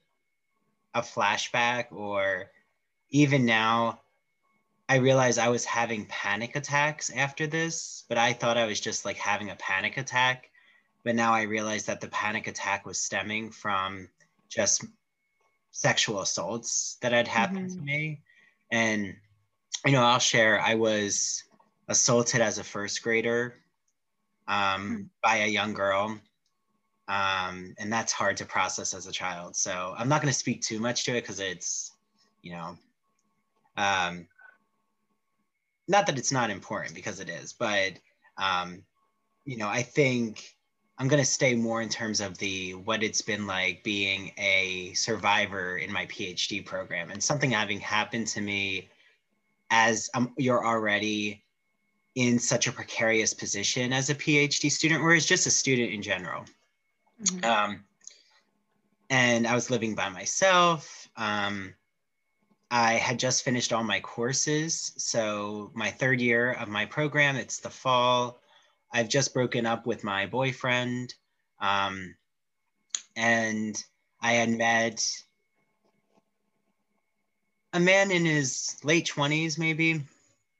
a 0.93 1.01
flashback 1.01 1.91
or 1.91 2.51
even 3.11 3.45
now 3.45 4.01
I 4.91 4.97
realized 4.97 5.39
I 5.39 5.47
was 5.47 5.63
having 5.63 6.05
panic 6.07 6.57
attacks 6.57 7.09
after 7.11 7.47
this, 7.47 8.03
but 8.09 8.17
I 8.17 8.33
thought 8.33 8.57
I 8.57 8.65
was 8.65 8.81
just 8.81 9.05
like 9.05 9.15
having 9.15 9.49
a 9.49 9.55
panic 9.55 9.95
attack. 9.95 10.49
But 11.05 11.15
now 11.15 11.33
I 11.33 11.43
realized 11.43 11.87
that 11.87 12.01
the 12.01 12.09
panic 12.09 12.47
attack 12.47 12.85
was 12.85 12.99
stemming 12.99 13.51
from 13.51 14.09
just 14.49 14.83
sexual 15.71 16.19
assaults 16.19 16.97
that 17.01 17.13
had 17.13 17.29
happened 17.29 17.69
mm-hmm. 17.69 17.79
to 17.79 17.85
me. 17.85 18.21
And, 18.69 19.15
you 19.85 19.93
know, 19.93 20.03
I'll 20.03 20.19
share 20.19 20.59
I 20.59 20.75
was 20.75 21.45
assaulted 21.87 22.41
as 22.41 22.57
a 22.57 22.63
first 22.65 23.01
grader 23.01 23.55
um, 24.49 24.57
mm-hmm. 24.57 25.01
by 25.23 25.37
a 25.37 25.47
young 25.47 25.73
girl. 25.73 26.19
Um, 27.07 27.75
and 27.79 27.93
that's 27.93 28.11
hard 28.11 28.35
to 28.37 28.45
process 28.45 28.93
as 28.93 29.07
a 29.07 29.13
child. 29.13 29.55
So 29.55 29.95
I'm 29.97 30.09
not 30.09 30.21
going 30.21 30.33
to 30.33 30.37
speak 30.37 30.61
too 30.61 30.81
much 30.81 31.05
to 31.05 31.11
it 31.11 31.21
because 31.21 31.39
it's, 31.39 31.93
you 32.41 32.51
know, 32.51 32.77
um, 33.77 34.27
not 35.91 36.07
that 36.07 36.17
it's 36.17 36.31
not 36.31 36.49
important 36.49 36.95
because 36.95 37.19
it 37.19 37.29
is, 37.29 37.53
but 37.53 37.93
um, 38.37 38.83
you 39.45 39.57
know, 39.57 39.67
I 39.67 39.83
think 39.83 40.55
I'm 40.97 41.07
gonna 41.07 41.25
stay 41.25 41.53
more 41.53 41.81
in 41.81 41.89
terms 41.89 42.21
of 42.21 42.37
the 42.37 42.75
what 42.75 43.03
it's 43.03 43.21
been 43.21 43.45
like 43.45 43.83
being 43.83 44.31
a 44.37 44.93
survivor 44.93 45.77
in 45.77 45.91
my 45.91 46.05
PhD 46.07 46.65
program 46.65 47.11
and 47.11 47.21
something 47.21 47.51
having 47.51 47.79
happened 47.79 48.27
to 48.27 48.41
me 48.41 48.89
as 49.69 50.09
um, 50.13 50.33
you're 50.37 50.65
already 50.65 51.43
in 52.15 52.39
such 52.39 52.67
a 52.67 52.71
precarious 52.71 53.33
position 53.33 53.93
as 53.93 54.09
a 54.09 54.15
PhD 54.15 54.71
student 54.71 55.01
or 55.01 55.13
as 55.13 55.25
just 55.25 55.47
a 55.47 55.51
student 55.51 55.91
in 55.91 56.01
general. 56.01 56.45
Mm-hmm. 57.23 57.45
Um, 57.45 57.83
and 59.09 59.47
I 59.47 59.55
was 59.55 59.69
living 59.69 59.95
by 59.95 60.09
myself. 60.09 61.09
Um, 61.15 61.73
I 62.71 62.93
had 62.93 63.19
just 63.19 63.43
finished 63.43 63.73
all 63.73 63.83
my 63.83 63.99
courses. 63.99 64.93
So, 64.95 65.71
my 65.75 65.91
third 65.91 66.21
year 66.21 66.53
of 66.53 66.69
my 66.69 66.85
program, 66.85 67.35
it's 67.35 67.59
the 67.59 67.69
fall. 67.69 68.39
I've 68.93 69.09
just 69.09 69.33
broken 69.33 69.65
up 69.65 69.85
with 69.85 70.05
my 70.05 70.25
boyfriend. 70.25 71.13
Um, 71.59 72.15
and 73.17 73.75
I 74.21 74.33
had 74.33 74.49
met 74.49 75.05
a 77.73 77.79
man 77.79 78.09
in 78.09 78.23
his 78.23 78.77
late 78.83 79.11
20s, 79.13 79.59
maybe. 79.59 80.01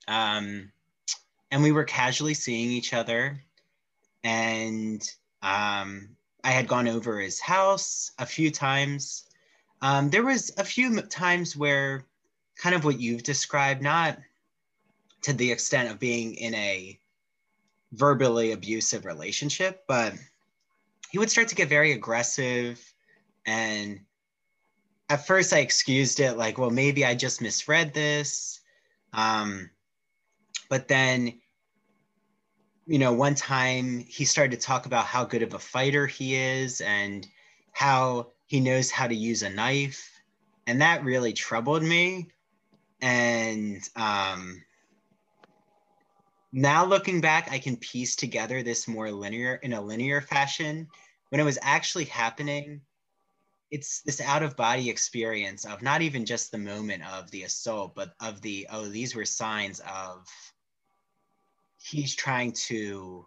Um, 0.09 0.69
and 1.49 1.63
we 1.63 1.71
were 1.71 1.85
casually 1.85 2.33
seeing 2.33 2.71
each 2.71 2.93
other. 2.93 3.41
And 4.25 5.01
um, 5.41 6.09
I 6.43 6.51
had 6.51 6.67
gone 6.67 6.89
over 6.89 7.19
his 7.19 7.39
house 7.39 8.11
a 8.19 8.25
few 8.25 8.51
times. 8.51 9.23
Um, 9.81 10.09
there 10.09 10.23
was 10.23 10.51
a 10.57 10.63
few 10.63 11.01
times 11.01 11.55
where 11.55 12.05
kind 12.57 12.75
of 12.75 12.85
what 12.85 12.99
you've 12.99 13.23
described, 13.23 13.81
not 13.81 14.17
to 15.23 15.33
the 15.33 15.51
extent 15.51 15.89
of 15.89 15.99
being 15.99 16.35
in 16.35 16.53
a 16.55 16.99
verbally 17.93 18.51
abusive 18.51 19.05
relationship, 19.05 19.83
but 19.87 20.13
he 21.11 21.17
would 21.17 21.29
start 21.29 21.47
to 21.49 21.55
get 21.55 21.69
very 21.69 21.91
aggressive 21.91 22.81
and 23.45 23.99
at 25.09 25.27
first 25.27 25.51
I 25.51 25.59
excused 25.59 26.21
it 26.21 26.37
like, 26.37 26.57
well, 26.57 26.69
maybe 26.69 27.03
I 27.03 27.15
just 27.15 27.41
misread 27.41 27.93
this. 27.93 28.61
Um, 29.11 29.69
but 30.69 30.87
then, 30.87 31.41
you 32.85 32.97
know, 32.97 33.11
one 33.11 33.35
time 33.35 33.99
he 34.07 34.23
started 34.23 34.57
to 34.57 34.65
talk 34.65 34.85
about 34.85 35.05
how 35.05 35.25
good 35.25 35.41
of 35.41 35.53
a 35.53 35.59
fighter 35.59 36.07
he 36.07 36.35
is 36.35 36.79
and 36.79 37.27
how 37.73 38.31
he 38.51 38.59
knows 38.59 38.91
how 38.91 39.07
to 39.07 39.15
use 39.15 39.43
a 39.43 39.49
knife. 39.49 40.11
And 40.67 40.81
that 40.81 41.05
really 41.05 41.31
troubled 41.31 41.83
me. 41.83 42.27
And 43.01 43.81
um, 43.95 44.61
now 46.51 46.83
looking 46.83 47.21
back, 47.21 47.49
I 47.49 47.59
can 47.59 47.77
piece 47.77 48.17
together 48.17 48.61
this 48.61 48.89
more 48.89 49.09
linear 49.09 49.55
in 49.63 49.71
a 49.71 49.79
linear 49.79 50.19
fashion. 50.19 50.89
When 51.29 51.39
it 51.39 51.45
was 51.45 51.59
actually 51.61 52.03
happening, 52.03 52.81
it's 53.69 54.01
this 54.01 54.19
out 54.19 54.43
of 54.43 54.57
body 54.57 54.89
experience 54.89 55.63
of 55.63 55.81
not 55.81 56.01
even 56.01 56.25
just 56.25 56.51
the 56.51 56.57
moment 56.57 57.09
of 57.09 57.31
the 57.31 57.43
assault, 57.43 57.95
but 57.95 58.15
of 58.19 58.41
the, 58.41 58.67
oh, 58.69 58.87
these 58.87 59.15
were 59.15 59.23
signs 59.23 59.79
of 59.89 60.27
he's 61.77 62.13
trying 62.13 62.51
to 62.67 63.25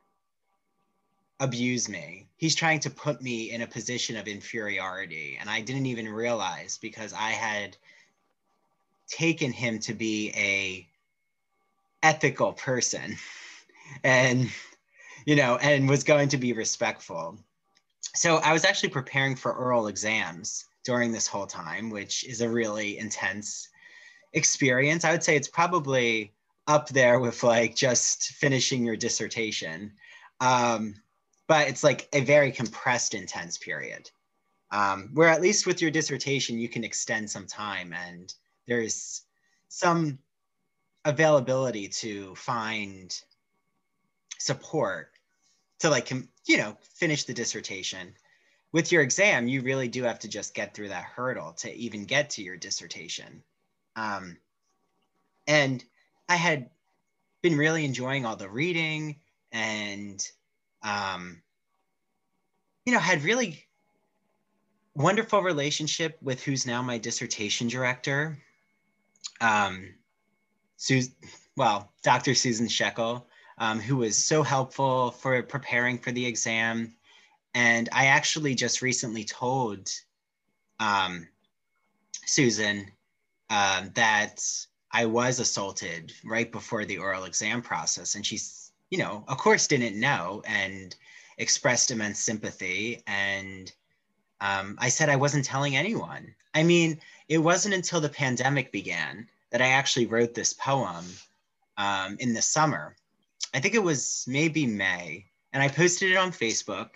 abuse 1.41 1.89
me. 1.89 2.27
He's 2.37 2.55
trying 2.55 2.81
to 2.81 2.91
put 2.91 3.23
me 3.23 3.51
in 3.51 3.63
a 3.63 3.67
position 3.67 4.17
of 4.17 4.29
inferiority. 4.29 5.37
And 5.41 5.51
I 5.51 5.61
didn't 5.61 5.87
even 5.87 6.09
realize 6.09 6.79
because 6.79 7.13
I 7.13 7.31
had 7.31 7.77
taken 9.09 9.53
him 9.53 9.79
to 9.81 9.95
be 9.95 10.33
a 10.35 10.89
ethical 12.03 12.53
person 12.53 13.17
and 14.05 14.51
you 15.25 15.37
know 15.37 15.57
and 15.57 15.89
was 15.89 16.05
going 16.05 16.29
to 16.29 16.37
be 16.37 16.53
respectful 16.53 17.39
so 18.15 18.37
I 18.37 18.53
was 18.53 18.65
actually 18.65 18.91
preparing 18.91 19.35
for 19.35 19.53
oral 19.53 19.89
exams 19.89 20.67
during 20.85 21.11
this 21.13 21.27
whole 21.27 21.47
time, 21.47 21.91
which 21.91 22.25
is 22.25 22.41
a 22.41 22.49
really 22.49 22.99
intense 22.99 23.69
experience. 24.33 25.05
I 25.05 25.13
would 25.13 25.25
say 25.25 25.37
it's 25.37 25.49
probably 25.49 26.33
up 26.67 26.89
there 26.89 27.19
with 27.19 27.43
like 27.43 27.75
just 27.75 28.33
finishing 28.33 28.85
your 28.85 28.97
dissertation. 28.97 29.93
Um, 30.41 30.95
but 31.47 31.69
it's 31.69 31.85
like 31.85 32.09
a 32.13 32.21
very 32.21 32.53
compressed, 32.53 33.15
intense 33.15 33.59
period. 33.59 34.11
Um, 34.71 35.11
where 35.13 35.29
at 35.29 35.43
least 35.43 35.67
with 35.67 35.81
your 35.81 35.91
dissertation, 35.91 36.59
you 36.59 36.69
can 36.69 36.85
extend 36.85 37.31
some 37.31 37.47
time 37.47 37.93
and 37.93 38.35
there's 38.67 39.23
some 39.69 40.19
availability 41.05 41.89
to 41.89 42.35
find 42.35 43.21
support 44.39 45.11
to 45.79 45.91
like 45.91 46.11
you 46.47 46.57
know 46.57 46.77
finish 46.95 47.25
the 47.25 47.35
dissertation 47.35 48.15
with 48.73 48.91
your 48.91 49.03
exam 49.03 49.49
you 49.49 49.61
really 49.61 49.89
do 49.89 50.03
have 50.03 50.19
to 50.19 50.29
just 50.29 50.55
get 50.55 50.75
through 50.75 50.89
that 50.89 51.05
hurdle 51.05 51.53
to 51.53 51.73
even 51.75 52.05
get 52.05 52.31
to 52.31 52.43
your 52.43 52.57
dissertation 52.57 53.43
um, 53.97 54.37
and 55.47 55.85
i 56.29 56.37
had 56.37 56.71
been 57.43 57.57
really 57.57 57.85
enjoying 57.85 58.25
all 58.25 58.37
the 58.37 58.49
reading 58.49 59.17
and 59.53 60.31
um, 60.85 61.43
you 62.87 62.93
know 62.93 63.01
had 63.01 63.25
really 63.25 63.65
wonderful 64.95 65.43
relationship 65.43 66.17
with 66.23 66.43
who's 66.45 66.67
now 66.67 66.81
my 66.83 66.99
dissertation 66.99 67.67
director 67.67 68.39
um, 69.41 69.93
Su- 70.77 71.03
well 71.57 71.93
dr 72.03 72.35
susan 72.35 72.69
shekel 72.69 73.27
um, 73.59 73.81
who 73.81 73.97
was 73.97 74.17
so 74.17 74.43
helpful 74.43 75.11
for 75.13 75.43
preparing 75.43 75.99
for 75.99 76.13
the 76.13 76.27
exam. 76.27 76.95
And 77.55 77.89
I 77.93 78.07
actually 78.07 78.55
just 78.55 78.83
recently 78.83 79.25
told 79.25 79.89
um, 80.81 81.29
Susan 82.27 82.91
uh, 83.51 83.85
that 83.95 84.43
I 84.91 85.07
was 85.07 85.39
assaulted 85.39 86.13
right 86.25 86.51
before 86.51 86.85
the 86.85 86.99
oral 86.99 87.25
exam 87.25 87.63
process. 87.63 88.17
And 88.17 88.27
she's, 88.27 88.64
you 88.95 89.01
know, 89.01 89.25
of 89.27 89.39
course, 89.39 89.67
didn't 89.67 89.99
know 89.99 90.41
and 90.47 90.95
expressed 91.39 91.91
immense 91.91 92.21
sympathy. 92.21 93.03
And 93.09 93.73
um, 94.41 94.77
I 94.79 94.89
said 94.89 95.09
I 95.09 95.17
wasn't 95.17 95.45
telling 95.45 95.75
anyone. 95.75 96.33
I 96.55 96.63
mean, 96.63 97.01
it 97.29 97.39
wasn't 97.39 97.75
until 97.75 98.01
the 98.01 98.09
pandemic 98.09 98.71
began 98.71 99.27
that 99.51 99.61
I 99.61 99.71
actually 99.71 100.07
wrote 100.07 100.33
this 100.33 100.53
poem 100.53 101.05
um, 101.77 102.17
in 102.21 102.35
the 102.35 102.41
summer. 102.41 102.95
I 103.53 103.59
think 103.59 103.75
it 103.75 103.83
was 103.83 104.25
maybe 104.29 104.65
May, 104.65 105.27
and 105.53 105.61
I 105.61 105.67
posted 105.67 106.13
it 106.13 106.17
on 106.17 106.31
Facebook, 106.31 106.91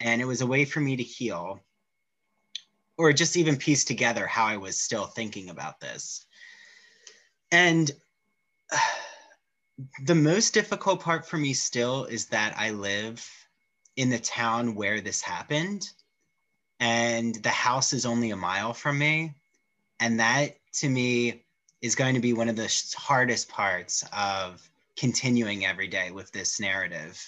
and 0.00 0.20
it 0.20 0.26
was 0.26 0.42
a 0.42 0.46
way 0.46 0.66
for 0.66 0.80
me 0.80 0.94
to 0.94 1.02
heal 1.02 1.58
or 2.98 3.14
just 3.14 3.38
even 3.38 3.56
piece 3.56 3.86
together 3.86 4.26
how 4.26 4.44
I 4.44 4.58
was 4.58 4.78
still 4.78 5.06
thinking 5.06 5.48
about 5.48 5.80
this. 5.80 6.26
And 7.50 7.90
uh, 8.70 8.76
the 10.04 10.14
most 10.14 10.54
difficult 10.54 11.00
part 11.00 11.26
for 11.26 11.36
me 11.36 11.52
still 11.52 12.04
is 12.04 12.26
that 12.26 12.54
I 12.56 12.70
live 12.70 13.28
in 13.96 14.10
the 14.10 14.18
town 14.18 14.74
where 14.74 15.00
this 15.00 15.20
happened, 15.20 15.88
and 16.80 17.34
the 17.36 17.50
house 17.50 17.92
is 17.92 18.06
only 18.06 18.30
a 18.30 18.36
mile 18.36 18.74
from 18.74 18.98
me. 18.98 19.34
And 20.00 20.20
that 20.20 20.56
to 20.74 20.88
me 20.88 21.44
is 21.80 21.94
going 21.94 22.14
to 22.14 22.20
be 22.20 22.32
one 22.32 22.48
of 22.48 22.56
the 22.56 22.92
hardest 22.96 23.48
parts 23.48 24.04
of 24.12 24.68
continuing 24.96 25.64
every 25.64 25.88
day 25.88 26.10
with 26.10 26.30
this 26.32 26.60
narrative 26.60 27.20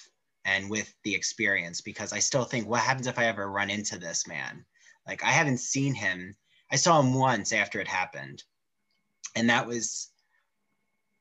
and 0.44 0.68
with 0.70 0.92
the 1.04 1.14
experience 1.14 1.80
because 1.80 2.12
I 2.12 2.18
still 2.18 2.44
think, 2.44 2.68
what 2.68 2.80
happens 2.80 3.06
if 3.06 3.18
I 3.18 3.26
ever 3.26 3.50
run 3.50 3.70
into 3.70 3.98
this 3.98 4.26
man? 4.26 4.64
Like, 5.06 5.22
I 5.22 5.30
haven't 5.30 5.58
seen 5.58 5.94
him. 5.94 6.36
I 6.70 6.76
saw 6.76 7.00
him 7.00 7.14
once 7.14 7.52
after 7.52 7.80
it 7.80 7.88
happened. 7.88 8.42
And 9.34 9.50
that 9.50 9.66
was 9.66 10.10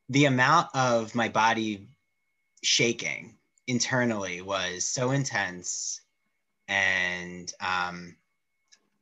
the 0.10 0.26
amount 0.26 0.70
of 0.76 1.16
my 1.16 1.30
body 1.30 1.88
shaking 2.64 3.38
internally 3.68 4.42
was 4.42 4.86
so 4.86 5.12
intense. 5.12 6.02
And 6.68 7.52
um, 7.60 8.16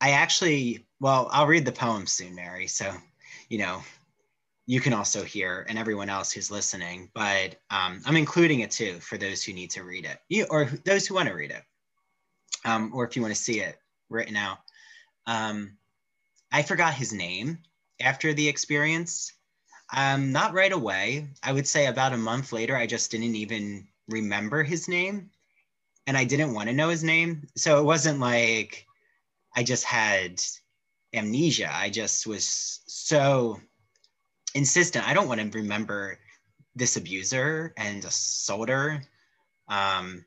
I 0.01 0.11
actually, 0.11 0.85
well, 0.99 1.29
I'll 1.31 1.47
read 1.47 1.65
the 1.65 1.71
poem 1.71 2.05
soon, 2.05 2.35
Mary. 2.35 2.67
So, 2.67 2.93
you 3.49 3.57
know, 3.57 3.83
you 4.65 4.79
can 4.79 4.93
also 4.93 5.23
hear 5.23 5.65
and 5.67 5.77
everyone 5.77 6.09
else 6.09 6.31
who's 6.31 6.49
listening 6.51 7.09
but 7.13 7.55
um, 7.69 8.01
i'm 8.05 8.15
including 8.15 8.61
it 8.61 8.71
too 8.71 8.93
for 8.99 9.17
those 9.17 9.43
who 9.43 9.53
need 9.53 9.69
to 9.69 9.83
read 9.83 10.05
it 10.05 10.19
you, 10.29 10.45
or 10.49 10.65
those 10.85 11.05
who 11.05 11.15
want 11.15 11.27
to 11.27 11.33
read 11.33 11.51
it 11.51 11.63
um, 12.65 12.91
or 12.93 13.05
if 13.05 13.15
you 13.15 13.21
want 13.21 13.33
to 13.33 13.41
see 13.41 13.59
it 13.59 13.77
written 14.09 14.35
out 14.35 14.59
um, 15.27 15.77
i 16.51 16.61
forgot 16.61 16.93
his 16.93 17.13
name 17.13 17.57
after 17.99 18.33
the 18.33 18.47
experience 18.47 19.33
um, 19.93 20.31
not 20.31 20.53
right 20.53 20.71
away 20.71 21.27
i 21.43 21.51
would 21.51 21.67
say 21.67 21.87
about 21.87 22.13
a 22.13 22.17
month 22.17 22.51
later 22.51 22.75
i 22.75 22.85
just 22.85 23.11
didn't 23.11 23.35
even 23.35 23.87
remember 24.09 24.63
his 24.63 24.87
name 24.87 25.29
and 26.07 26.17
i 26.17 26.23
didn't 26.23 26.53
want 26.53 26.67
to 26.67 26.75
know 26.75 26.89
his 26.89 27.03
name 27.03 27.47
so 27.55 27.79
it 27.79 27.83
wasn't 27.85 28.19
like 28.19 28.85
i 29.55 29.63
just 29.63 29.83
had 29.83 30.41
amnesia 31.13 31.69
i 31.71 31.89
just 31.89 32.27
was 32.27 32.81
so 32.87 33.59
insistent. 34.53 35.07
I 35.07 35.13
don't 35.13 35.27
want 35.27 35.39
to 35.41 35.57
remember 35.57 36.19
this 36.75 36.97
abuser 36.97 37.73
and 37.77 38.03
assaulter. 38.03 39.03
Um, 39.67 40.25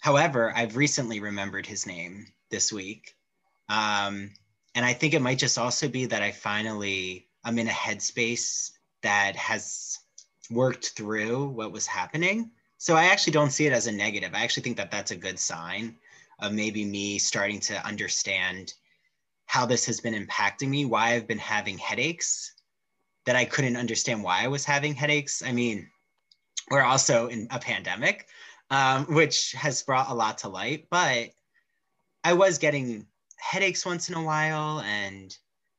however, 0.00 0.52
I've 0.54 0.76
recently 0.76 1.20
remembered 1.20 1.66
his 1.66 1.86
name 1.86 2.26
this 2.50 2.72
week. 2.72 3.14
Um, 3.68 4.30
and 4.74 4.84
I 4.84 4.92
think 4.92 5.14
it 5.14 5.22
might 5.22 5.38
just 5.38 5.58
also 5.58 5.88
be 5.88 6.06
that 6.06 6.22
I 6.22 6.32
finally, 6.32 7.25
I'm 7.46 7.60
in 7.60 7.68
a 7.68 7.70
headspace 7.70 8.72
that 9.02 9.36
has 9.36 10.00
worked 10.50 10.90
through 10.90 11.46
what 11.50 11.70
was 11.70 11.86
happening. 11.86 12.50
So 12.76 12.96
I 12.96 13.04
actually 13.04 13.34
don't 13.34 13.52
see 13.52 13.66
it 13.66 13.72
as 13.72 13.86
a 13.86 13.92
negative. 13.92 14.32
I 14.34 14.42
actually 14.42 14.64
think 14.64 14.76
that 14.78 14.90
that's 14.90 15.12
a 15.12 15.16
good 15.16 15.38
sign 15.38 15.94
of 16.40 16.52
maybe 16.52 16.84
me 16.84 17.18
starting 17.20 17.60
to 17.60 17.86
understand 17.86 18.74
how 19.46 19.64
this 19.64 19.86
has 19.86 20.00
been 20.00 20.26
impacting 20.26 20.68
me, 20.68 20.86
why 20.86 21.12
I've 21.12 21.28
been 21.28 21.38
having 21.38 21.78
headaches 21.78 22.52
that 23.26 23.36
I 23.36 23.44
couldn't 23.44 23.76
understand 23.76 24.24
why 24.24 24.42
I 24.42 24.48
was 24.48 24.64
having 24.64 24.94
headaches. 24.94 25.40
I 25.40 25.52
mean, 25.52 25.88
we're 26.68 26.82
also 26.82 27.28
in 27.28 27.46
a 27.52 27.60
pandemic, 27.60 28.26
um, 28.70 29.04
which 29.14 29.52
has 29.52 29.84
brought 29.84 30.10
a 30.10 30.14
lot 30.14 30.38
to 30.38 30.48
light, 30.48 30.88
but 30.90 31.30
I 32.24 32.32
was 32.32 32.58
getting 32.58 33.06
headaches 33.38 33.86
once 33.86 34.08
in 34.08 34.16
a 34.16 34.22
while 34.22 34.80
and 34.80 35.36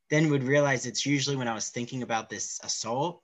then 0.09 0.29
would 0.29 0.43
realize 0.43 0.85
it's 0.85 1.05
usually 1.05 1.35
when 1.35 1.47
I 1.47 1.53
was 1.53 1.69
thinking 1.69 2.03
about 2.03 2.29
this 2.29 2.59
assault, 2.63 3.21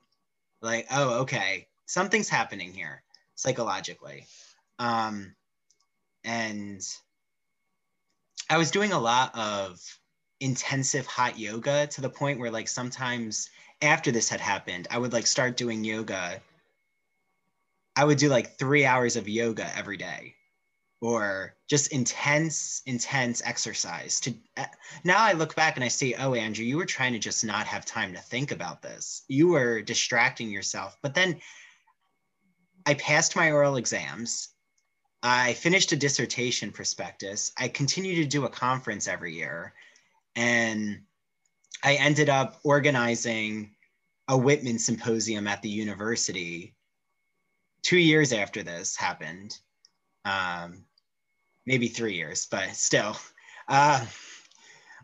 like, 0.61 0.87
oh, 0.91 1.21
okay, 1.21 1.67
something's 1.85 2.29
happening 2.29 2.73
here 2.73 3.03
psychologically. 3.35 4.25
Um, 4.79 5.35
and 6.23 6.81
I 8.49 8.57
was 8.57 8.71
doing 8.71 8.91
a 8.91 8.99
lot 8.99 9.35
of 9.35 9.81
intensive 10.39 11.05
hot 11.05 11.39
yoga 11.39 11.87
to 11.87 12.01
the 12.01 12.09
point 12.09 12.39
where 12.39 12.51
like 12.51 12.67
sometimes 12.67 13.49
after 13.81 14.11
this 14.11 14.29
had 14.29 14.41
happened, 14.41 14.87
I 14.91 14.97
would 14.97 15.13
like 15.13 15.27
start 15.27 15.57
doing 15.57 15.83
yoga. 15.83 16.41
I 17.95 18.03
would 18.03 18.17
do 18.17 18.29
like 18.29 18.57
three 18.57 18.85
hours 18.85 19.15
of 19.15 19.29
yoga 19.29 19.69
every 19.77 19.97
day 19.97 20.35
or 21.03 21.53
just 21.69 21.91
intense, 21.91 22.81
intense 22.85 23.41
exercise. 23.43 24.21
To 24.21 24.33
uh, 24.55 24.63
now 25.03 25.21
I 25.21 25.33
look 25.33 25.53
back 25.53 25.75
and 25.75 25.83
I 25.83 25.89
see, 25.89 26.15
oh, 26.15 26.33
Andrew, 26.33 26.63
you 26.63 26.77
were 26.77 26.85
trying 26.85 27.11
to 27.11 27.19
just 27.19 27.43
not 27.43 27.67
have 27.67 27.83
time 27.83 28.13
to 28.13 28.21
think 28.21 28.51
about 28.51 28.81
this. 28.81 29.23
You 29.27 29.49
were 29.49 29.81
distracting 29.81 30.49
yourself. 30.49 30.97
But 31.01 31.13
then 31.13 31.41
I 32.85 32.93
passed 32.93 33.35
my 33.35 33.51
oral 33.51 33.75
exams. 33.75 34.47
I 35.21 35.55
finished 35.55 35.91
a 35.91 35.97
dissertation 35.97 36.71
prospectus. 36.71 37.51
I 37.57 37.67
continue 37.67 38.15
to 38.15 38.25
do 38.25 38.45
a 38.45 38.49
conference 38.49 39.05
every 39.09 39.35
year. 39.35 39.73
And 40.37 41.01
I 41.83 41.95
ended 41.95 42.29
up 42.29 42.61
organizing 42.63 43.75
a 44.29 44.37
Whitman 44.37 44.79
symposium 44.79 45.49
at 45.49 45.61
the 45.61 45.69
university 45.69 46.75
two 47.81 47.97
years 47.97 48.31
after 48.31 48.63
this 48.63 48.95
happened. 48.95 49.57
Um, 50.23 50.85
maybe 51.65 51.87
three 51.87 52.15
years, 52.15 52.47
but 52.49 52.75
still. 52.75 53.17
Uh, 53.67 54.05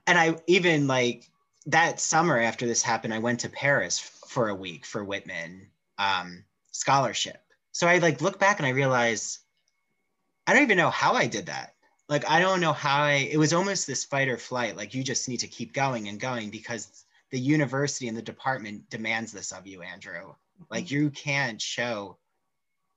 and 0.07 0.17
I 0.17 0.37
even 0.47 0.87
like 0.87 1.29
that 1.67 1.99
summer 1.99 2.39
after 2.39 2.65
this 2.65 2.81
happened, 2.81 3.13
I 3.13 3.19
went 3.19 3.41
to 3.41 3.49
Paris 3.49 3.99
for 3.99 4.49
a 4.49 4.55
week 4.55 4.85
for 4.85 5.03
Whitman 5.03 5.67
um, 5.97 6.43
scholarship. 6.71 7.41
So 7.71 7.87
I 7.87 7.99
like 7.99 8.21
look 8.21 8.39
back 8.39 8.59
and 8.59 8.65
I 8.65 8.71
realize 8.71 9.39
I 10.47 10.53
don't 10.53 10.63
even 10.63 10.77
know 10.77 10.89
how 10.89 11.13
I 11.13 11.27
did 11.27 11.45
that. 11.47 11.75
Like 12.07 12.29
I 12.29 12.39
don't 12.39 12.59
know 12.59 12.73
how 12.73 13.03
I. 13.03 13.29
It 13.31 13.37
was 13.37 13.53
almost 13.53 13.85
this 13.85 14.03
fight 14.03 14.27
or 14.27 14.37
flight. 14.37 14.75
Like 14.75 14.93
you 14.93 15.03
just 15.03 15.29
need 15.29 15.41
to 15.41 15.47
keep 15.47 15.73
going 15.73 16.07
and 16.07 16.19
going 16.19 16.49
because 16.49 17.05
the 17.29 17.39
university 17.39 18.07
and 18.07 18.17
the 18.17 18.21
department 18.21 18.89
demands 18.89 19.31
this 19.31 19.51
of 19.51 19.67
you, 19.67 19.83
Andrew. 19.83 20.33
Like 20.71 20.89
you 20.89 21.11
can't 21.11 21.61
show 21.61 22.17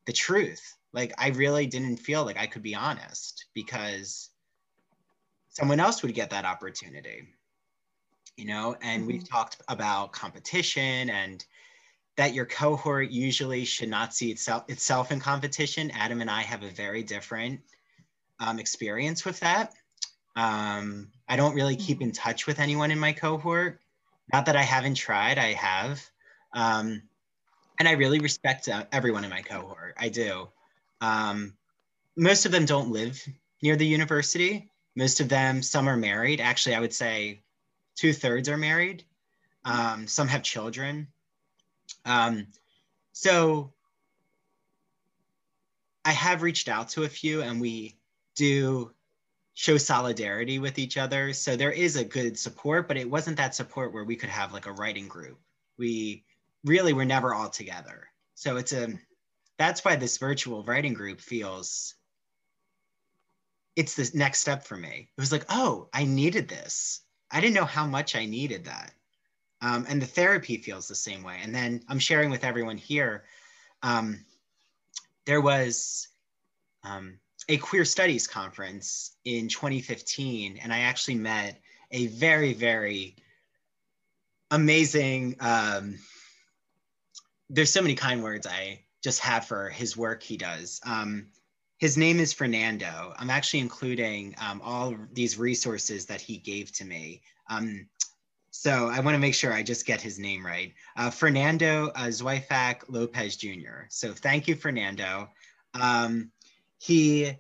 the 0.07 0.13
truth 0.13 0.77
like 0.93 1.13
I 1.19 1.29
really 1.31 1.67
didn't 1.67 1.97
feel 1.97 2.25
like 2.25 2.39
I 2.39 2.47
could 2.47 2.63
be 2.63 2.75
honest 2.75 3.47
because 3.55 4.31
someone 5.49 5.81
else 5.81 6.03
would 6.03 6.15
get 6.15 6.31
that 6.31 6.45
opportunity. 6.45 7.29
You 8.37 8.47
know, 8.47 8.77
and 8.81 9.03
mm-hmm. 9.03 9.13
we've 9.13 9.29
talked 9.29 9.61
about 9.69 10.13
competition 10.13 11.11
and 11.11 11.45
that 12.17 12.35
your 12.35 12.47
cohort 12.47 13.11
usually 13.11 13.65
should 13.65 13.89
not 13.89 14.15
see 14.15 14.31
itself 14.31 14.65
itself 14.69 15.13
in 15.13 15.21
competition. 15.21 15.91
Adam 15.91 16.21
and 16.21 16.31
I 16.31 16.43
have 16.43 16.63
a 16.63 16.71
very 16.71 17.03
different 17.03 17.61
um, 18.41 18.59
experience 18.59 19.25
with 19.25 19.39
that. 19.41 19.73
Um, 20.35 21.09
I 21.29 21.37
don't 21.37 21.55
really 21.55 21.77
keep 21.77 21.99
mm-hmm. 21.99 22.09
in 22.09 22.13
touch 22.13 22.47
with 22.47 22.59
anyone 22.59 22.91
in 22.91 22.99
my 22.99 23.13
cohort. 23.13 23.81
Not 24.33 24.47
that 24.47 24.57
I 24.57 24.63
haven't 24.63 24.95
tried, 24.95 25.39
I 25.39 25.53
have. 25.53 26.01
Um, 26.55 27.03
and 27.79 27.89
I 27.89 27.93
really 27.93 28.21
respect 28.21 28.69
uh, 28.69 28.85
everyone 28.93 29.25
in 29.25 29.31
my 29.31 29.43
cohort. 29.43 29.95
I 29.99 30.09
do. 30.09 30.49
Um, 31.03 31.55
most 32.17 32.47
of 32.47 32.53
them 32.53 32.65
don't 32.65 32.93
live 32.93 33.21
near 33.61 33.77
the 33.77 33.87
university. 33.87 34.71
Most 34.95 35.21
of 35.21 35.29
them, 35.29 35.63
some 35.63 35.89
are 35.89 35.97
married. 35.97 36.41
Actually, 36.41 36.77
I 36.77 36.81
would 36.81 36.95
say 36.95 37.43
two 37.97 38.13
thirds 38.13 38.49
are 38.49 38.57
married. 38.57 39.05
Um, 39.65 40.07
some 40.07 40.29
have 40.29 40.43
children. 40.43 41.09
Um, 42.05 42.47
so 43.13 43.73
I 46.05 46.13
have 46.13 46.43
reached 46.43 46.69
out 46.69 46.91
to 46.91 47.03
a 47.03 47.09
few 47.09 47.43
and 47.43 47.61
we 47.61 47.97
do 48.37 48.93
show 49.55 49.79
solidarity 49.79 50.59
with 50.59 50.79
each 50.79 50.97
other. 50.97 51.33
So 51.33 51.57
there 51.57 51.73
is 51.73 51.97
a 51.97 52.05
good 52.05 52.39
support, 52.39 52.89
but 52.89 52.97
it 52.97 53.11
wasn't 53.11 53.37
that 53.39 53.55
support 53.55 53.93
where 53.93 54.05
we 54.05 54.17
could 54.17 54.31
have 54.31 54.53
like 54.53 54.67
a 54.67 54.73
writing 54.73 55.09
group. 55.09 55.39
We 55.79 56.25
really 56.65 56.93
were 56.93 57.05
never 57.05 57.35
all 57.35 57.51
together. 57.51 58.09
So 58.35 58.57
it's 58.57 58.73
a 58.73 58.95
that's 59.63 59.85
why 59.85 59.95
this 59.95 60.19
virtual 60.19 60.65
writing 60.65 60.93
group 60.93 61.21
feels 61.21 61.95
it's 63.77 63.95
the 63.95 64.11
next 64.13 64.41
step 64.41 64.65
for 64.65 64.77
me. 64.77 65.09
It 65.17 65.21
was 65.21 65.31
like, 65.31 65.45
oh, 65.49 65.89
I 65.95 66.05
needed 66.05 66.49
this. 66.49 67.01
I 67.31 67.41
didn't 67.41 67.55
know 67.55 67.65
how 67.65 67.87
much 67.87 68.17
I 68.17 68.27
needed 68.27 68.65
that. 68.65 68.93
Um, 69.61 69.87
and 69.89 70.03
the 70.03 70.07
therapy 70.07 70.57
feels 70.57 70.89
the 70.89 70.97
same 70.97 71.23
way. 71.23 71.37
And 71.41 71.55
then 71.55 71.81
I'm 71.89 72.01
sharing 72.01 72.29
with 72.29 72.43
everyone 72.43 72.77
here. 72.77 73.23
Um, 73.85 74.25
there 75.27 75.41
was 75.41 76.09
um, 76.83 77.21
a 77.49 77.57
queer 77.57 77.85
studies 77.85 78.27
conference 78.27 79.13
in 79.25 79.47
2015, 79.47 80.59
and 80.61 80.73
I 80.73 80.81
actually 80.81 81.15
met 81.15 81.61
a 81.93 82.09
very, 82.09 82.53
very 82.53 83.15
amazing. 84.51 85.37
Um, 85.39 86.01
there's 87.49 87.71
so 87.71 87.81
many 87.81 87.95
kind 87.95 88.25
words 88.25 88.49
I 88.49 88.81
just 89.03 89.21
have 89.21 89.47
for 89.47 89.69
his 89.69 89.97
work 89.97 90.23
he 90.23 90.37
does. 90.37 90.81
Um, 90.85 91.27
his 91.79 91.97
name 91.97 92.21
is 92.21 92.33
Fernando. 92.33 93.13
I'm 93.19 93.31
actually 93.31 93.61
including 93.61 94.37
um, 94.41 94.61
all 94.63 94.95
these 95.13 95.39
resources 95.39 96.07
that 96.07 96.21
he 96.21 96.39
gave 96.39 96.71
to 96.73 96.85
me. 96.85 97.23
Um, 97.51 97.89
so 98.53 98.89
I 98.89 99.01
want 99.01 99.15
to 99.15 99.19
make 99.19 99.35
sure 99.35 99.53
I 99.53 99.63
just 99.63 99.87
get 99.87 100.01
his 100.01 100.19
name 100.19 100.47
right. 100.47 100.75
Uh, 100.97 101.11
Fernando 101.11 101.91
uh, 101.97 102.11
Lopez 102.89 103.37
Jr. 103.37 103.87
So 103.89 104.13
thank 104.13 104.47
you, 104.47 104.55
Fernando. 104.55 105.29
Um, 105.75 106.31
he 106.79 107.33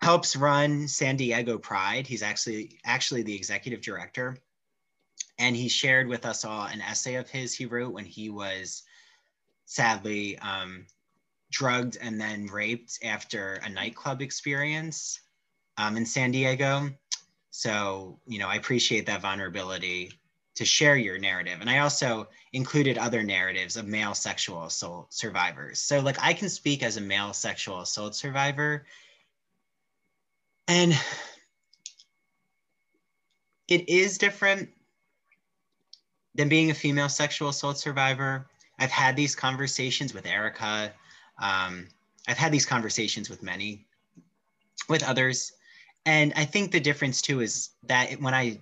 helps 0.00 0.36
run 0.36 0.86
San 0.86 1.16
Diego 1.16 1.58
Pride. 1.58 2.06
He's 2.06 2.22
actually 2.22 2.78
actually 2.84 3.22
the 3.22 3.34
executive 3.34 3.80
director, 3.80 4.36
and 5.38 5.56
he 5.56 5.68
shared 5.68 6.06
with 6.06 6.26
us 6.26 6.44
all 6.44 6.66
an 6.66 6.80
essay 6.82 7.14
of 7.14 7.30
his 7.30 7.54
he 7.54 7.66
wrote 7.66 7.92
when 7.92 8.04
he 8.04 8.28
was 8.28 8.82
sadly 9.64 10.38
um, 10.38 10.86
drugged 11.52 11.98
and 12.00 12.20
then 12.20 12.46
raped 12.46 12.98
after 13.04 13.60
a 13.62 13.68
nightclub 13.68 14.20
experience 14.20 15.20
um, 15.78 15.96
in 15.96 16.04
San 16.04 16.32
Diego. 16.32 16.90
So, 17.50 18.18
you 18.26 18.38
know, 18.38 18.48
I 18.48 18.56
appreciate 18.56 19.06
that 19.06 19.20
vulnerability 19.20 20.10
to 20.54 20.64
share 20.64 20.96
your 20.96 21.18
narrative. 21.18 21.58
And 21.60 21.70
I 21.70 21.78
also 21.78 22.28
included 22.52 22.98
other 22.98 23.22
narratives 23.22 23.76
of 23.76 23.86
male 23.86 24.14
sexual 24.14 24.64
assault 24.64 25.12
survivors. 25.12 25.78
So, 25.78 26.00
like, 26.00 26.16
I 26.20 26.32
can 26.32 26.48
speak 26.48 26.82
as 26.82 26.96
a 26.96 27.00
male 27.00 27.32
sexual 27.32 27.80
assault 27.80 28.14
survivor. 28.14 28.84
And 30.68 30.98
it 33.68 33.88
is 33.88 34.18
different 34.18 34.70
than 36.34 36.48
being 36.48 36.70
a 36.70 36.74
female 36.74 37.08
sexual 37.08 37.50
assault 37.50 37.78
survivor. 37.78 38.46
I've 38.78 38.90
had 38.90 39.16
these 39.16 39.34
conversations 39.34 40.14
with 40.14 40.26
Erica. 40.26 40.92
Um, 41.38 41.88
I've 42.28 42.38
had 42.38 42.52
these 42.52 42.66
conversations 42.66 43.28
with 43.28 43.42
many, 43.42 43.84
with 44.88 45.02
others. 45.02 45.52
And 46.06 46.32
I 46.36 46.44
think 46.44 46.70
the 46.70 46.80
difference 46.80 47.22
too 47.22 47.40
is 47.40 47.70
that 47.84 48.20
when 48.20 48.34
I, 48.34 48.60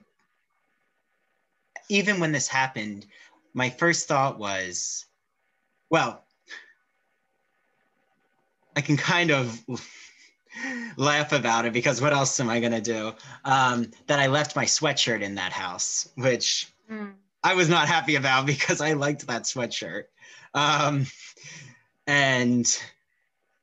even 1.89 2.21
when 2.21 2.33
this 2.33 2.49
happened, 2.49 3.07
my 3.55 3.71
first 3.71 4.07
thought 4.09 4.39
was, 4.39 5.07
well, 5.91 6.25
I 8.77 8.81
can 8.81 8.97
kind 8.97 9.31
of 9.31 9.61
laugh 10.97 11.33
about 11.33 11.65
it 11.65 11.73
because 11.73 12.01
what 12.01 12.13
else 12.13 12.39
am 12.41 12.49
I 12.49 12.61
going 12.61 12.73
to 12.73 12.81
do? 12.81 13.13
Um, 13.45 13.91
that 14.07 14.19
I 14.19 14.29
left 14.29 14.57
my 14.57 14.65
sweatshirt 14.65 15.23
in 15.23 15.35
that 15.37 15.53
house, 15.53 16.09
which 16.15 16.73
mm. 16.91 17.13
I 17.43 17.55
was 17.55 17.69
not 17.69 17.89
happy 17.89 18.17
about 18.17 18.47
because 18.55 18.81
I 18.81 18.93
liked 18.93 19.27
that 19.27 19.43
sweatshirt. 19.43 20.05
Um, 20.55 21.07
and 22.11 22.67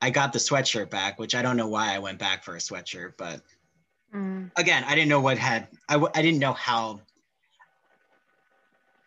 I 0.02 0.10
got 0.10 0.32
the 0.32 0.40
sweatshirt 0.40 0.90
back, 0.90 1.20
which 1.20 1.36
I 1.36 1.42
don't 1.42 1.58
know 1.58 1.68
why 1.68 1.94
I 1.94 2.00
went 2.00 2.18
back 2.18 2.46
for 2.46 2.56
a 2.56 2.60
sweatshirt, 2.60 3.14
but 3.18 3.42
mm. 4.16 4.50
again, 4.56 4.86
I 4.88 4.96
didn't 4.96 5.10
know 5.10 5.20
what 5.20 5.38
had, 5.38 5.68
I, 5.90 5.96
I 6.16 6.22
didn't 6.22 6.40
know 6.40 6.54
how, 6.54 7.02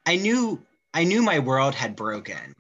I 0.05 0.16
knew, 0.16 0.61
I 0.93 1.05
knew 1.05 1.22
my 1.22 1.38
world 1.38 1.74
had 1.74 1.97
broken. 1.97 2.55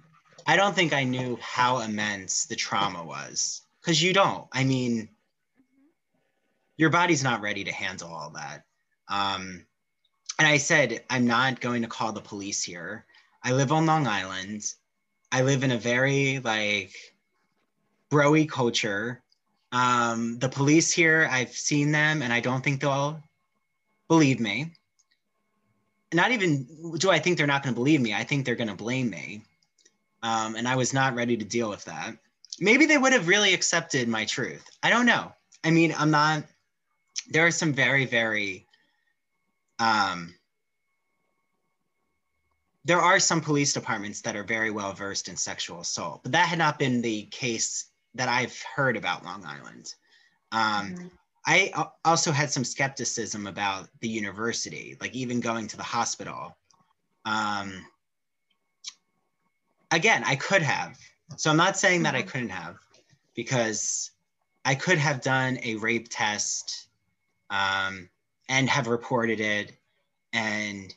I 0.46 0.56
don't 0.56 0.74
think 0.74 0.94
I 0.94 1.04
knew 1.04 1.38
how 1.42 1.80
immense 1.80 2.46
the 2.46 2.56
trauma 2.56 3.04
was 3.04 3.60
because 3.82 4.02
you 4.02 4.14
don't. 4.14 4.48
I 4.50 4.64
mean, 4.64 5.10
your 6.78 6.88
body's 6.88 7.22
not 7.22 7.42
ready 7.42 7.62
to 7.64 7.72
handle 7.72 8.08
all 8.08 8.30
that. 8.30 8.64
Um, 9.08 9.66
and 10.38 10.48
I 10.48 10.56
said, 10.56 11.04
I'm 11.10 11.26
not 11.26 11.60
going 11.60 11.82
to 11.82 11.88
call 11.88 12.12
the 12.12 12.22
police 12.22 12.62
here. 12.62 13.04
I 13.44 13.52
live 13.52 13.70
on 13.70 13.84
Long 13.84 14.06
Island. 14.06 14.62
I 15.32 15.42
live 15.42 15.62
in 15.62 15.70
a 15.70 15.78
very 15.78 16.40
like 16.40 16.94
broy 18.10 18.48
culture. 18.48 19.22
Um, 19.72 20.38
the 20.38 20.48
police 20.48 20.90
here, 20.92 21.28
I've 21.30 21.52
seen 21.52 21.92
them 21.92 22.22
and 22.22 22.32
I 22.32 22.40
don't 22.40 22.62
think 22.62 22.80
they'll 22.80 23.22
believe 24.08 24.40
me. 24.40 24.72
Not 26.12 26.32
even 26.32 26.66
do 26.98 27.10
I 27.10 27.20
think 27.20 27.38
they're 27.38 27.46
not 27.46 27.62
going 27.62 27.74
to 27.74 27.78
believe 27.78 28.00
me. 28.00 28.12
I 28.12 28.24
think 28.24 28.44
they're 28.44 28.56
going 28.56 28.68
to 28.68 28.74
blame 28.74 29.08
me. 29.10 29.42
Um, 30.22 30.56
and 30.56 30.66
I 30.66 30.74
was 30.74 30.92
not 30.92 31.14
ready 31.14 31.36
to 31.36 31.44
deal 31.44 31.70
with 31.70 31.84
that. 31.84 32.16
Maybe 32.58 32.84
they 32.84 32.98
would 32.98 33.12
have 33.12 33.28
really 33.28 33.54
accepted 33.54 34.08
my 34.08 34.24
truth. 34.24 34.68
I 34.82 34.90
don't 34.90 35.06
know. 35.06 35.32
I 35.62 35.70
mean, 35.70 35.94
I'm 35.96 36.10
not, 36.10 36.44
there 37.30 37.46
are 37.46 37.52
some 37.52 37.72
very, 37.72 38.04
very, 38.06 38.66
um, 39.78 40.34
there 42.84 43.00
are 43.00 43.18
some 43.18 43.40
police 43.40 43.72
departments 43.72 44.20
that 44.22 44.36
are 44.36 44.44
very 44.44 44.70
well 44.70 44.92
versed 44.92 45.28
in 45.28 45.36
sexual 45.36 45.80
assault, 45.80 46.22
but 46.22 46.32
that 46.32 46.48
had 46.48 46.58
not 46.58 46.78
been 46.78 47.02
the 47.02 47.24
case 47.24 47.86
that 48.14 48.28
I've 48.28 48.60
heard 48.74 48.96
about 48.96 49.24
Long 49.24 49.44
Island. 49.44 49.94
Um, 50.52 50.94
mm-hmm. 50.94 51.06
I 51.46 51.72
also 52.04 52.32
had 52.32 52.50
some 52.50 52.64
skepticism 52.64 53.46
about 53.46 53.88
the 54.00 54.08
university, 54.08 54.96
like 55.00 55.14
even 55.14 55.40
going 55.40 55.66
to 55.68 55.76
the 55.76 55.82
hospital. 55.82 56.56
Um, 57.24 57.86
again, 59.90 60.22
I 60.26 60.36
could 60.36 60.62
have. 60.62 60.98
So 61.36 61.50
I'm 61.50 61.56
not 61.56 61.78
saying 61.78 62.02
that 62.02 62.14
I 62.14 62.20
mm-hmm. 62.20 62.28
couldn't 62.28 62.48
have, 62.50 62.76
because 63.34 64.10
I 64.64 64.74
could 64.74 64.98
have 64.98 65.20
done 65.20 65.58
a 65.62 65.76
rape 65.76 66.08
test 66.10 66.88
um, 67.48 68.08
and 68.48 68.68
have 68.68 68.86
reported 68.86 69.40
it. 69.40 69.72
And 70.32 70.94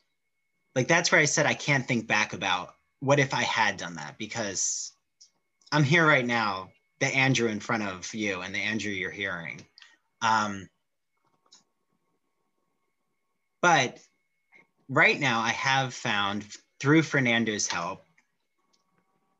like 0.76 0.88
that's 0.88 1.12
where 1.12 1.22
I 1.22 1.26
said 1.26 1.46
I 1.46 1.54
can't 1.54 1.88
think 1.88 2.08
back 2.08 2.34
about 2.34 2.76
what 3.00 3.20
if 3.20 3.34
I 3.34 3.44
had 3.44 3.78
done 3.78 3.96
that 3.96 4.18
because 4.18 4.94
I'm 5.72 5.84
here 5.84 6.08
right 6.08 6.26
now, 6.26 6.70
the 7.00 7.08
Andrew 7.08 7.50
in 7.50 7.60
front 7.60 7.84
of 7.84 8.14
you 8.14 8.42
and 8.42 8.54
the 8.54 8.60
Andrew 8.60 8.92
you're 8.92 9.12
hearing. 9.12 9.62
Um, 10.22 10.70
but 13.62 14.00
right 14.88 15.20
now, 15.20 15.42
I 15.42 15.50
have 15.50 15.94
found 15.94 16.46
through 16.80 17.04
Fernando's 17.04 17.68
help 17.68 18.06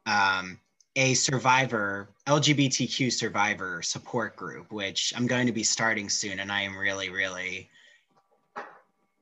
um, 0.06 0.60
a 0.96 1.14
survivor, 1.14 2.10
LGBTQ 2.28 3.12
survivor 3.12 3.82
support 3.82 4.36
group, 4.36 4.72
which 4.72 5.14
I'm 5.16 5.28
going 5.28 5.48
to 5.48 5.54
be 5.54 5.64
starting 5.64 6.10
soon. 6.10 6.40
And 6.40 6.52
I 6.52 6.62
am 6.62 6.78
really, 6.78 7.10
really 7.10 7.70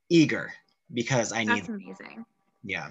eager 0.09 0.51
because 0.93 1.31
I 1.31 1.43
need. 1.43 1.49
That's 1.49 1.69
need. 1.69 1.83
amazing. 1.85 2.25
Yeah. 2.63 2.89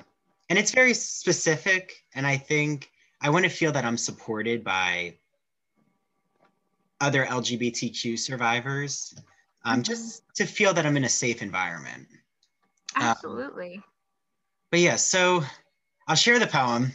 And 0.49 0.59
it's 0.59 0.73
very 0.73 0.95
specific. 0.95 2.05
And 2.15 2.27
I 2.27 2.37
think 2.37 2.91
I 3.21 3.31
want 3.31 3.45
to 3.45 3.51
feel 3.51 3.73
that 3.73 3.85
I'm 3.85 3.97
supported 3.97 4.65
by 4.65 5.15
other 7.01 7.25
LGBTQ 7.25 8.19
survivors, 8.19 9.15
um, 9.65 9.75
mm-hmm. 9.75 9.83
just 9.83 10.23
to 10.37 10.45
feel 10.45 10.75
that 10.75 10.85
I'm 10.85 10.97
in 10.97 11.05
a 11.05 11.09
safe 11.09 11.43
environment. 11.43 12.09
Absolutely. 12.97 13.77
Um, 13.77 13.85
but 14.71 14.81
yeah, 14.81 14.97
so 14.97 15.43
I'll 16.09 16.17
share 16.17 16.39
the 16.39 16.47
poem 16.47 16.93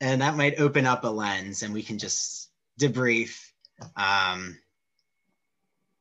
and 0.00 0.20
that 0.20 0.36
might 0.36 0.60
open 0.60 0.86
up 0.86 1.04
a 1.04 1.08
lens 1.08 1.62
and 1.62 1.72
we 1.72 1.82
can 1.82 1.98
just 1.98 2.50
debrief. 2.78 3.50
Um, 3.96 4.58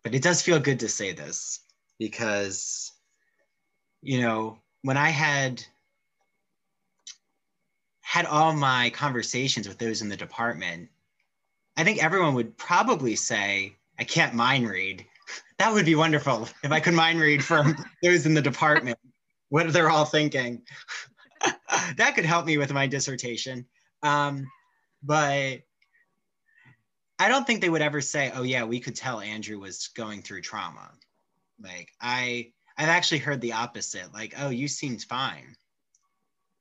but 0.03 0.13
it 0.13 0.21
does 0.21 0.41
feel 0.41 0.59
good 0.59 0.79
to 0.81 0.89
say 0.89 1.13
this 1.13 1.61
because, 1.99 2.91
you 4.03 4.21
know, 4.21 4.59
when 4.81 4.97
I 4.97 5.09
had 5.09 5.63
had 8.01 8.25
all 8.25 8.53
my 8.53 8.89
conversations 8.91 9.67
with 9.67 9.77
those 9.77 10.01
in 10.01 10.09
the 10.09 10.17
department, 10.17 10.89
I 11.77 11.83
think 11.83 12.03
everyone 12.03 12.35
would 12.35 12.55
probably 12.57 13.15
say, 13.15 13.75
I 13.97 14.03
can't 14.03 14.35
mind 14.35 14.69
read. 14.69 15.05
That 15.59 15.71
would 15.71 15.85
be 15.85 15.95
wonderful 15.95 16.49
if 16.63 16.71
I 16.71 16.79
could 16.81 16.95
mind 16.95 17.21
read 17.21 17.41
from 17.41 17.75
those 18.03 18.25
in 18.25 18.33
the 18.33 18.41
department, 18.41 18.97
what 19.49 19.71
they're 19.71 19.89
all 19.89 20.03
thinking. 20.03 20.63
that 21.95 22.15
could 22.15 22.25
help 22.25 22.45
me 22.45 22.57
with 22.57 22.73
my 22.73 22.85
dissertation. 22.85 23.65
Um, 24.01 24.45
but 25.03 25.61
I 27.19 27.29
don't 27.29 27.47
think 27.47 27.61
they 27.61 27.69
would 27.69 27.83
ever 27.83 28.01
say, 28.01 28.31
"Oh 28.35 28.43
yeah, 28.43 28.65
we 28.65 28.79
could 28.79 28.95
tell 28.95 29.21
Andrew 29.21 29.59
was 29.59 29.89
going 29.95 30.21
through 30.21 30.41
trauma." 30.41 30.91
Like 31.61 31.89
I, 32.01 32.51
I've 32.77 32.89
actually 32.89 33.19
heard 33.19 33.41
the 33.41 33.53
opposite. 33.53 34.13
Like, 34.13 34.33
"Oh, 34.37 34.49
you 34.49 34.67
seemed 34.67 35.03
fine." 35.03 35.55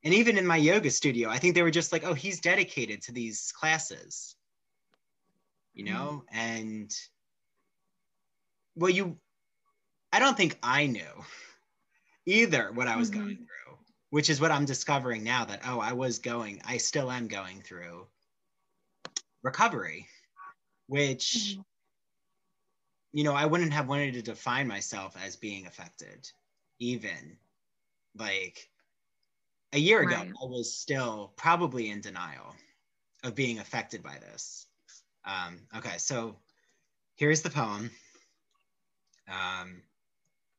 And 0.03 0.13
even 0.13 0.37
in 0.37 0.45
my 0.45 0.57
yoga 0.57 0.91
studio, 0.91 1.29
I 1.29 1.37
think 1.37 1.55
they 1.55 1.63
were 1.63 1.71
just 1.71 1.91
like, 1.91 2.03
"Oh, 2.03 2.13
he's 2.13 2.41
dedicated 2.41 3.01
to 3.03 3.11
these 3.11 3.51
classes." 3.51 4.35
You 5.73 5.85
know, 5.85 6.23
mm-hmm. 6.31 6.39
and 6.39 6.95
well, 8.75 8.91
you, 8.91 9.17
I 10.11 10.19
don't 10.19 10.37
think 10.37 10.57
I 10.61 10.87
knew 10.87 11.25
either 12.25 12.71
what 12.71 12.87
I 12.87 12.95
was 12.95 13.09
mm-hmm. 13.09 13.19
going 13.19 13.37
through 13.37 13.63
which 14.13 14.29
is 14.29 14.39
what 14.39 14.51
I'm 14.51 14.65
discovering 14.65 15.23
now 15.23 15.43
that, 15.45 15.61
oh, 15.65 15.79
I 15.79 15.93
was 15.93 16.19
going, 16.19 16.61
I 16.65 16.77
still 16.77 17.09
am 17.09 17.27
going 17.27 17.61
through 17.61 18.05
recovery, 19.41 20.05
which, 20.85 21.55
mm-hmm. 21.55 21.61
You 23.13 23.23
know, 23.23 23.33
I 23.33 23.45
wouldn't 23.45 23.73
have 23.73 23.87
wanted 23.87 24.15
to 24.15 24.21
define 24.21 24.67
myself 24.67 25.15
as 25.23 25.35
being 25.35 25.67
affected, 25.67 26.29
even 26.79 27.37
like 28.17 28.69
a 29.71 29.77
year 29.77 30.01
ago, 30.01 30.15
right. 30.15 30.31
I 30.41 30.45
was 30.45 30.75
still 30.75 31.31
probably 31.37 31.89
in 31.89 32.01
denial 32.01 32.55
of 33.23 33.35
being 33.35 33.59
affected 33.59 34.03
by 34.03 34.17
this. 34.19 34.67
Um, 35.25 35.59
okay, 35.77 35.97
so 35.97 36.35
here's 37.15 37.41
the 37.41 37.49
poem. 37.49 37.91
Um, 39.29 39.83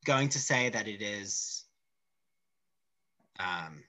going 0.04 0.30
to 0.30 0.38
say 0.38 0.70
that 0.70 0.88
it 0.88 1.02
is 1.02 1.64
um, 3.38 3.82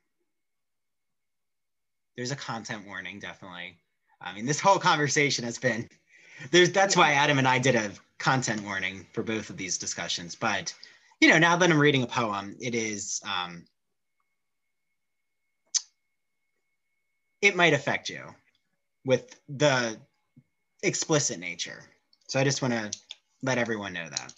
there's 2.16 2.32
a 2.32 2.36
content 2.36 2.86
warning, 2.88 3.20
definitely. 3.20 3.78
I 4.22 4.34
mean, 4.34 4.46
this 4.46 4.60
whole 4.60 4.80
conversation 4.80 5.46
has 5.46 5.58
been 5.58 5.88
there's 6.52 6.72
that's 6.72 6.96
why 6.96 7.14
Adam 7.14 7.38
and 7.38 7.48
I 7.48 7.60
did 7.60 7.76
a 7.76 7.92
content 8.18 8.62
warning 8.64 9.06
for 9.14 9.24
both 9.24 9.50
of 9.50 9.58
these 9.58 9.78
discussions. 9.78 10.36
But 10.36 10.74
you 11.20 11.30
know, 11.30 11.38
now 11.38 11.56
that 11.56 11.70
I'm 11.70 11.80
reading 11.80 12.04
a 12.04 12.08
poem, 12.08 12.56
it 12.60 12.76
is 12.76 13.22
um, 13.26 13.66
it 17.42 17.56
might 17.56 17.74
affect 17.74 18.10
you 18.10 18.24
with 19.06 19.40
the 19.48 19.98
explicit 20.84 21.40
nature. 21.40 21.84
So 22.28 22.40
I 22.40 22.44
just 22.44 22.62
want 22.62 22.74
to 22.74 22.92
let 23.44 23.58
everyone 23.58 23.94
know 23.94 24.08
that. 24.10 24.34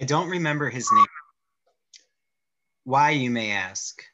I 0.00 0.04
don't 0.06 0.30
remember 0.30 0.70
his 0.70 0.88
name. 0.90 1.19
Why, 2.90 3.10
you 3.10 3.30
may 3.30 3.52
ask? 3.52 4.04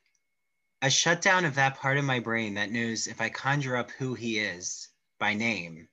A 0.82 0.90
shutdown 0.90 1.46
of 1.46 1.54
that 1.54 1.78
part 1.78 1.96
of 1.96 2.04
my 2.04 2.20
brain 2.20 2.52
that 2.56 2.70
knows 2.70 3.06
if 3.06 3.22
I 3.22 3.30
conjure 3.30 3.74
up 3.74 3.90
who 3.92 4.12
he 4.12 4.38
is 4.38 4.88
by 5.18 5.32
name, 5.32 5.88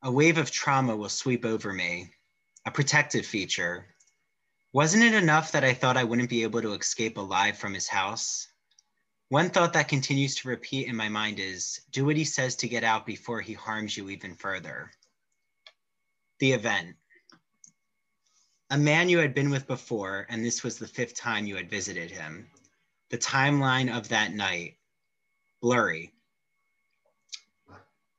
a 0.00 0.12
wave 0.12 0.38
of 0.38 0.52
trauma 0.52 0.94
will 0.94 1.08
sweep 1.08 1.44
over 1.44 1.72
me, 1.72 2.12
a 2.64 2.70
protective 2.70 3.26
feature. 3.26 3.96
Wasn't 4.72 5.02
it 5.02 5.12
enough 5.12 5.50
that 5.50 5.64
I 5.64 5.74
thought 5.74 5.96
I 5.96 6.04
wouldn't 6.04 6.30
be 6.30 6.44
able 6.44 6.62
to 6.62 6.74
escape 6.74 7.16
alive 7.16 7.58
from 7.58 7.74
his 7.74 7.88
house? 7.88 8.46
One 9.28 9.50
thought 9.50 9.72
that 9.72 9.88
continues 9.88 10.36
to 10.36 10.48
repeat 10.48 10.86
in 10.86 10.94
my 10.94 11.08
mind 11.08 11.40
is 11.40 11.80
do 11.90 12.04
what 12.04 12.16
he 12.16 12.24
says 12.24 12.54
to 12.54 12.68
get 12.68 12.84
out 12.84 13.06
before 13.06 13.40
he 13.40 13.54
harms 13.54 13.96
you 13.96 14.08
even 14.08 14.36
further. 14.36 14.92
The 16.38 16.52
event 16.52 16.94
a 18.74 18.76
man 18.76 19.08
you 19.08 19.18
had 19.18 19.34
been 19.34 19.50
with 19.50 19.68
before, 19.68 20.26
and 20.28 20.44
this 20.44 20.64
was 20.64 20.76
the 20.76 20.88
fifth 20.88 21.14
time 21.14 21.46
you 21.46 21.54
had 21.54 21.70
visited 21.70 22.10
him. 22.10 22.50
The 23.10 23.18
timeline 23.18 23.96
of 23.96 24.08
that 24.08 24.34
night, 24.34 24.78
blurry. 25.62 26.12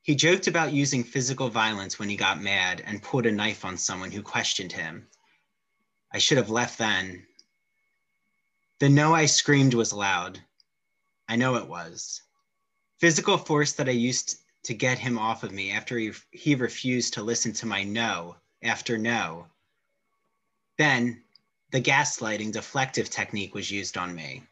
He 0.01 0.15
joked 0.15 0.47
about 0.47 0.71
using 0.71 1.03
physical 1.03 1.49
violence 1.49 1.99
when 1.99 2.07
he 2.07 2.15
got 2.15 2.41
mad 2.41 2.81
and 2.85 3.03
pulled 3.03 3.25
a 3.25 3.33
knife 3.33 3.65
on 3.65 3.77
someone 3.77 4.11
who 4.11 4.21
questioned 4.21 4.71
him. 4.71 5.09
I 6.13 6.19
should 6.19 6.37
have 6.37 6.49
left 6.49 6.77
then. 6.77 7.27
The 8.79 8.87
no 8.87 9.13
I 9.13 9.25
screamed 9.25 9.73
was 9.73 9.91
loud. 9.91 10.39
I 11.27 11.35
know 11.35 11.55
it 11.55 11.67
was. 11.67 12.21
Physical 13.01 13.37
force 13.37 13.73
that 13.73 13.89
I 13.89 13.91
used 13.91 14.37
to 14.63 14.73
get 14.73 14.99
him 14.99 15.19
off 15.19 15.43
of 15.43 15.51
me 15.51 15.71
after 15.71 15.97
he, 15.97 16.13
he 16.31 16.55
refused 16.55 17.15
to 17.15 17.23
listen 17.23 17.51
to 17.55 17.65
my 17.65 17.83
no 17.83 18.37
after 18.63 18.97
no 18.97 19.47
Then 20.77 21.23
the 21.71 21.81
gaslighting 21.81 22.53
deflective 22.53 23.09
technique 23.09 23.53
was 23.53 23.71
used 23.71 23.97
on 23.97 24.13
me. 24.13 24.43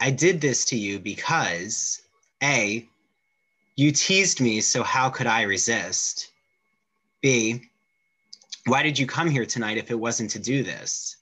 I 0.00 0.10
did 0.10 0.40
this 0.40 0.64
to 0.66 0.76
you 0.76 0.98
because 0.98 2.02
A, 2.42 2.86
you 3.76 3.92
teased 3.92 4.40
me, 4.40 4.60
so 4.60 4.82
how 4.82 5.10
could 5.10 5.26
I 5.26 5.42
resist? 5.42 6.30
B, 7.20 7.62
why 8.66 8.82
did 8.82 8.98
you 8.98 9.06
come 9.06 9.30
here 9.30 9.46
tonight 9.46 9.78
if 9.78 9.90
it 9.90 9.98
wasn't 9.98 10.30
to 10.32 10.38
do 10.38 10.62
this? 10.62 11.16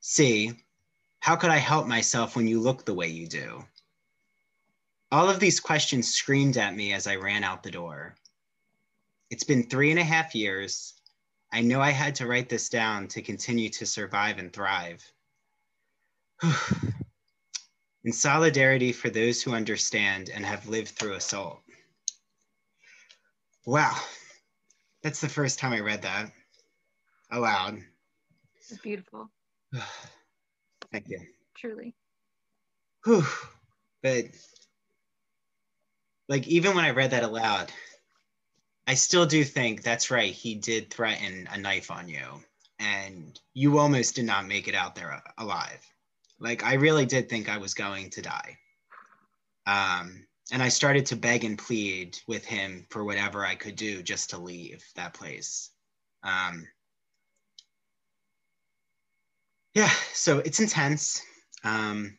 C, 0.00 0.52
how 1.20 1.36
could 1.36 1.50
I 1.50 1.56
help 1.56 1.86
myself 1.86 2.36
when 2.36 2.46
you 2.46 2.60
look 2.60 2.84
the 2.84 2.94
way 2.94 3.08
you 3.08 3.26
do? 3.26 3.64
All 5.10 5.28
of 5.30 5.40
these 5.40 5.60
questions 5.60 6.12
screamed 6.12 6.56
at 6.56 6.74
me 6.76 6.92
as 6.92 7.06
I 7.06 7.16
ran 7.16 7.44
out 7.44 7.62
the 7.62 7.70
door. 7.70 8.14
It's 9.30 9.44
been 9.44 9.64
three 9.64 9.90
and 9.90 9.98
a 9.98 10.04
half 10.04 10.34
years. 10.34 10.94
I 11.56 11.62
know 11.62 11.80
I 11.80 11.88
had 11.88 12.14
to 12.16 12.26
write 12.26 12.50
this 12.50 12.68
down 12.68 13.08
to 13.08 13.22
continue 13.22 13.70
to 13.70 13.86
survive 13.86 14.36
and 14.36 14.52
thrive. 14.52 15.02
In 18.04 18.12
solidarity 18.12 18.92
for 18.92 19.08
those 19.08 19.42
who 19.42 19.54
understand 19.54 20.28
and 20.28 20.44
have 20.44 20.68
lived 20.68 20.88
through 20.88 21.14
assault. 21.14 21.62
Wow, 23.64 23.96
that's 25.02 25.22
the 25.22 25.30
first 25.30 25.58
time 25.58 25.72
I 25.72 25.80
read 25.80 26.02
that 26.02 26.30
aloud. 27.30 27.78
It's 28.56 28.76
beautiful. 28.76 29.30
Thank 30.92 31.08
you. 31.08 31.20
Truly. 31.56 31.94
Whew. 33.06 33.24
But 34.02 34.26
like 36.28 36.46
even 36.48 36.76
when 36.76 36.84
I 36.84 36.90
read 36.90 37.12
that 37.12 37.24
aloud, 37.24 37.72
I 38.86 38.94
still 38.94 39.26
do 39.26 39.42
think 39.42 39.82
that's 39.82 40.10
right. 40.10 40.32
He 40.32 40.54
did 40.54 40.90
threaten 40.90 41.48
a 41.52 41.58
knife 41.58 41.90
on 41.90 42.08
you, 42.08 42.42
and 42.78 43.38
you 43.52 43.78
almost 43.78 44.14
did 44.14 44.24
not 44.24 44.46
make 44.46 44.68
it 44.68 44.74
out 44.74 44.94
there 44.94 45.22
alive. 45.38 45.80
Like 46.38 46.64
I 46.64 46.74
really 46.74 47.06
did 47.06 47.28
think 47.28 47.48
I 47.48 47.58
was 47.58 47.74
going 47.74 48.10
to 48.10 48.22
die. 48.22 48.58
Um, 49.66 50.26
and 50.52 50.62
I 50.62 50.68
started 50.68 51.06
to 51.06 51.16
beg 51.16 51.44
and 51.44 51.58
plead 51.58 52.18
with 52.28 52.44
him 52.44 52.86
for 52.90 53.04
whatever 53.04 53.44
I 53.44 53.56
could 53.56 53.74
do 53.74 54.02
just 54.02 54.30
to 54.30 54.38
leave 54.38 54.84
that 54.94 55.14
place. 55.14 55.70
Um, 56.22 56.66
yeah, 59.74 59.90
so 60.12 60.38
it's 60.38 60.60
intense. 60.60 61.20
Um, 61.64 62.16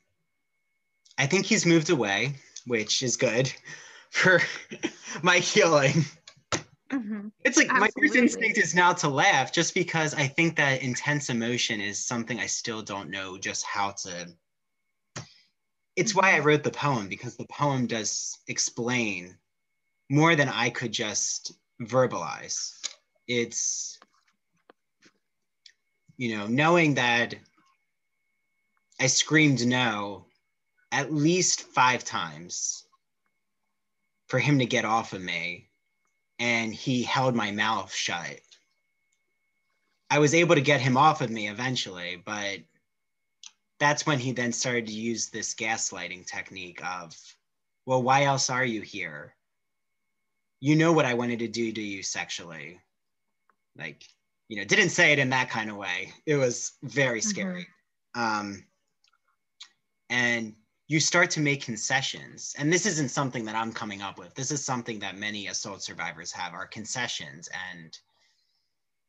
I 1.18 1.26
think 1.26 1.46
he's 1.46 1.66
moved 1.66 1.90
away, 1.90 2.36
which 2.66 3.02
is 3.02 3.16
good 3.16 3.52
for 4.10 4.42
my 5.22 5.38
healing. 5.38 6.06
Mm-hmm. 6.92 7.28
It's 7.44 7.58
like 7.58 7.68
Absolutely. 7.70 7.80
my 7.80 8.08
first 8.08 8.16
instinct 8.16 8.58
is 8.58 8.74
now 8.74 8.94
to 8.94 9.10
laugh 9.10 9.52
just 9.52 9.74
because 9.74 10.14
I 10.14 10.28
think 10.28 10.56
that 10.56 10.82
intense 10.82 11.30
emotion 11.30 11.82
is 11.82 12.04
something 12.04 12.40
I 12.40 12.46
still 12.46 12.82
don't 12.82 13.10
know 13.10 13.38
just 13.38 13.66
how 13.66 13.92
to. 14.04 14.28
It's 15.96 16.16
why 16.16 16.32
I 16.32 16.38
mm-hmm. 16.38 16.48
wrote 16.48 16.64
the 16.64 16.72
poem 16.72 17.08
because 17.08 17.36
the 17.36 17.48
poem 17.48 17.88
does 17.88 18.40
explain 18.48 19.38
more 20.10 20.36
than 20.36 20.50
I 20.50 20.70
could 20.70 20.92
just 20.92 21.54
verbalize. 21.82 22.72
It's, 23.28 24.00
you 26.16 26.38
know, 26.38 26.48
knowing 26.48 26.94
that 26.96 27.36
I 29.00 29.08
screamed 29.08 29.66
no 29.66 30.26
at 30.92 31.14
least 31.14 31.64
five 31.64 32.04
times 32.04 32.86
for 34.28 34.40
him 34.40 34.60
to 34.60 34.66
get 34.66 34.86
off 34.86 35.14
of 35.14 35.22
me. 35.22 35.70
And 36.40 36.74
he 36.74 37.04
held 37.04 37.36
my 37.36 37.52
mouth 37.52 37.94
shut. 37.94 38.40
I 40.10 40.20
was 40.20 40.34
able 40.34 40.56
to 40.56 40.62
get 40.62 40.82
him 40.82 40.96
off 40.96 41.22
of 41.22 41.30
me 41.30 41.50
eventually, 41.50 42.22
but 42.24 42.60
that's 43.80 44.06
when 44.06 44.20
he 44.20 44.32
then 44.32 44.52
started 44.52 44.88
to 44.88 44.94
use 44.94 45.30
this 45.30 45.54
gaslighting 45.54 46.26
technique 46.26 46.82
of, 46.86 47.16
well, 47.86 48.02
why 48.02 48.24
else 48.24 48.50
are 48.50 48.66
you 48.66 48.82
here? 48.82 49.36
You 50.60 50.76
know 50.76 50.94
what 50.94 51.06
I 51.06 51.14
wanted 51.14 51.40
to 51.40 51.48
do 51.48 51.72
to 51.72 51.82
you 51.82 52.02
sexually. 52.04 52.80
Like, 53.78 54.04
you 54.48 54.58
know, 54.58 54.64
didn't 54.64 54.90
say 54.90 55.12
it 55.12 55.20
in 55.20 55.30
that 55.32 55.50
kind 55.50 55.70
of 55.70 55.78
way. 55.78 56.14
It 56.26 56.36
was 56.36 56.74
very 56.84 57.20
mm-hmm. 57.20 57.30
scary. 57.30 57.68
Mm-hmm. 58.16 58.40
Um, 58.40 58.66
and 60.10 60.56
you 60.88 61.02
start 61.02 61.30
to 61.32 61.42
make 61.42 61.62
concessions. 61.62 62.56
And 62.58 62.72
this 62.72 62.86
isn't 62.86 63.12
something 63.12 63.46
that 63.46 63.56
i'm 63.56 63.74
coming 63.74 64.02
up 64.02 64.18
with. 64.18 64.34
This 64.34 64.52
is 64.52 64.64
something 64.64 65.00
that 65.00 65.18
many 65.18 65.48
assault 65.48 65.84
survivors 65.84 66.32
have 66.32 66.54
are 66.54 66.66
concessions 66.66 67.50
and 67.72 67.98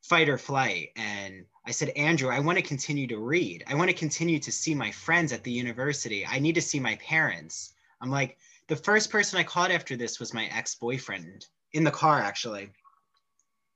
fight 0.02 0.28
or 0.28 0.38
flight. 0.38 0.90
And 0.96 1.44
i 1.66 1.70
said 1.70 1.90
andrew 1.90 2.30
i 2.30 2.40
want 2.40 2.58
to 2.58 2.62
continue 2.62 3.06
to 3.06 3.18
read. 3.18 3.64
I 3.68 3.74
want 3.74 3.90
to 3.90 3.96
continue 3.96 4.38
to 4.40 4.52
see 4.52 4.74
my 4.74 4.90
friends 4.90 5.32
at 5.32 5.44
the 5.44 5.52
university. 5.52 6.26
I 6.26 6.38
need 6.38 6.56
to 6.56 6.62
see 6.62 6.80
my 6.80 6.96
parents. 6.96 7.74
I'm 8.00 8.10
like 8.10 8.38
the 8.66 8.76
first 8.76 9.10
person 9.10 9.38
i 9.38 9.44
called 9.44 9.70
after 9.70 9.96
this 9.96 10.18
was 10.18 10.34
my 10.34 10.46
ex-boyfriend 10.46 11.46
in 11.72 11.84
the 11.84 11.90
car 11.90 12.20
actually. 12.20 12.70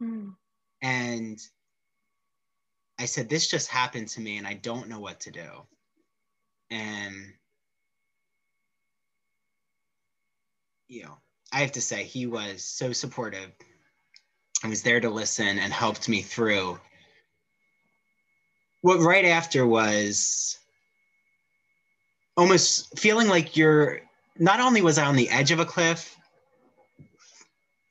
Mm. 0.02 0.34
and 0.80 1.38
i 2.98 3.04
said 3.04 3.28
this 3.28 3.46
just 3.46 3.68
happened 3.68 4.08
to 4.08 4.20
me 4.20 4.36
and 4.38 4.48
i 4.48 4.54
don't 4.54 4.88
know 4.88 4.98
what 4.98 5.20
to 5.20 5.30
do. 5.30 5.48
And 6.70 7.34
you 10.92 11.02
know 11.02 11.16
i 11.52 11.60
have 11.60 11.72
to 11.72 11.80
say 11.80 12.04
he 12.04 12.26
was 12.26 12.64
so 12.64 12.92
supportive. 12.92 13.50
I 14.64 14.68
was 14.68 14.82
there 14.82 15.00
to 15.00 15.10
listen 15.10 15.58
and 15.58 15.72
helped 15.72 16.08
me 16.08 16.22
through. 16.22 16.78
What 18.82 19.00
right 19.00 19.24
after 19.24 19.66
was 19.66 20.56
almost 22.36 22.96
feeling 22.96 23.26
like 23.26 23.56
you're 23.56 24.02
not 24.38 24.60
only 24.60 24.82
was 24.82 24.98
i 24.98 25.04
on 25.04 25.16
the 25.16 25.30
edge 25.30 25.50
of 25.50 25.60
a 25.60 25.64
cliff 25.64 26.16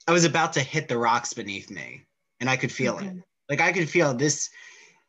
i 0.07 0.11
was 0.11 0.25
about 0.25 0.53
to 0.53 0.59
hit 0.59 0.87
the 0.87 0.97
rocks 0.97 1.33
beneath 1.33 1.69
me 1.69 2.01
and 2.39 2.49
i 2.49 2.55
could 2.55 2.71
feel 2.71 2.95
mm-hmm. 2.95 3.19
it 3.19 3.23
like 3.49 3.61
i 3.61 3.71
could 3.71 3.87
feel 3.87 4.13
this 4.13 4.49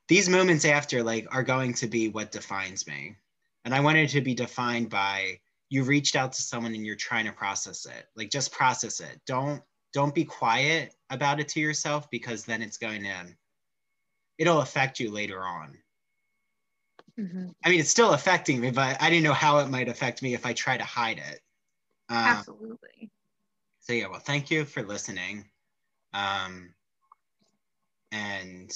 these 0.08 0.28
moments 0.28 0.66
after 0.66 1.02
like 1.02 1.26
are 1.30 1.42
going 1.42 1.72
to 1.72 1.86
be 1.86 2.08
what 2.08 2.32
defines 2.32 2.86
me. 2.86 3.16
And 3.64 3.74
i 3.74 3.80
wanted 3.80 4.10
to 4.10 4.20
be 4.20 4.34
defined 4.34 4.90
by 4.90 5.38
you 5.72 5.84
reached 5.84 6.16
out 6.16 6.34
to 6.34 6.42
someone 6.42 6.74
and 6.74 6.84
you're 6.84 6.94
trying 6.94 7.24
to 7.24 7.32
process 7.32 7.86
it. 7.86 8.04
Like 8.14 8.30
just 8.30 8.52
process 8.52 9.00
it. 9.00 9.18
Don't 9.26 9.62
don't 9.94 10.14
be 10.14 10.22
quiet 10.22 10.94
about 11.08 11.40
it 11.40 11.48
to 11.48 11.60
yourself 11.60 12.10
because 12.10 12.44
then 12.44 12.60
it's 12.60 12.76
going 12.76 13.04
to 13.04 13.26
it'll 14.36 14.60
affect 14.60 15.00
you 15.00 15.10
later 15.10 15.42
on. 15.42 15.78
Mm-hmm. 17.20 17.48
i 17.62 17.68
mean 17.68 17.78
it's 17.78 17.90
still 17.90 18.14
affecting 18.14 18.58
me 18.58 18.70
but 18.70 18.96
i 19.02 19.10
didn't 19.10 19.24
know 19.24 19.34
how 19.34 19.58
it 19.58 19.68
might 19.68 19.90
affect 19.90 20.22
me 20.22 20.32
if 20.32 20.46
i 20.46 20.54
try 20.54 20.78
to 20.78 20.84
hide 20.84 21.18
it. 21.18 21.40
Um, 22.08 22.16
absolutely. 22.16 23.10
so 23.80 23.92
yeah 23.92 24.08
well 24.08 24.18
thank 24.18 24.50
you 24.50 24.64
for 24.64 24.82
listening. 24.82 25.44
Um 26.14 26.72
and 28.12 28.70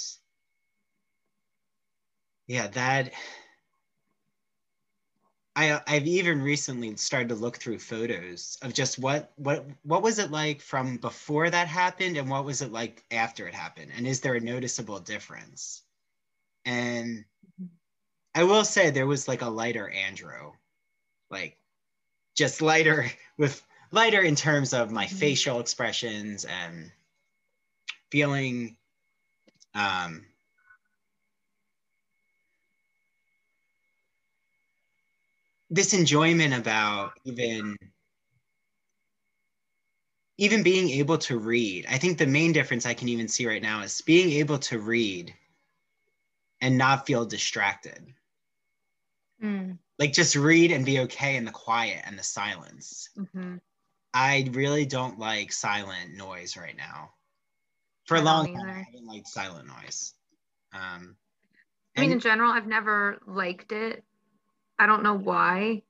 yeah 2.46 2.66
that 2.68 3.12
I 5.56 5.80
I've 5.86 6.06
even 6.06 6.42
recently 6.42 6.94
started 6.96 7.30
to 7.30 7.34
look 7.34 7.56
through 7.56 7.78
photos 7.78 8.58
of 8.60 8.74
just 8.74 8.98
what 8.98 9.32
what 9.36 9.64
what 9.84 10.02
was 10.02 10.18
it 10.18 10.30
like 10.30 10.60
from 10.60 10.98
before 10.98 11.48
that 11.48 11.66
happened 11.66 12.18
and 12.18 12.28
what 12.28 12.44
was 12.44 12.60
it 12.60 12.70
like 12.70 13.02
after 13.10 13.48
it 13.48 13.54
happened 13.54 13.90
and 13.96 14.06
is 14.06 14.20
there 14.20 14.34
a 14.34 14.40
noticeable 14.40 15.00
difference? 15.00 15.82
And 16.66 17.24
I 18.34 18.44
will 18.44 18.64
say 18.64 18.90
there 18.90 19.06
was 19.06 19.28
like 19.28 19.40
a 19.40 19.48
lighter 19.48 19.88
Andrew, 19.88 20.52
like 21.30 21.56
just 22.36 22.60
lighter 22.60 23.10
with 23.38 23.64
lighter 23.90 24.20
in 24.20 24.36
terms 24.36 24.74
of 24.74 24.90
my 24.90 25.06
mm-hmm. 25.06 25.16
facial 25.16 25.60
expressions 25.60 26.44
and 26.44 26.92
feeling 28.10 28.76
um 29.74 30.26
this 35.70 35.94
enjoyment 35.94 36.54
about 36.54 37.12
even 37.24 37.76
even 40.38 40.62
being 40.62 40.90
able 40.90 41.16
to 41.16 41.38
read. 41.38 41.86
I 41.88 41.96
think 41.96 42.18
the 42.18 42.26
main 42.26 42.52
difference 42.52 42.86
i 42.86 42.94
can 42.94 43.08
even 43.08 43.28
see 43.28 43.46
right 43.46 43.62
now 43.62 43.82
is 43.82 44.00
being 44.02 44.30
able 44.32 44.58
to 44.58 44.78
read 44.78 45.34
and 46.60 46.78
not 46.78 47.06
feel 47.06 47.24
distracted. 47.24 48.12
Mm. 49.42 49.76
like 49.98 50.14
just 50.14 50.34
read 50.34 50.72
and 50.72 50.86
be 50.86 51.00
okay 51.00 51.36
in 51.36 51.44
the 51.44 51.50
quiet 51.50 52.00
and 52.06 52.18
the 52.18 52.22
silence. 52.22 53.10
Mm-hmm. 53.18 53.56
i 54.14 54.48
really 54.52 54.86
don't 54.86 55.18
like 55.18 55.52
silent 55.52 56.14
noise 56.14 56.56
right 56.56 56.76
now. 56.76 57.10
For 58.06 58.16
a 58.16 58.22
long 58.22 58.46
time 58.46 58.70
i 58.70 58.78
haven't 58.78 59.06
liked 59.06 59.28
silent 59.28 59.68
noise. 59.68 60.14
Um, 60.72 61.16
i 61.96 62.00
mean 62.00 62.12
in 62.12 62.20
general 62.20 62.52
i've 62.52 62.66
never 62.66 63.20
liked 63.26 63.72
it 63.72 64.04
I 64.78 64.86
don't 64.86 65.02
know 65.02 65.14
why. 65.14 65.82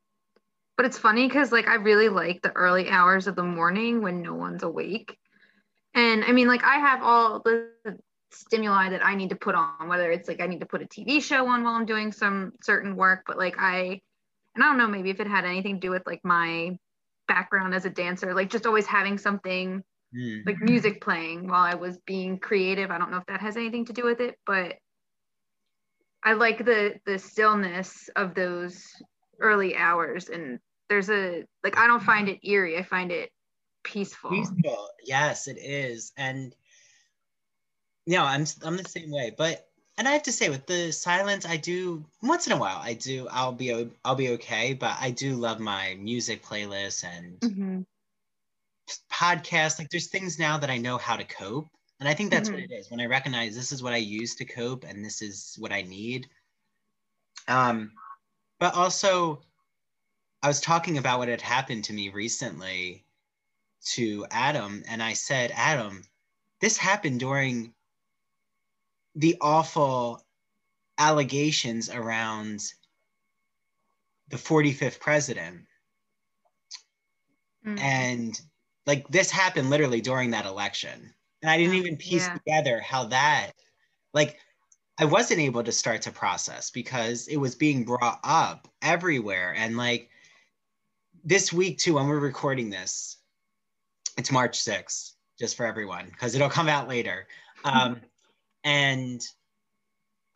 But 0.77 0.87
it's 0.87 0.99
funny 0.99 1.27
because 1.27 1.53
like 1.53 1.69
I 1.69 1.77
really 1.77 2.09
like 2.09 2.43
the 2.43 2.53
early 2.53 2.89
hours 2.89 3.27
of 3.27 3.37
the 3.37 3.43
morning 3.43 4.03
when 4.03 4.23
no 4.23 4.35
one's 4.35 4.63
awake. 4.63 5.17
And 5.95 6.25
I 6.25 6.33
mean, 6.33 6.49
like 6.49 6.63
I 6.63 6.77
have 6.77 7.03
all 7.03 7.41
the 7.41 7.71
stimuli 8.31 8.91
that 8.91 9.05
I 9.05 9.15
need 9.15 9.31
to 9.31 9.37
put 9.37 9.55
on, 9.55 9.89
whether 9.89 10.11
it's 10.11 10.29
like 10.29 10.41
I 10.41 10.47
need 10.47 10.61
to 10.61 10.67
put 10.67 10.83
a 10.83 10.87
TV 10.87 11.23
show 11.23 11.47
on 11.49 11.65
while 11.65 11.75
I'm 11.75 11.87
doing 11.87 12.13
some 12.13 12.53
certain 12.63 12.97
work, 12.97 13.25
but 13.27 13.39
like 13.39 13.57
I, 13.59 14.01
and 14.55 14.63
I 14.65 14.69
don't 14.69 14.79
know, 14.79 14.89
maybe 14.89 15.11
if 15.11 15.21
it 15.21 15.27
had 15.27 15.45
anything 15.45 15.77
to 15.77 15.81
do 15.81 15.91
with 15.91 16.07
like 16.07 16.21
my 16.25 16.79
background 17.27 17.75
as 17.75 17.85
a 17.87 17.91
dancer, 17.91 18.35
like 18.35 18.51
just 18.51 18.67
always 18.67 18.87
having 18.87 19.19
something 19.19 19.83
mm. 20.15 20.47
like 20.47 20.61
music 20.61 21.01
playing 21.01 21.49
while 21.49 21.63
I 21.63 21.75
was 21.75 21.99
being 22.07 22.39
creative. 22.39 22.91
I 22.91 22.99
don't 22.99 23.11
know 23.11 23.19
if 23.19 23.27
that 23.27 23.41
has 23.41 23.57
anything 23.57 23.87
to 23.87 23.93
do 23.93 24.05
with 24.05 24.21
it, 24.21 24.39
but 24.47 24.75
I 26.27 26.33
like 26.33 26.65
the 26.65 26.95
the 27.07 27.19
stillness 27.21 28.11
of 28.17 28.35
those 28.35 28.85
early 29.41 29.77
hours 29.77 30.29
and 30.29 30.59
there's 30.89 31.09
a 31.09 31.45
like 31.63 31.79
I 31.79 31.87
don't 31.87 32.03
find 32.03 32.29
it 32.29 32.41
eerie. 32.43 32.77
I 32.77 32.83
find 32.83 33.13
it 33.13 33.31
peaceful. 33.85 34.31
Peaceful. 34.31 34.89
Yes, 35.05 35.47
it 35.47 35.57
is. 35.59 36.13
And 36.17 36.55
no, 38.09 38.25
I'm 38.25 38.45
I'm 38.65 38.77
the 38.77 38.89
same 38.89 39.13
way. 39.13 39.33
But 39.37 39.69
and 39.99 40.09
I 40.09 40.13
have 40.13 40.25
to 40.25 40.33
say 40.33 40.49
with 40.49 40.67
the 40.67 40.93
silence, 40.93 41.47
I 41.47 41.57
do 41.57 42.05
once 42.23 42.47
in 42.47 42.53
a 42.53 42.59
while. 42.59 42.81
I 42.83 42.95
do. 42.95 43.29
I'll 43.31 43.53
be 43.53 43.89
I'll 44.05 44.17
be 44.17 44.31
okay. 44.31 44.75
But 44.75 44.97
I 45.01 45.13
do 45.13 45.37
love 45.37 45.61
my 45.61 45.97
music 46.01 46.45
playlist 46.45 47.05
and 47.05 47.41
mm-hmm. 47.41 47.81
podcasts. 49.13 49.79
Like 49.79 49.91
there's 49.91 50.09
things 50.09 50.41
now 50.41 50.59
that 50.59 50.71
I 50.71 50.79
know 50.79 50.99
how 50.99 51.15
to 51.15 51.25
cope, 51.25 51.69
and 52.01 52.09
I 52.09 52.15
think 52.15 52.31
that's 52.31 52.49
mm-hmm. 52.49 52.61
what 52.61 52.71
it 52.71 52.75
is. 52.75 52.91
When 52.91 53.01
I 53.01 53.07
recognize 53.07 53.55
this 53.55 53.73
is 53.73 53.83
what 53.83 53.93
I 53.93 53.99
use 53.99 54.35
to 54.37 54.45
cope, 54.45 54.85
and 54.85 55.05
this 55.05 55.23
is 55.23 55.57
what 55.59 55.73
I 55.73 55.83
need. 55.83 56.29
Um, 57.49 57.93
but 58.59 58.75
also, 58.75 59.43
I 60.43 60.49
was 60.49 60.61
talking 60.61 60.99
about 60.99 61.19
what 61.19 61.29
had 61.29 61.41
happened 61.41 61.85
to 61.85 61.93
me 61.93 62.11
recently 62.11 63.05
to 63.93 64.27
Adam, 64.31 64.83
and 64.89 65.03
I 65.03 65.15
said, 65.15 65.53
Adam, 65.55 66.03
this 66.61 66.77
happened 66.77 67.21
during 67.21 67.73
the 69.15 69.37
awful 69.41 70.23
allegations 70.99 71.89
around 71.89 72.63
the 74.29 74.37
45th 74.37 75.01
president. 75.01 75.67
Mm. 77.65 77.81
And 77.81 78.41
like 78.87 79.09
this 79.09 79.31
happened 79.31 79.71
literally 79.71 80.01
during 80.01 80.31
that 80.31 80.47
election. 80.47 81.15
And 81.47 81.53
I 81.53 81.59
didn't 81.59 81.77
even 81.77 81.97
piece 81.97 82.27
yeah. 82.27 82.35
together 82.35 82.81
how 82.81 83.05
that, 83.05 83.53
like, 84.13 84.41
I 84.99 85.05
wasn't 85.05 85.39
able 85.39 85.63
to 85.63 85.71
start 85.71 86.03
to 86.03 86.11
process 86.11 86.73
because 86.73 87.29
it 87.29 87.37
was 87.37 87.55
being 87.55 87.85
brought 87.85 88.19
up 88.25 88.67
everywhere. 88.83 89.55
And 89.57 89.77
like 89.77 90.11
this 91.23 91.53
week, 91.53 91.79
too, 91.79 91.95
when 91.95 92.09
we're 92.09 92.19
recording 92.19 92.69
this, 92.69 93.19
it's 94.19 94.33
March 94.33 94.59
6th, 94.59 95.13
just 95.39 95.57
for 95.57 95.65
everyone, 95.65 96.07
because 96.07 96.35
it'll 96.35 96.49
come 96.49 96.69
out 96.69 96.89
later. 96.89 97.29
Um, 97.65 98.01
and 98.65 99.25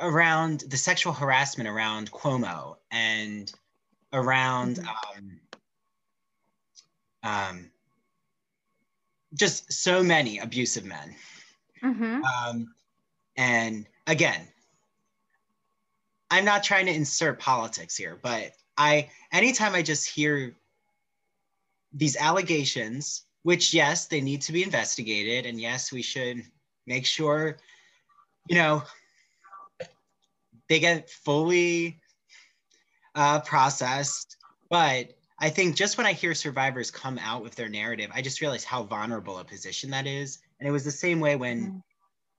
around 0.00 0.60
the 0.68 0.76
sexual 0.76 1.12
harassment 1.12 1.68
around 1.68 2.12
Cuomo 2.12 2.76
and 2.92 3.52
around 4.12 4.76
mm-hmm. 4.76 5.18
um, 5.18 5.40
um, 7.24 7.70
just 9.34 9.72
so 9.72 10.02
many 10.02 10.38
abusive 10.38 10.84
men. 10.84 11.14
Mm-hmm. 11.82 12.22
Um, 12.24 12.74
and 13.36 13.86
again, 14.06 14.40
I'm 16.30 16.44
not 16.44 16.62
trying 16.62 16.86
to 16.86 16.92
insert 16.92 17.40
politics 17.40 17.96
here, 17.96 18.18
but 18.22 18.52
I 18.76 19.10
anytime 19.32 19.74
I 19.74 19.82
just 19.82 20.08
hear 20.08 20.54
these 21.92 22.16
allegations, 22.16 23.22
which 23.42 23.74
yes, 23.74 24.06
they 24.06 24.20
need 24.20 24.42
to 24.42 24.52
be 24.52 24.62
investigated, 24.62 25.46
and 25.46 25.60
yes, 25.60 25.90
we 25.90 26.02
should 26.02 26.42
make 26.86 27.06
sure 27.06 27.58
you 28.48 28.56
know, 28.56 28.82
they 30.68 30.80
get 30.80 31.08
fully 31.08 32.00
uh, 33.14 33.40
processed. 33.40 34.36
But 34.68 35.16
I 35.40 35.48
think 35.48 35.74
just 35.74 35.96
when 35.96 36.06
I 36.06 36.12
hear 36.12 36.34
survivors 36.34 36.90
come 36.90 37.18
out 37.18 37.42
with 37.42 37.54
their 37.54 37.68
narrative, 37.68 38.10
I 38.12 38.20
just 38.20 38.42
realize 38.42 38.62
how 38.62 38.82
vulnerable 38.82 39.38
a 39.38 39.44
position 39.44 39.90
that 39.90 40.06
is. 40.06 40.38
And 40.58 40.68
it 40.68 40.72
was 40.72 40.84
the 40.84 40.90
same 40.90 41.18
way 41.18 41.34
when 41.36 41.66
mm. 41.66 41.82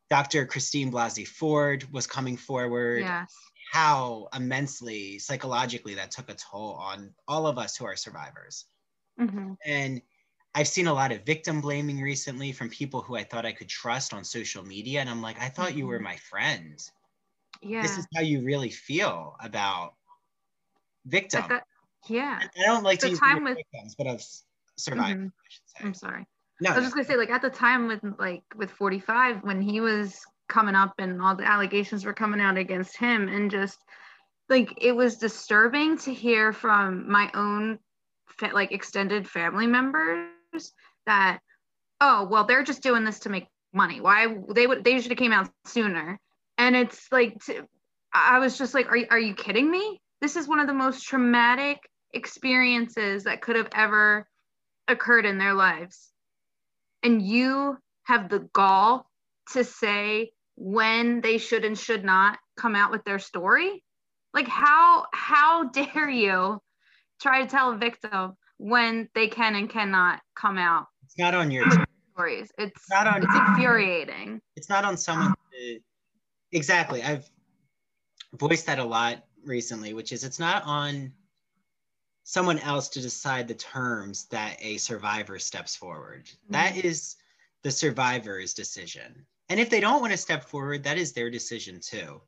Dr. 0.10 0.46
Christine 0.46 0.92
Blasey 0.92 1.28
Ford 1.28 1.88
was 1.92 2.06
coming 2.06 2.38
forward. 2.38 3.00
Yes. 3.00 3.34
How 3.72 4.28
immensely 4.36 5.18
psychologically 5.18 5.96
that 5.96 6.12
took 6.12 6.30
a 6.30 6.36
toll 6.36 6.74
on 6.74 7.12
all 7.28 7.48
of 7.48 7.58
us 7.58 7.76
who 7.76 7.86
are 7.86 7.96
survivors. 7.96 8.66
Mm-hmm. 9.20 9.54
And 9.66 10.02
I've 10.54 10.68
seen 10.68 10.88
a 10.88 10.94
lot 10.94 11.12
of 11.12 11.26
victim 11.26 11.62
blaming 11.62 12.02
recently 12.02 12.52
from 12.52 12.70
people 12.70 13.02
who 13.02 13.16
I 13.16 13.24
thought 13.24 13.46
I 13.46 13.54
could 13.54 13.70
trust 13.70 14.14
on 14.14 14.24
social 14.26 14.64
media. 14.64 15.00
And 15.00 15.10
I'm 15.10 15.22
like, 15.22 15.40
I 15.40 15.48
thought 15.48 15.76
you 15.76 15.88
were 15.88 15.96
mm-hmm. 15.96 16.04
my 16.04 16.18
friend. 16.18 16.78
Yeah. 17.62 17.82
This 17.82 17.98
is 17.98 18.06
how 18.14 18.22
you 18.22 18.44
really 18.44 18.70
feel 18.70 19.38
about 19.40 19.94
victim. 21.06 21.46
That, 21.48 21.64
yeah. 22.08 22.40
I 22.58 22.66
don't 22.66 22.84
like 22.84 23.00
the 23.00 23.10
to 23.10 23.16
time 23.16 23.44
with 23.44 23.58
victims, 23.58 23.96
but 23.98 24.08
of 24.08 24.24
survivors. 24.78 25.30
Mm-hmm. 25.30 25.88
I'm 25.88 25.94
sorry. 25.94 26.26
No, 26.60 26.72
I 26.72 26.76
was 26.76 26.86
just 26.86 26.96
gonna 26.96 27.08
say, 27.08 27.18
like 27.18 27.32
at 27.32 27.42
the 27.42 27.50
time 27.50 27.88
with 27.88 28.02
like 28.20 28.44
with 28.56 28.72
45, 28.72 29.44
when 29.44 29.62
he 29.62 29.82
was 29.82 30.20
coming 30.48 30.76
up 30.76 30.94
and 31.00 31.22
all 31.22 31.36
the 31.36 31.48
allegations 31.48 32.06
were 32.06 32.14
coming 32.14 32.42
out 32.42 32.58
against 32.58 32.98
him, 32.98 33.28
and 33.28 33.50
just 33.50 33.80
like 34.52 34.74
it 34.78 34.92
was 34.92 35.18
disturbing 35.18 35.98
to 35.98 36.14
hear 36.14 36.54
from 36.54 37.10
my 37.10 37.32
own 37.34 37.80
like 38.54 38.72
extended 38.72 39.28
family 39.28 39.68
members 39.68 40.74
that 41.06 41.40
oh 42.02 42.28
well 42.30 42.44
they're 42.44 42.64
just 42.64 42.84
doing 42.84 43.04
this 43.04 43.20
to 43.20 43.30
make 43.30 43.48
money 43.74 44.02
why 44.02 44.36
they 44.54 44.68
would 44.68 44.84
they 44.84 45.00
should 45.00 45.12
have 45.12 45.18
came 45.18 45.32
out 45.32 45.50
sooner 45.66 46.20
and 46.58 46.76
it's 46.76 47.08
like 47.12 47.38
to, 47.46 47.66
i 48.14 48.40
was 48.40 48.58
just 48.58 48.74
like 48.74 48.88
are, 48.88 48.98
are 49.12 49.20
you 49.20 49.34
kidding 49.34 49.70
me 49.70 50.02
this 50.22 50.36
is 50.36 50.48
one 50.48 50.60
of 50.60 50.68
the 50.68 50.74
most 50.74 51.04
traumatic 51.04 51.78
experiences 52.14 53.24
that 53.24 53.42
could 53.42 53.56
have 53.56 53.70
ever 53.74 54.28
occurred 54.88 55.26
in 55.26 55.38
their 55.38 55.54
lives 55.54 56.12
and 57.04 57.22
you 57.22 57.78
have 58.04 58.30
the 58.30 58.48
gall 58.54 59.10
to 59.54 59.64
say 59.64 60.32
when 60.56 61.22
they 61.22 61.38
should 61.38 61.64
and 61.64 61.78
should 61.78 62.04
not 62.04 62.38
come 62.58 62.76
out 62.76 62.92
with 62.92 63.04
their 63.04 63.20
story 63.20 63.84
like 64.34 64.48
how 64.48 65.06
how 65.14 65.64
dare 65.70 66.10
you 66.10 66.62
try 67.22 67.42
to 67.42 67.48
tell 67.48 67.72
a 67.72 67.78
victim 67.78 68.36
when 68.58 69.10
they 69.16 69.28
can 69.28 69.56
and 69.56 69.70
cannot 69.70 70.22
come 70.36 70.58
out. 70.58 70.88
It's 71.04 71.18
not 71.18 71.34
on 71.34 71.52
your 71.52 71.66
stories. 72.14 72.52
It's, 72.58 72.72
it's 72.76 72.90
not 72.90 73.08
on. 73.08 73.24
It's 73.24 73.36
infuriating. 73.36 74.40
It's 74.56 74.70
not 74.70 74.86
on 74.86 74.98
someone. 74.98 75.34
To, 75.54 75.80
exactly. 76.52 77.02
I've 77.02 77.30
voiced 78.36 78.68
that 78.68 78.80
a 78.80 78.84
lot 78.84 79.24
recently, 79.46 79.94
which 79.94 80.12
is 80.12 80.24
it's 80.24 80.40
not 80.40 80.64
on 80.66 81.12
someone 82.24 82.60
else 82.60 82.90
to 82.90 83.02
decide 83.02 83.48
the 83.48 83.54
terms 83.54 84.26
that 84.26 84.58
a 84.60 84.78
survivor 84.78 85.40
steps 85.40 85.76
forward. 85.76 86.26
Mm-hmm. 86.26 86.54
That 86.54 86.78
is 86.78 87.16
the 87.64 87.72
survivor's 87.72 88.54
decision. 88.54 89.26
And 89.50 89.60
if 89.60 89.70
they 89.70 89.80
don't 89.80 90.02
want 90.02 90.12
to 90.12 90.18
step 90.18 90.46
forward, 90.46 90.84
that 90.84 90.98
is 90.98 91.12
their 91.12 91.30
decision 91.30 91.80
too. 91.80 92.22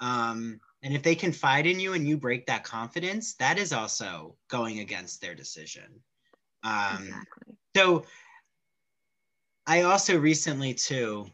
Um, 0.00 0.60
and 0.82 0.94
if 0.94 1.02
they 1.02 1.14
confide 1.14 1.66
in 1.66 1.80
you 1.80 1.92
and 1.92 2.06
you 2.06 2.16
break 2.16 2.46
that 2.46 2.64
confidence, 2.64 3.34
that 3.34 3.58
is 3.58 3.72
also 3.72 4.36
going 4.48 4.78
against 4.80 5.20
their 5.20 5.34
decision. 5.34 6.02
Um, 6.62 7.02
exactly. 7.02 7.54
So 7.76 8.04
I 9.66 9.82
also 9.82 10.18
recently, 10.18 10.74
too, 10.74 11.26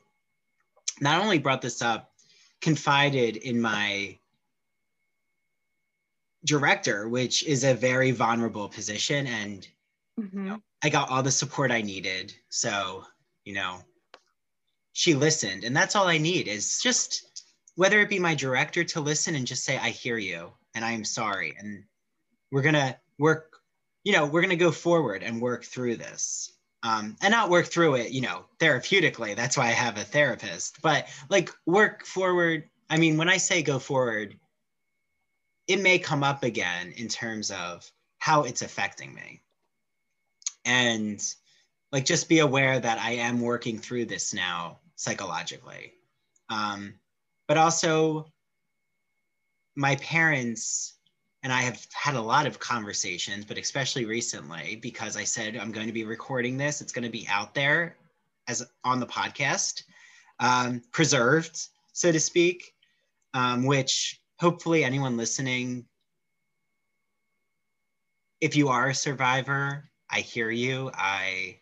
not 1.01 1.23
only 1.23 1.39
brought 1.39 1.63
this 1.63 1.83
up, 1.83 2.13
confided 2.61 3.37
in 3.37 3.61
my 3.61 4.19
director, 6.47 7.09
which 7.09 7.45
is 7.45 7.65
a 7.65 7.75
very 7.75 8.13
vulnerable 8.13 8.69
position. 8.69 9.27
And 9.27 9.69
mm-hmm. 10.19 10.39
you 10.39 10.51
know, 10.51 10.63
I 10.83 10.89
got 10.89 11.11
all 11.11 11.23
the 11.23 11.31
support 11.31 11.71
I 11.71 11.83
needed. 11.83 12.33
So, 12.49 13.05
you 13.45 13.53
know, 13.53 13.79
she 14.93 15.15
listened. 15.15 15.65
And 15.65 15.77
that's 15.77 15.97
all 15.97 16.09
I 16.09 16.19
need 16.19 16.49
is 16.49 16.81
just 16.81 17.45
whether 17.75 18.01
it 18.01 18.09
be 18.09 18.19
my 18.19 18.35
director 18.35 18.85
to 18.85 19.01
listen 19.01 19.35
and 19.35 19.47
just 19.47 19.65
say, 19.65 19.77
I 19.77 19.91
hear 19.91 20.17
you 20.17 20.53
and 20.75 20.85
I 20.85 20.93
am 20.93 21.05
sorry. 21.05 21.55
And 21.59 21.85
we're 22.51 22.63
going 22.63 22.75
to 22.75 22.97
work, 23.19 23.59
you 24.05 24.13
know, 24.13 24.25
we're 24.25 24.41
going 24.41 24.51
to 24.51 24.57
go 24.57 24.73
forward 24.73 25.23
and 25.23 25.43
work 25.43 25.65
through 25.65 25.97
this. 25.97 26.53
Um, 26.83 27.17
and 27.21 27.33
not 27.33 27.51
work 27.51 27.67
through 27.67 27.97
it, 27.97 28.13
you 28.13 28.21
know, 28.21 28.45
therapeutically. 28.61 29.35
That's 29.35 29.57
why 29.57 29.65
I 29.65 29.73
have 29.73 29.99
a 29.99 30.05
therapist, 30.05 30.81
but 30.83 31.09
like 31.29 31.51
work 31.65 32.05
forward. 32.05 32.69
I 32.89 32.97
mean, 32.97 33.17
when 33.17 33.29
I 33.29 33.39
say 33.39 33.61
go 33.61 33.81
forward, 33.81 34.39
it 35.67 35.81
may 35.83 35.99
come 35.99 36.23
up 36.23 36.43
again 36.43 36.93
in 36.97 37.09
terms 37.09 37.51
of 37.51 37.91
how 38.19 38.43
it's 38.43 38.63
affecting 38.63 39.15
me. 39.15 39.43
And 40.65 41.23
like 41.93 42.05
just 42.05 42.29
be 42.29 42.41
aware 42.41 42.81
that 42.81 42.99
I 42.99 43.13
am 43.13 43.41
working 43.41 43.79
through 43.79 44.07
this 44.07 44.35
now 44.35 44.79
psychologically. 44.97 45.93
Um, 46.49 46.95
but 47.49 47.57
also 47.57 48.33
my 49.77 49.97
parents 49.97 50.95
and 51.43 51.53
I 51.53 51.61
have 51.63 51.87
had 51.93 52.15
a 52.15 52.21
lot 52.21 52.47
of 52.47 52.59
conversations, 52.59 53.45
but 53.45 53.59
especially 53.59 54.05
recently 54.05 54.77
because 54.77 55.17
I 55.17 55.25
said 55.25 55.57
I'm 55.57 55.73
going 55.73 55.87
to 55.87 55.93
be 55.93 56.05
recording 56.05 56.57
this. 56.57 56.81
It's 56.81 56.93
going 56.93 57.05
to 57.05 57.11
be 57.11 57.27
out 57.29 57.55
there 57.55 57.97
as 58.49 58.67
on 58.85 59.01
the 59.01 59.07
podcast. 59.07 59.83
um, 60.41 60.83
preserved, 60.93 61.69
so 61.93 62.13
to 62.13 62.21
speak, 62.21 62.75
um, 63.35 63.65
which 63.65 64.21
hopefully 64.39 64.85
anyone 64.85 65.17
listening, 65.17 65.87
if 68.41 68.57
you 68.57 68.69
are 68.69 68.89
a 68.89 68.95
survivor, 68.95 69.85
I 70.11 70.21
hear 70.21 70.51
you. 70.51 70.91
I 70.95 71.59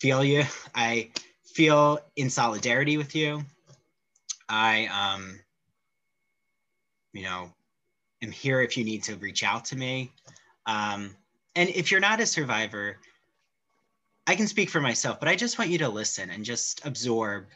feel 0.00 0.24
you. 0.24 0.44
I 0.74 1.10
feel 1.44 1.98
in 2.16 2.30
solidarity 2.30 2.96
with 2.96 3.14
you. 3.14 3.44
I, 4.48 4.86
um, 4.86 5.38
you 7.12 7.22
know, 7.22 7.52
am 8.22 8.32
here 8.32 8.62
if 8.62 8.76
you 8.76 8.84
need 8.84 9.02
to 9.04 9.16
reach 9.16 9.44
out 9.44 9.64
to 9.66 9.76
me. 9.76 10.12
Um, 10.66 11.16
and 11.54 11.68
if 11.70 11.90
you're 11.90 12.00
not 12.00 12.20
a 12.20 12.26
survivor, 12.26 12.98
I 14.26 14.36
can 14.36 14.46
speak 14.46 14.70
for 14.70 14.80
myself, 14.80 15.18
but 15.18 15.28
I 15.28 15.36
just 15.36 15.58
want 15.58 15.70
you 15.70 15.78
to 15.78 15.88
listen 15.88 16.30
and 16.30 16.44
just 16.44 16.84
absorb, 16.84 17.46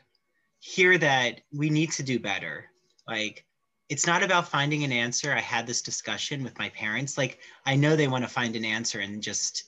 hear 0.61 0.99
that 0.99 1.43
we 1.53 1.71
need 1.71 1.93
to 1.93 2.03
do 2.03 2.19
better. 2.19 2.65
Like, 3.07 3.45
it's 3.89 4.07
not 4.07 4.22
about 4.22 4.49
finding 4.49 4.85
an 4.85 4.93
answer. 4.93 5.32
I 5.32 5.41
had 5.41 5.66
this 5.66 5.82
discussion 5.82 6.43
with 6.43 6.59
my 6.59 6.70
parents. 6.70 7.18
Like, 7.18 7.39
I 7.66 7.76
know 7.76 7.97
they 7.97 8.09
want 8.09 8.24
to 8.24 8.30
find 8.30 8.57
an 8.57 8.64
answer 8.64 9.01
and 9.01 9.22
just 9.22 9.64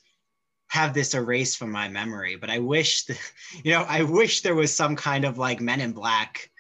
have 0.69 0.95
this 0.95 1.15
erased 1.15 1.59
from 1.59 1.71
my 1.71 1.89
memory, 1.89 2.37
but 2.37 2.51
I 2.51 2.59
wish, 2.59 3.03
the, 3.05 3.19
you 3.63 3.73
know, 3.73 3.85
I 3.89 4.03
wish 4.03 4.41
there 4.41 4.55
was 4.55 4.75
some 4.75 4.97
kind 4.97 5.25
of 5.25 5.39
like 5.39 5.61
Men 5.61 5.81
in 5.81 5.93
Black 5.93 6.51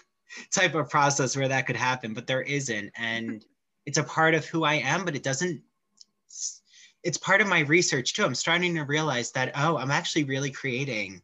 type 0.50 0.74
of 0.74 0.90
process 0.90 1.36
where 1.36 1.48
that 1.48 1.66
could 1.66 1.76
happen, 1.76 2.14
but 2.14 2.26
there 2.26 2.42
isn't. 2.42 2.90
And 2.96 3.44
it's 3.84 3.98
a 3.98 4.04
part 4.04 4.34
of 4.34 4.46
who 4.46 4.64
I 4.64 4.74
am, 4.74 5.04
but 5.04 5.16
it 5.16 5.22
doesn't 5.22 5.62
it's 7.02 7.18
part 7.18 7.40
of 7.40 7.48
my 7.48 7.60
research 7.60 8.14
too. 8.14 8.24
I'm 8.24 8.34
starting 8.34 8.76
to 8.76 8.82
realize 8.82 9.32
that, 9.32 9.52
oh, 9.56 9.76
I'm 9.76 9.90
actually 9.90 10.24
really 10.24 10.50
creating 10.50 11.20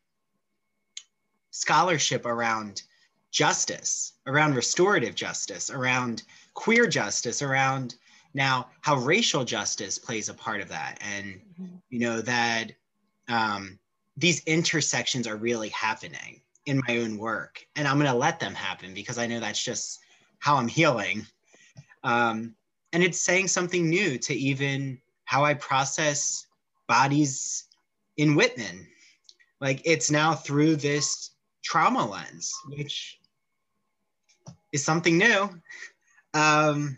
scholarship 1.51 2.27
around 2.27 2.83
justice, 3.31 4.15
around 4.27 4.55
restorative 4.55 5.15
justice, 5.15 5.71
around 5.71 6.23
queer 6.55 6.87
justice, 6.87 7.43
around 7.43 7.97
now 8.35 8.69
how 8.83 8.97
racial 8.97 9.45
justice 9.45 9.99
plays 9.99 10.29
a 10.29 10.35
part 10.35 10.61
of 10.61 10.69
that. 10.69 10.99
And, 11.01 11.41
mm-hmm. 11.61 11.77
you 11.91 12.01
know, 12.01 12.21
that 12.21 12.73
um, 13.29 13.79
these 14.17 14.43
intersections 14.45 15.27
are 15.27 15.37
really 15.37 15.69
happening 15.71 16.41
in 16.67 16.83
my 16.87 16.99
own 16.99 17.19
work. 17.19 17.65
And 17.77 17.87
I'm 17.87 17.99
going 17.99 18.11
to 18.11 18.17
let 18.17 18.41
them 18.41 18.55
happen 18.55 18.95
because 18.95 19.19
I 19.19 19.27
know 19.27 19.41
that's 19.41 19.63
just 19.63 20.01
how 20.39 20.57
I'm 20.57 20.69
healing. 20.69 21.27
Um, 22.05 22.55
and 22.93 23.03
it's 23.03 23.21
saying 23.21 23.49
something 23.49 23.89
new 23.89 24.19
to 24.19 24.35
even 24.35 25.01
how 25.25 25.45
I 25.45 25.55
process 25.55 26.47
bodies 26.87 27.65
in 28.17 28.35
Whitman. 28.35 28.87
Like 29.61 29.83
it's 29.85 30.11
now 30.11 30.35
through 30.35 30.77
this 30.77 31.31
trauma 31.63 32.09
lens, 32.09 32.53
which 32.69 33.18
is 34.73 34.85
something 34.85 35.19
new. 35.19 35.49
Um, 36.35 36.97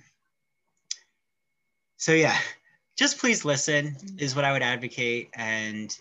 so 1.96 2.12
yeah, 2.12 2.36
just 2.96 3.18
please 3.18 3.44
listen 3.44 3.96
is 4.18 4.34
what 4.34 4.44
I 4.44 4.52
would 4.52 4.62
advocate, 4.62 5.30
and 5.34 5.96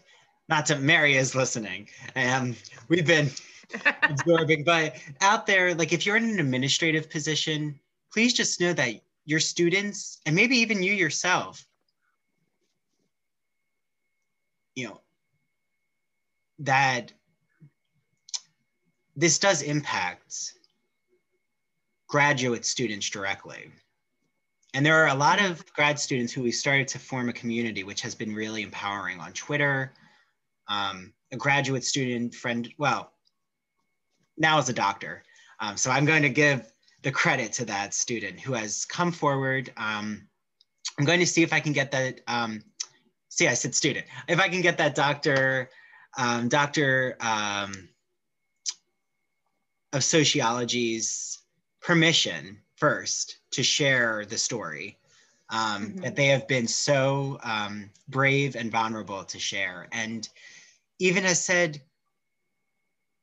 not 0.47 0.65
to 0.67 0.77
Mary 0.77 1.15
is 1.15 1.35
listening. 1.35 1.87
Um, 2.15 2.55
we've 2.87 3.05
been 3.05 3.29
absorbing, 4.03 4.63
but 4.63 4.95
out 5.21 5.45
there, 5.45 5.75
like 5.75 5.93
if 5.93 6.05
you're 6.05 6.17
in 6.17 6.23
an 6.23 6.39
administrative 6.39 7.09
position, 7.09 7.79
please 8.11 8.33
just 8.33 8.59
know 8.59 8.73
that 8.73 9.01
your 9.25 9.39
students 9.39 10.19
and 10.25 10.35
maybe 10.35 10.57
even 10.57 10.81
you 10.81 10.91
yourself 10.91 11.63
you 14.75 14.87
know 14.87 15.01
that 16.57 17.11
this 19.15 19.37
does 19.37 19.61
impact 19.61 20.53
graduate 22.09 22.65
students 22.65 23.09
directly. 23.09 23.71
And 24.73 24.85
there 24.85 25.01
are 25.01 25.07
a 25.07 25.15
lot 25.15 25.41
of 25.41 25.65
grad 25.73 25.97
students 25.97 26.33
who 26.33 26.43
we 26.43 26.51
started 26.51 26.87
to 26.89 26.99
form 26.99 27.29
a 27.29 27.33
community, 27.33 27.83
which 27.83 28.01
has 28.01 28.13
been 28.13 28.35
really 28.35 28.61
empowering 28.61 29.19
on 29.19 29.31
Twitter. 29.31 29.93
Um, 30.67 31.13
a 31.31 31.37
graduate 31.37 31.85
student 31.85 32.35
friend, 32.35 32.69
well, 32.77 33.13
now 34.37 34.59
is 34.59 34.69
a 34.69 34.73
doctor. 34.73 35.23
Um, 35.61 35.77
so 35.77 35.89
I'm 35.89 36.05
going 36.05 36.21
to 36.23 36.29
give 36.29 36.71
the 37.01 37.11
credit 37.11 37.53
to 37.53 37.65
that 37.65 37.93
student 37.93 38.39
who 38.39 38.53
has 38.53 38.83
come 38.85 39.11
forward. 39.11 39.71
Um, 39.77 40.27
I'm 40.97 41.05
going 41.05 41.19
to 41.21 41.25
see 41.25 41.43
if 41.43 41.53
I 41.53 41.61
can 41.61 41.71
get 41.73 41.91
that 41.91 42.21
um, 42.27 42.61
see, 43.29 43.47
I 43.47 43.53
said 43.53 43.73
student. 43.73 44.05
If 44.27 44.39
I 44.39 44.49
can 44.49 44.61
get 44.61 44.77
that 44.79 44.95
doctor, 44.95 45.69
um, 46.17 46.49
doctor 46.49 47.15
um, 47.21 47.89
of 49.93 50.03
sociology's 50.03 51.38
permission 51.81 52.59
first 52.75 53.37
to 53.51 53.63
share 53.63 54.25
the 54.25 54.37
story 54.37 54.97
um, 55.49 55.87
mm-hmm. 55.87 56.01
that 56.01 56.15
they 56.15 56.27
have 56.27 56.47
been 56.47 56.67
so 56.67 57.39
um, 57.43 57.89
brave 58.07 58.55
and 58.55 58.71
vulnerable 58.71 59.23
to 59.23 59.39
share, 59.39 59.87
and 59.91 60.29
even 60.99 61.23
has 61.23 61.43
said 61.43 61.81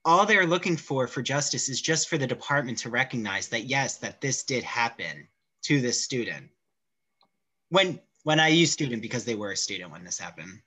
all 0.05 0.25
they're 0.25 0.47
looking 0.47 0.77
for 0.77 1.09
for 1.09 1.21
justice 1.21 1.69
is 1.69 1.81
just 1.81 2.09
for 2.09 2.17
the 2.17 2.27
department 2.27 2.79
to 2.79 2.91
recognize 2.91 3.49
that 3.49 3.65
yes, 3.65 3.97
that 3.99 4.21
this 4.21 4.45
did 4.45 4.63
happen 4.63 5.27
to 5.63 5.81
this 5.81 6.03
student. 6.03 6.49
When 7.71 8.01
when 8.23 8.41
I 8.41 8.49
use 8.49 8.73
student 8.73 9.03
because 9.03 9.25
they 9.25 9.37
were 9.37 9.53
a 9.53 9.57
student 9.57 9.93
when 9.93 10.03
this 10.03 10.19
happened. 10.19 10.61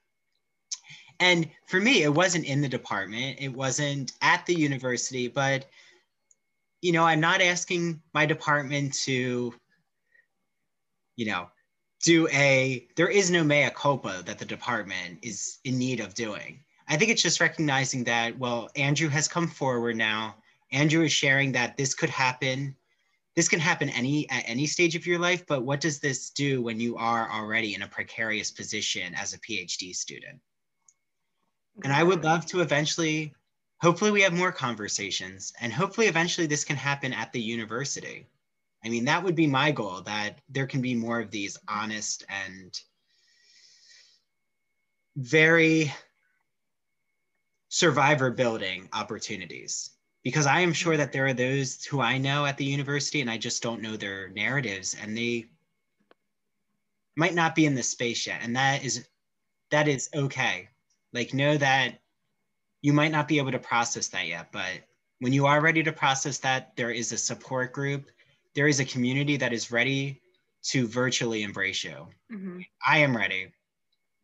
And 1.19 1.49
for 1.67 1.81
me, 1.81 2.03
it 2.03 2.13
wasn't 2.13 2.45
in 2.45 2.61
the 2.61 2.69
department, 2.69 3.37
it 3.41 3.53
wasn't 3.53 4.13
at 4.21 4.45
the 4.45 4.55
university, 4.55 5.27
but 5.27 5.65
you 6.81 6.91
know, 6.91 7.03
I'm 7.03 7.19
not 7.19 7.41
asking 7.41 8.01
my 8.13 8.25
department 8.25 8.93
to, 9.05 9.53
you 11.15 11.25
know, 11.25 11.49
do 12.03 12.27
a, 12.29 12.87
there 12.95 13.09
is 13.09 13.29
no 13.29 13.43
mea 13.43 13.69
culpa 13.75 14.23
that 14.25 14.39
the 14.39 14.45
department 14.45 15.19
is 15.21 15.59
in 15.65 15.77
need 15.77 15.99
of 15.99 16.13
doing. 16.13 16.63
I 16.87 16.97
think 16.97 17.11
it's 17.11 17.21
just 17.21 17.41
recognizing 17.41 18.05
that, 18.05 18.37
well, 18.39 18.69
Andrew 18.75 19.09
has 19.09 19.27
come 19.27 19.47
forward 19.47 19.97
now. 19.97 20.35
Andrew 20.71 21.03
is 21.03 21.11
sharing 21.11 21.51
that 21.53 21.77
this 21.77 21.93
could 21.93 22.09
happen 22.09 22.75
this 23.39 23.47
can 23.47 23.59
happen 23.61 23.87
any 23.89 24.29
at 24.29 24.43
any 24.47 24.65
stage 24.65 24.97
of 24.97 25.07
your 25.07 25.17
life 25.17 25.45
but 25.47 25.63
what 25.63 25.79
does 25.79 25.99
this 25.99 26.29
do 26.31 26.61
when 26.61 26.77
you 26.77 26.97
are 26.97 27.31
already 27.31 27.73
in 27.73 27.83
a 27.83 27.87
precarious 27.87 28.51
position 28.51 29.15
as 29.15 29.33
a 29.33 29.39
phd 29.39 29.95
student 29.95 30.39
and 31.83 31.93
i 31.93 32.03
would 32.03 32.23
love 32.23 32.45
to 32.45 32.59
eventually 32.59 33.33
hopefully 33.81 34.11
we 34.11 34.21
have 34.21 34.33
more 34.33 34.51
conversations 34.51 35.53
and 35.61 35.71
hopefully 35.71 36.07
eventually 36.07 36.47
this 36.47 36.63
can 36.63 36.75
happen 36.75 37.13
at 37.13 37.31
the 37.31 37.41
university. 37.41 38.25
I 38.83 38.89
mean 38.89 39.05
that 39.05 39.23
would 39.23 39.35
be 39.35 39.47
my 39.47 39.71
goal 39.71 40.01
that 40.01 40.39
there 40.49 40.67
can 40.67 40.81
be 40.81 40.95
more 40.95 41.19
of 41.19 41.31
these 41.31 41.57
honest 41.67 42.25
and 42.29 42.79
very 45.15 45.93
survivor 47.69 48.31
building 48.31 48.89
opportunities. 48.93 49.91
Because 50.23 50.45
I 50.45 50.59
am 50.59 50.73
sure 50.73 50.97
that 50.97 51.13
there 51.13 51.27
are 51.27 51.33
those 51.33 51.85
who 51.85 52.01
I 52.01 52.17
know 52.17 52.45
at 52.45 52.57
the 52.57 52.65
university 52.65 53.21
and 53.21 53.29
I 53.29 53.37
just 53.37 53.63
don't 53.63 53.81
know 53.81 53.95
their 53.95 54.29
narratives 54.29 54.95
and 55.01 55.17
they 55.17 55.45
might 57.15 57.33
not 57.33 57.55
be 57.55 57.65
in 57.65 57.75
this 57.75 57.89
space 57.89 58.27
yet 58.27 58.41
and 58.43 58.55
that 58.55 58.83
is 58.83 59.07
that 59.71 59.87
is 59.87 60.09
okay. 60.13 60.67
Like 61.13 61.33
know 61.33 61.57
that 61.57 62.01
you 62.81 62.93
might 62.93 63.11
not 63.11 63.27
be 63.27 63.37
able 63.37 63.51
to 63.51 63.59
process 63.59 64.07
that 64.07 64.27
yet 64.27 64.51
but 64.51 64.81
when 65.19 65.33
you 65.33 65.45
are 65.45 65.61
ready 65.61 65.83
to 65.83 65.91
process 65.91 66.37
that 66.39 66.75
there 66.75 66.91
is 66.91 67.11
a 67.11 67.17
support 67.17 67.73
group 67.73 68.09
there 68.55 68.67
is 68.67 68.79
a 68.79 68.85
community 68.85 69.37
that 69.37 69.53
is 69.53 69.71
ready 69.71 70.21
to 70.63 70.87
virtually 70.87 71.43
embrace 71.43 71.83
you 71.83 72.07
mm-hmm. 72.31 72.59
i 72.85 72.97
am 72.99 73.15
ready 73.15 73.51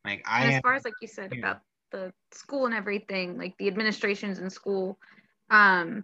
like 0.06 0.24
i 0.28 0.42
and 0.42 0.50
as 0.50 0.56
am, 0.56 0.62
far 0.62 0.76
as 0.76 0.86
like 0.86 0.94
you 1.02 1.08
said 1.08 1.32
yeah. 1.32 1.40
about 1.40 1.62
the 1.92 2.12
school 2.32 2.66
and 2.66 2.74
everything 2.74 3.38
like 3.38 3.56
the 3.58 3.68
administrations 3.68 4.40
in 4.40 4.50
school 4.50 4.98
um 5.50 6.04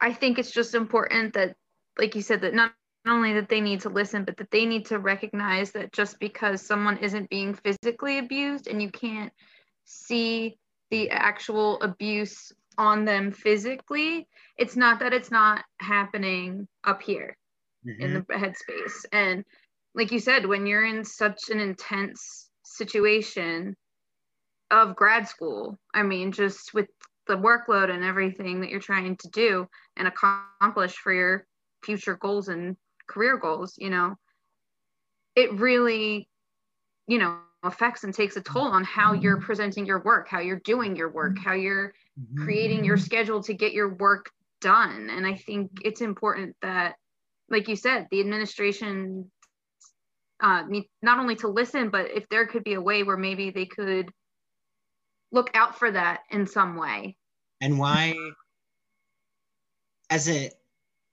i 0.00 0.12
think 0.12 0.38
it's 0.38 0.52
just 0.52 0.74
important 0.74 1.34
that 1.34 1.56
like 1.98 2.14
you 2.14 2.22
said 2.22 2.40
that 2.40 2.54
not 2.54 2.72
not 3.04 3.14
only 3.14 3.32
that 3.32 3.48
they 3.48 3.60
need 3.60 3.80
to 3.80 3.88
listen 3.88 4.24
but 4.24 4.36
that 4.36 4.50
they 4.50 4.66
need 4.66 4.86
to 4.86 4.98
recognize 4.98 5.72
that 5.72 5.92
just 5.92 6.18
because 6.20 6.60
someone 6.60 6.98
isn't 6.98 7.30
being 7.30 7.54
physically 7.54 8.18
abused 8.18 8.66
and 8.66 8.80
you 8.80 8.90
can't 8.90 9.32
see 9.84 10.58
the 10.90 11.10
actual 11.10 11.80
abuse 11.82 12.52
on 12.78 13.04
them 13.04 13.30
physically 13.30 14.26
it's 14.56 14.76
not 14.76 15.00
that 15.00 15.12
it's 15.12 15.30
not 15.30 15.64
happening 15.80 16.66
up 16.84 17.02
here 17.02 17.36
mm-hmm. 17.86 18.00
in 18.00 18.14
the 18.14 18.20
headspace 18.22 19.04
and 19.12 19.44
like 19.94 20.12
you 20.12 20.18
said 20.18 20.46
when 20.46 20.66
you're 20.66 20.84
in 20.84 21.04
such 21.04 21.50
an 21.50 21.60
intense 21.60 22.48
situation 22.64 23.76
of 24.70 24.96
grad 24.96 25.28
school 25.28 25.78
i 25.94 26.02
mean 26.02 26.32
just 26.32 26.72
with 26.72 26.88
the 27.26 27.36
workload 27.36 27.90
and 27.90 28.04
everything 28.04 28.60
that 28.60 28.70
you're 28.70 28.80
trying 28.80 29.16
to 29.16 29.28
do 29.28 29.66
and 29.96 30.08
accomplish 30.08 30.94
for 30.96 31.12
your 31.12 31.46
future 31.82 32.16
goals 32.16 32.48
and 32.48 32.76
career 33.08 33.36
goals 33.36 33.74
you 33.76 33.90
know 33.90 34.14
it 35.36 35.52
really 35.58 36.28
you 37.06 37.18
know 37.18 37.38
affects 37.62 38.04
and 38.04 38.14
takes 38.14 38.36
a 38.36 38.40
toll 38.40 38.68
on 38.68 38.84
how 38.84 39.12
you're 39.12 39.40
presenting 39.40 39.84
your 39.84 40.02
work 40.02 40.28
how 40.28 40.40
you're 40.40 40.60
doing 40.64 40.96
your 40.96 41.10
work 41.10 41.36
how 41.38 41.52
you're 41.52 41.92
mm-hmm. 42.18 42.42
creating 42.42 42.84
your 42.84 42.96
schedule 42.96 43.42
to 43.42 43.52
get 43.52 43.72
your 43.72 43.94
work 43.94 44.30
done. 44.60 45.10
And 45.10 45.26
I 45.26 45.34
think 45.34 45.70
it's 45.84 46.00
important 46.00 46.56
that, 46.62 46.96
like 47.48 47.68
you 47.68 47.76
said, 47.76 48.06
the 48.10 48.20
administration 48.20 49.30
uh, 50.42 50.62
not 51.02 51.18
only 51.18 51.36
to 51.36 51.48
listen, 51.48 51.90
but 51.90 52.10
if 52.10 52.28
there 52.30 52.46
could 52.46 52.64
be 52.64 52.74
a 52.74 52.80
way 52.80 53.02
where 53.02 53.16
maybe 53.16 53.50
they 53.50 53.66
could 53.66 54.10
look 55.32 55.50
out 55.54 55.78
for 55.78 55.90
that 55.90 56.20
in 56.30 56.46
some 56.46 56.76
way. 56.76 57.16
And 57.60 57.78
why, 57.78 58.14
as 60.08 60.28
an 60.28 60.48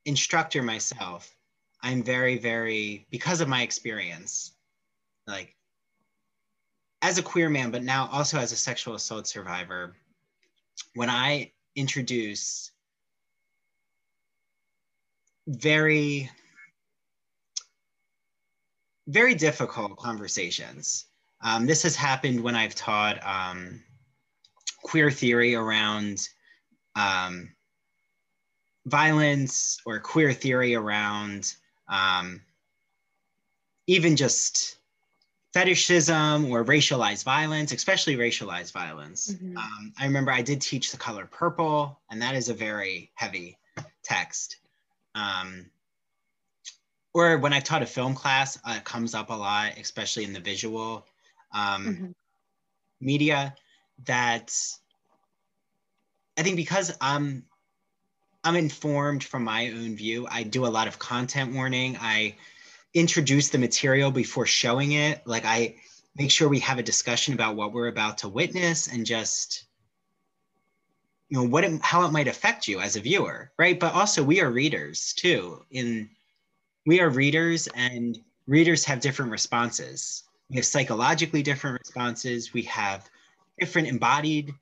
instructor 0.06 0.64
myself, 0.64 1.36
I'm 1.84 2.04
very, 2.04 2.38
very, 2.38 3.06
because 3.12 3.42
of 3.42 3.50
my 3.50 3.64
experience, 3.64 4.54
like 5.28 5.57
as 7.08 7.18
a 7.18 7.24
queer 7.24 7.50
man, 7.50 7.72
but 7.72 7.84
now 7.84 8.10
also 8.12 8.38
as 8.38 8.52
a 8.52 8.56
sexual 8.58 8.94
assault 8.94 9.26
survivor, 9.26 9.96
when 10.94 11.10
I 11.10 11.54
introduce 11.74 12.72
very 15.48 16.30
very 19.08 19.34
difficult 19.34 19.96
conversations 19.96 21.06
um, 21.40 21.66
this 21.66 21.84
has 21.84 21.96
happened 21.96 22.42
when 22.44 22.56
i've 22.56 22.76
taught 22.76 23.18
um, 23.26 23.82
queer 24.84 25.10
theory 25.10 25.56
around 25.56 26.28
um, 26.98 27.50
violence 28.86 29.80
or 29.86 30.02
queer 30.02 30.34
theory 30.34 30.76
around 30.76 31.54
um, 31.88 32.42
even 33.86 34.18
just 34.18 34.78
fetishism 35.58 36.52
or 36.52 36.64
racialized 36.64 37.24
violence, 37.24 37.72
especially 37.72 38.16
racialized 38.16 38.72
violence. 38.72 39.34
Mm-hmm. 39.34 39.58
Um, 39.58 39.94
I 40.00 40.06
remember 40.06 40.32
I 40.32 40.44
did 40.44 40.62
teach 40.62 40.92
the 40.92 40.98
color 40.98 41.26
purple, 41.26 42.00
and 42.12 42.22
that 42.22 42.36
is 42.36 42.50
a 42.50 42.54
very 42.54 43.10
heavy 43.16 43.58
text. 44.04 44.58
Um, 45.16 45.66
or 47.12 47.40
when 47.40 47.54
I 47.54 47.60
taught 47.60 47.82
a 47.82 47.88
film 47.88 48.14
class, 48.14 48.60
uh, 48.64 48.76
it 48.78 48.84
comes 48.84 49.16
up 49.16 49.32
a 49.32 49.34
lot, 49.34 49.80
especially 49.80 50.26
in 50.26 50.34
the 50.34 50.40
visual 50.40 51.08
um, 51.52 51.86
mm-hmm. 51.86 52.12
media. 53.02 53.56
That 54.06 54.56
I 56.38 56.44
think 56.44 56.56
because 56.56 56.96
I'm 57.02 57.46
I'm 58.44 58.56
informed 58.56 59.24
from 59.24 59.44
my 59.44 59.70
own 59.70 59.96
view. 59.96 60.28
I 60.30 60.44
do 60.44 60.68
a 60.68 60.70
lot 60.70 60.88
of 60.88 61.00
content 61.00 61.56
warning. 61.56 61.98
I 62.00 62.36
introduce 63.00 63.50
the 63.50 63.58
material 63.58 64.12
before 64.12 64.46
showing 64.46 64.94
it. 64.94 65.26
Like 65.26 65.46
I 65.46 65.76
make 66.16 66.32
sure 66.32 66.50
we 66.50 66.60
have 66.60 66.80
a 66.80 66.84
discussion 66.84 67.34
about 67.34 67.56
what 67.56 67.74
we're 67.74 67.88
about 67.88 68.20
to 68.20 68.30
witness 68.30 68.88
and 68.88 69.06
just 69.06 69.66
you 71.30 71.38
know 71.38 71.48
what 71.48 71.64
it, 71.64 71.82
how 71.82 72.06
it 72.06 72.12
might 72.12 72.28
affect 72.28 72.68
you 72.68 72.80
as 72.80 72.96
a 72.96 73.02
viewer, 73.02 73.52
right? 73.58 73.80
But 73.80 73.94
also 73.94 74.24
we 74.24 74.42
are 74.42 74.50
readers 74.50 75.14
too. 75.14 75.66
In 75.72 76.10
we 76.86 77.02
are 77.02 77.10
readers 77.10 77.68
and 77.76 78.18
readers 78.48 78.86
have 78.86 79.02
different 79.02 79.32
responses. 79.32 80.24
We 80.50 80.56
have 80.56 80.66
psychologically 80.66 81.44
different 81.44 81.80
responses. 81.80 82.54
We 82.54 82.64
have 82.64 83.10
different 83.60 83.90
embodied 83.90 84.54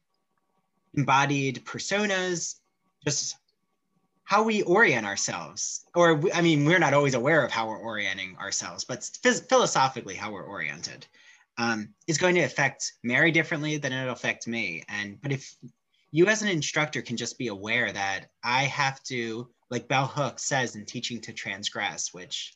embodied 0.98 1.64
personas, 1.66 2.56
just 3.04 3.36
how 4.26 4.44
we 4.44 4.64
orient 4.64 5.06
ourselves. 5.06 5.86
Or 5.96 6.22
i 6.34 6.42
mean 6.42 6.66
we're 6.66 6.80
not 6.80 6.94
always 6.94 7.14
aware 7.14 7.46
of 7.46 7.52
how 7.52 7.68
we're 7.68 7.78
orienting 7.78 8.36
ourselves 8.38 8.84
but 8.84 9.00
phys- 9.00 9.48
philosophically 9.48 10.16
how 10.16 10.32
we're 10.32 10.44
oriented. 10.44 11.08
Um, 11.58 11.94
is 12.06 12.18
going 12.18 12.36
to 12.36 12.42
affect 12.42 12.94
mary 13.02 13.32
differently 13.32 13.78
than 13.78 13.94
it'll 13.94 14.12
affect 14.12 14.46
me. 14.46 14.84
And 14.90 15.22
but 15.22 15.32
if 15.32 15.56
you 16.12 16.28
as 16.28 16.42
an 16.42 16.50
instructor 16.50 17.02
can 17.02 17.18
just 17.18 17.38
be 17.38 17.48
aware 17.48 17.92
that 17.92 18.28
i 18.44 18.64
have 18.64 19.02
to 19.04 19.48
like 19.70 19.88
bell 19.88 20.08
hooks 20.08 20.44
says 20.44 20.76
in 20.76 20.86
teaching 20.86 21.22
to 21.22 21.34
transgress 21.34 22.14
which 22.14 22.54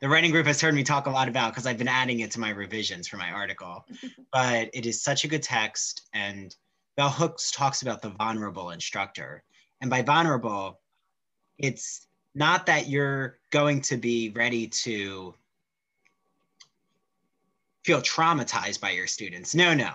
the 0.00 0.08
writing 0.08 0.30
group 0.30 0.46
has 0.46 0.60
heard 0.60 0.74
me 0.74 0.84
talk 0.84 1.06
a 1.06 1.10
lot 1.10 1.28
about 1.28 1.52
because 1.52 1.66
i've 1.66 1.78
been 1.78 1.88
adding 1.88 2.20
it 2.20 2.30
to 2.32 2.40
my 2.40 2.50
revisions 2.50 3.06
for 3.06 3.16
my 3.16 3.30
article. 3.30 3.84
But 4.32 4.68
it 4.74 4.84
is 4.86 5.02
such 5.02 5.24
a 5.24 5.28
good 5.28 5.42
text 5.42 6.08
and 6.12 6.54
bell 6.96 7.08
hooks 7.10 7.50
talks 7.50 7.82
about 7.82 8.02
the 8.02 8.10
vulnerable 8.10 8.70
instructor 8.70 9.42
and 9.80 9.90
by 9.90 10.02
vulnerable, 10.02 10.80
it's 11.58 12.06
not 12.34 12.66
that 12.66 12.88
you're 12.88 13.38
going 13.50 13.80
to 13.82 13.96
be 13.96 14.30
ready 14.30 14.68
to 14.68 15.34
feel 17.84 18.00
traumatized 18.00 18.80
by 18.80 18.90
your 18.90 19.06
students. 19.06 19.54
No, 19.54 19.74
no. 19.74 19.92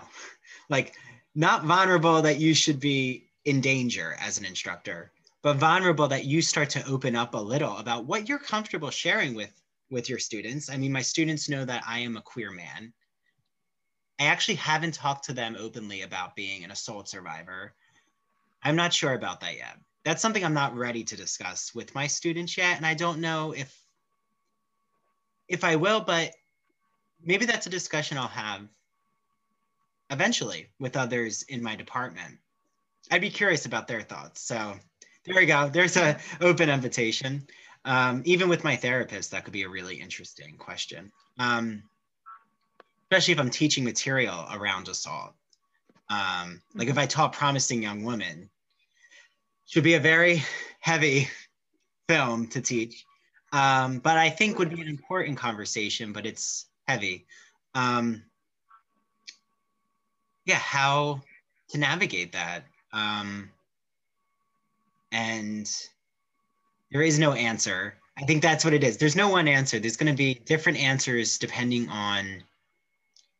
Like, 0.68 0.94
not 1.34 1.64
vulnerable 1.64 2.22
that 2.22 2.38
you 2.38 2.54
should 2.54 2.80
be 2.80 3.28
in 3.44 3.60
danger 3.60 4.16
as 4.20 4.38
an 4.38 4.44
instructor, 4.44 5.12
but 5.42 5.56
vulnerable 5.56 6.08
that 6.08 6.24
you 6.24 6.40
start 6.42 6.70
to 6.70 6.86
open 6.86 7.14
up 7.14 7.34
a 7.34 7.38
little 7.38 7.76
about 7.78 8.06
what 8.06 8.28
you're 8.28 8.38
comfortable 8.38 8.90
sharing 8.90 9.34
with 9.34 9.52
with 9.90 10.08
your 10.08 10.18
students. 10.18 10.70
I 10.70 10.76
mean, 10.76 10.92
my 10.92 11.02
students 11.02 11.48
know 11.48 11.64
that 11.64 11.84
I 11.86 12.00
am 12.00 12.16
a 12.16 12.22
queer 12.22 12.50
man. 12.50 12.92
I 14.18 14.24
actually 14.24 14.56
haven't 14.56 14.94
talked 14.94 15.24
to 15.26 15.32
them 15.32 15.56
openly 15.58 16.02
about 16.02 16.34
being 16.34 16.64
an 16.64 16.70
assault 16.70 17.08
survivor 17.08 17.74
I'm 18.64 18.76
not 18.76 18.92
sure 18.92 19.12
about 19.12 19.40
that 19.40 19.56
yet. 19.56 19.76
That's 20.04 20.22
something 20.22 20.44
I'm 20.44 20.54
not 20.54 20.76
ready 20.76 21.04
to 21.04 21.16
discuss 21.16 21.74
with 21.74 21.94
my 21.94 22.06
students 22.06 22.56
yet. 22.56 22.76
And 22.76 22.86
I 22.86 22.94
don't 22.94 23.20
know 23.20 23.52
if 23.52 23.74
if 25.48 25.62
I 25.62 25.76
will, 25.76 26.00
but 26.00 26.32
maybe 27.22 27.44
that's 27.44 27.66
a 27.66 27.70
discussion 27.70 28.16
I'll 28.16 28.28
have 28.28 28.62
eventually 30.10 30.70
with 30.78 30.96
others 30.96 31.42
in 31.42 31.62
my 31.62 31.76
department. 31.76 32.38
I'd 33.10 33.20
be 33.20 33.30
curious 33.30 33.66
about 33.66 33.86
their 33.86 34.00
thoughts. 34.00 34.40
So 34.40 34.74
there 35.24 35.36
we 35.36 35.46
go. 35.46 35.68
There's 35.68 35.96
an 35.96 36.16
open 36.40 36.70
invitation. 36.70 37.46
Um, 37.84 38.22
even 38.24 38.48
with 38.48 38.64
my 38.64 38.76
therapist, 38.76 39.30
that 39.30 39.44
could 39.44 39.52
be 39.52 39.64
a 39.64 39.68
really 39.68 39.96
interesting 39.96 40.56
question. 40.56 41.12
Um, 41.38 41.82
especially 43.04 43.32
if 43.32 43.40
I'm 43.40 43.50
teaching 43.50 43.84
material 43.84 44.46
around 44.52 44.88
assault. 44.88 45.34
Um, 46.08 46.62
like 46.74 46.88
if 46.88 46.98
I 46.98 47.06
taught 47.06 47.32
promising 47.32 47.82
young 47.82 48.04
women, 48.04 48.48
should 49.66 49.84
be 49.84 49.94
a 49.94 50.00
very 50.00 50.42
heavy 50.80 51.28
film 52.08 52.46
to 52.48 52.60
teach. 52.60 53.04
Um, 53.52 53.98
but 53.98 54.16
I 54.16 54.30
think 54.30 54.58
would 54.58 54.74
be 54.74 54.82
an 54.82 54.88
important 54.88 55.38
conversation, 55.38 56.12
but 56.12 56.26
it's 56.26 56.66
heavy. 56.88 57.26
Um, 57.74 58.22
yeah, 60.44 60.56
how 60.56 61.22
to 61.70 61.78
navigate 61.78 62.32
that. 62.32 62.64
Um, 62.92 63.50
and 65.12 65.70
there 66.90 67.02
is 67.02 67.18
no 67.18 67.32
answer. 67.32 67.94
I 68.18 68.24
think 68.24 68.42
that's 68.42 68.64
what 68.64 68.74
it 68.74 68.84
is. 68.84 68.96
There's 68.96 69.16
no 69.16 69.28
one 69.28 69.48
answer. 69.48 69.78
There's 69.78 69.96
going 69.96 70.12
to 70.12 70.16
be 70.16 70.34
different 70.34 70.78
answers 70.78 71.38
depending 71.38 71.88
on 71.88 72.42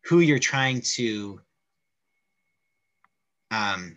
who 0.05 0.21
you're 0.21 0.39
trying 0.39 0.81
to 0.81 1.41
um, 3.51 3.97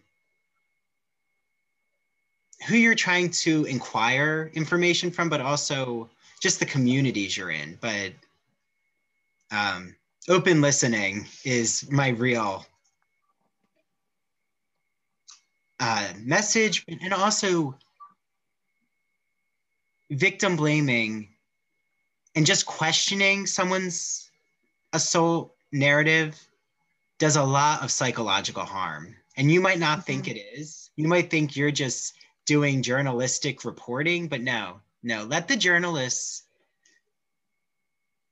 who 2.66 2.76
you're 2.76 2.96
trying 2.96 3.30
to 3.30 3.66
inquire 3.66 4.52
information 4.54 5.12
from, 5.12 5.30
but 5.30 5.42
also 5.42 6.10
just 6.42 6.60
the 6.60 6.66
communities 6.66 7.38
you're 7.38 7.52
in. 7.52 7.78
But 7.82 8.14
um, 9.52 9.96
open 10.28 10.62
listening 10.62 11.28
is 11.44 11.90
my 11.92 12.10
real 12.10 12.66
uh, 15.80 16.08
message, 16.18 16.84
and 16.88 17.14
also 17.14 17.78
victim 20.10 20.56
blaming 20.56 21.28
and 22.36 22.46
just 22.46 22.66
questioning 22.66 23.46
someone's 23.46 24.30
assault 24.94 25.54
narrative 25.72 26.40
does 27.20 27.36
a 27.36 27.44
lot 27.44 27.84
of 27.84 27.92
psychological 27.92 28.64
harm. 28.64 29.16
And 29.38 29.52
you 29.52 29.60
might 29.60 29.80
not 29.80 30.06
think 30.06 30.26
mm-hmm. 30.26 30.38
it 30.38 30.60
is. 30.60 30.90
You 30.96 31.08
might 31.08 31.30
think 31.30 31.56
you're 31.56 31.72
just 31.72 32.14
doing 32.48 32.82
journalistic 32.82 33.66
reporting, 33.66 34.28
but 34.28 34.42
no, 34.42 34.80
no, 35.04 35.26
let 35.26 35.48
the 35.48 35.56
journalists, 35.56 36.44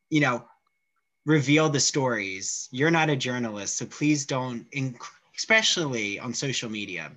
you 0.09 0.21
know, 0.21 0.43
reveal 1.25 1.69
the 1.69 1.79
stories. 1.79 2.67
You're 2.71 2.91
not 2.91 3.09
a 3.09 3.15
journalist, 3.15 3.77
so 3.77 3.85
please 3.85 4.25
don't, 4.25 4.65
especially 5.37 6.17
on 6.17 6.33
social 6.33 6.71
media. 6.71 7.11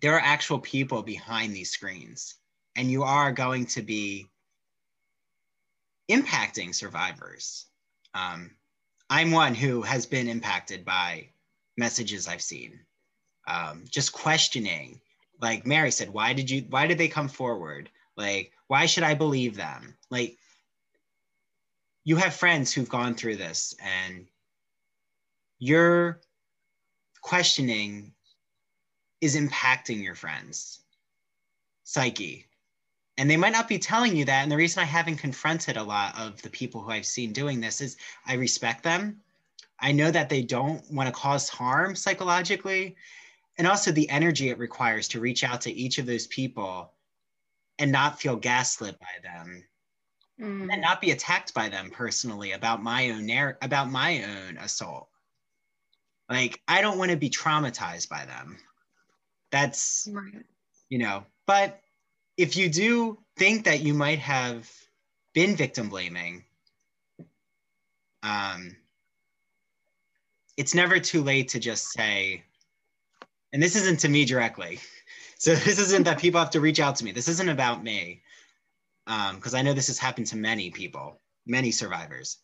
There 0.00 0.14
are 0.14 0.20
actual 0.20 0.60
people 0.60 1.02
behind 1.02 1.54
these 1.54 1.70
screens, 1.70 2.36
and 2.76 2.90
you 2.90 3.02
are 3.02 3.32
going 3.32 3.66
to 3.66 3.82
be 3.82 4.28
impacting 6.08 6.74
survivors. 6.74 7.66
Um, 8.14 8.52
I'm 9.10 9.32
one 9.32 9.54
who 9.54 9.82
has 9.82 10.06
been 10.06 10.28
impacted 10.28 10.84
by 10.84 11.28
messages 11.76 12.28
I've 12.28 12.42
seen. 12.42 12.80
Um, 13.46 13.84
just 13.90 14.12
questioning 14.12 15.00
like 15.40 15.66
Mary 15.66 15.90
said, 15.90 16.10
why 16.10 16.32
did 16.32 16.50
you 16.50 16.64
why 16.70 16.86
did 16.86 16.98
they 16.98 17.08
come 17.08 17.28
forward? 17.28 17.90
Like, 18.16 18.52
why 18.68 18.86
should 18.86 19.04
I 19.04 19.14
believe 19.14 19.56
them? 19.56 19.96
Like 20.10 20.36
you 22.04 22.16
have 22.16 22.34
friends 22.34 22.72
who've 22.72 22.88
gone 22.88 23.14
through 23.14 23.36
this 23.36 23.74
and 23.82 24.26
you're 25.58 26.20
questioning 27.22 28.12
is 29.20 29.34
impacting 29.34 30.02
your 30.02 30.14
friends 30.14 30.80
psyche 31.84 32.46
and 33.16 33.30
they 33.30 33.36
might 33.36 33.52
not 33.52 33.68
be 33.68 33.78
telling 33.78 34.14
you 34.14 34.24
that 34.26 34.42
and 34.42 34.52
the 34.52 34.56
reason 34.56 34.82
i 34.82 34.86
haven't 34.86 35.16
confronted 35.16 35.78
a 35.78 35.82
lot 35.82 36.18
of 36.18 36.40
the 36.42 36.50
people 36.50 36.82
who 36.82 36.90
i've 36.90 37.06
seen 37.06 37.32
doing 37.32 37.60
this 37.60 37.80
is 37.80 37.96
i 38.26 38.34
respect 38.34 38.82
them 38.82 39.18
i 39.80 39.90
know 39.90 40.10
that 40.10 40.28
they 40.28 40.42
don't 40.42 40.82
want 40.92 41.06
to 41.06 41.12
cause 41.12 41.48
harm 41.48 41.96
psychologically 41.96 42.94
and 43.58 43.66
also 43.66 43.92
the 43.92 44.08
energy 44.10 44.48
it 44.48 44.58
requires 44.58 45.08
to 45.08 45.20
reach 45.20 45.44
out 45.44 45.60
to 45.62 45.72
each 45.72 45.98
of 45.98 46.06
those 46.06 46.26
people 46.26 46.92
and 47.78 47.90
not 47.92 48.20
feel 48.20 48.36
gaslit 48.36 48.98
by 49.00 49.06
them 49.22 49.64
Mm. 50.40 50.68
and 50.72 50.82
not 50.82 51.00
be 51.00 51.12
attacked 51.12 51.54
by 51.54 51.68
them 51.68 51.90
personally 51.90 52.50
about 52.52 52.82
my 52.82 53.10
own 53.10 53.24
narr- 53.24 53.56
about 53.62 53.88
my 53.88 54.24
own 54.24 54.56
assault 54.58 55.08
like 56.28 56.60
i 56.66 56.80
don't 56.80 56.98
want 56.98 57.12
to 57.12 57.16
be 57.16 57.30
traumatized 57.30 58.08
by 58.08 58.24
them 58.24 58.58
that's 59.52 60.08
Right. 60.10 60.42
you 60.88 60.98
know 60.98 61.24
but 61.46 61.80
if 62.36 62.56
you 62.56 62.68
do 62.68 63.16
think 63.36 63.66
that 63.66 63.82
you 63.82 63.94
might 63.94 64.18
have 64.18 64.68
been 65.34 65.54
victim 65.54 65.88
blaming 65.88 66.44
um 68.24 68.74
it's 70.56 70.74
never 70.74 70.98
too 70.98 71.22
late 71.22 71.50
to 71.50 71.60
just 71.60 71.92
say 71.92 72.42
and 73.54 73.62
this 73.62 73.76
isn't 73.76 74.00
to 74.00 74.08
me 74.10 74.26
directly 74.26 74.78
so 75.38 75.54
this 75.54 75.78
isn't 75.78 76.04
that 76.04 76.18
people 76.18 76.38
have 76.40 76.50
to 76.50 76.60
reach 76.60 76.80
out 76.80 76.96
to 76.96 77.04
me 77.04 77.12
this 77.12 77.28
isn't 77.28 77.48
about 77.48 77.82
me 77.82 78.20
because 79.34 79.54
i 79.54 79.62
know 79.62 79.72
this 79.72 79.86
has 79.86 79.98
happened 79.98 80.26
to 80.26 80.36
many 80.36 80.70
people 80.70 81.22
many 81.46 81.70
survivors 81.70 82.38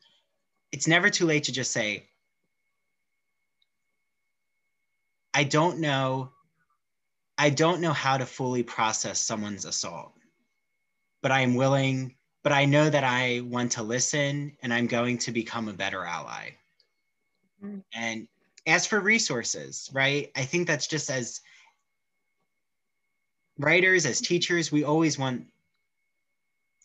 it's 0.73 0.89
never 0.89 1.11
too 1.11 1.27
late 1.27 1.45
to 1.45 1.53
just 1.53 1.73
say 1.73 2.09
i 5.35 5.45
don't 5.45 5.79
know 5.79 6.31
I 7.41 7.49
don't 7.49 7.81
know 7.81 7.95
how 7.95 8.19
to 8.19 8.27
fully 8.27 8.63
process 8.63 9.19
someone's 9.19 9.65
assault, 9.65 10.13
but 11.23 11.33
I 11.33 11.41
am 11.41 11.55
willing, 11.55 12.17
but 12.43 12.53
I 12.53 12.67
know 12.67 12.91
that 12.91 13.03
I 13.03 13.41
want 13.41 13.73
to 13.73 13.83
listen 13.83 14.59
and 14.63 14.75
I'm 14.75 14.87
going 14.87 15.17
to 15.21 15.33
become 15.33 15.67
a 15.67 15.73
better 15.73 16.05
ally. 16.05 16.51
Mhm. 17.63 17.83
And 17.95 18.29
as 18.67 18.87
for 18.87 19.01
resources, 19.01 19.91
right? 19.93 20.31
I 20.37 20.45
think 20.45 20.67
that's 20.67 20.87
just 20.87 21.11
as 21.11 21.41
writers, 23.59 24.07
as 24.07 24.21
teachers, 24.21 24.71
we 24.73 24.85
always 24.85 25.19
want 25.19 25.47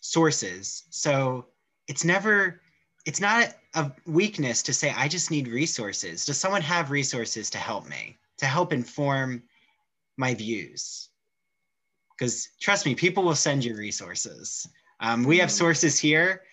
sources. 0.01 0.83
So 0.89 1.47
it's 1.87 2.03
never, 2.03 2.61
it's 3.05 3.19
not 3.19 3.55
a 3.73 3.91
weakness 4.05 4.63
to 4.63 4.73
say, 4.73 4.93
I 4.95 5.07
just 5.07 5.31
need 5.31 5.47
resources. 5.47 6.25
Does 6.25 6.37
someone 6.37 6.61
have 6.61 6.91
resources 6.91 7.49
to 7.51 7.57
help 7.57 7.87
me, 7.87 8.17
to 8.37 8.45
help 8.45 8.73
inform 8.73 9.43
my 10.17 10.33
views 10.33 11.09
because 12.17 12.49
trust 12.61 12.85
me 12.85 12.95
people 12.95 13.23
will 13.23 13.35
send 13.35 13.63
you 13.63 13.75
resources 13.75 14.67
um, 14.99 15.23
we 15.23 15.37
have 15.37 15.49
Mhm. 15.49 15.53
sources 15.53 15.99
here 15.99 16.43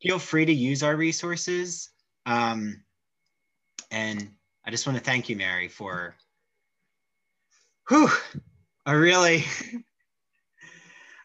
feel 0.00 0.18
free 0.18 0.44
to 0.44 0.52
use 0.52 0.82
our 0.82 0.96
resources 0.96 1.90
um, 2.26 2.84
and 3.90 4.37
i 4.68 4.70
just 4.70 4.86
want 4.86 4.98
to 4.98 5.04
thank 5.04 5.28
you 5.28 5.34
mary 5.34 5.66
for 5.66 6.14
whew, 7.88 8.10
a 8.86 8.96
really 8.96 9.44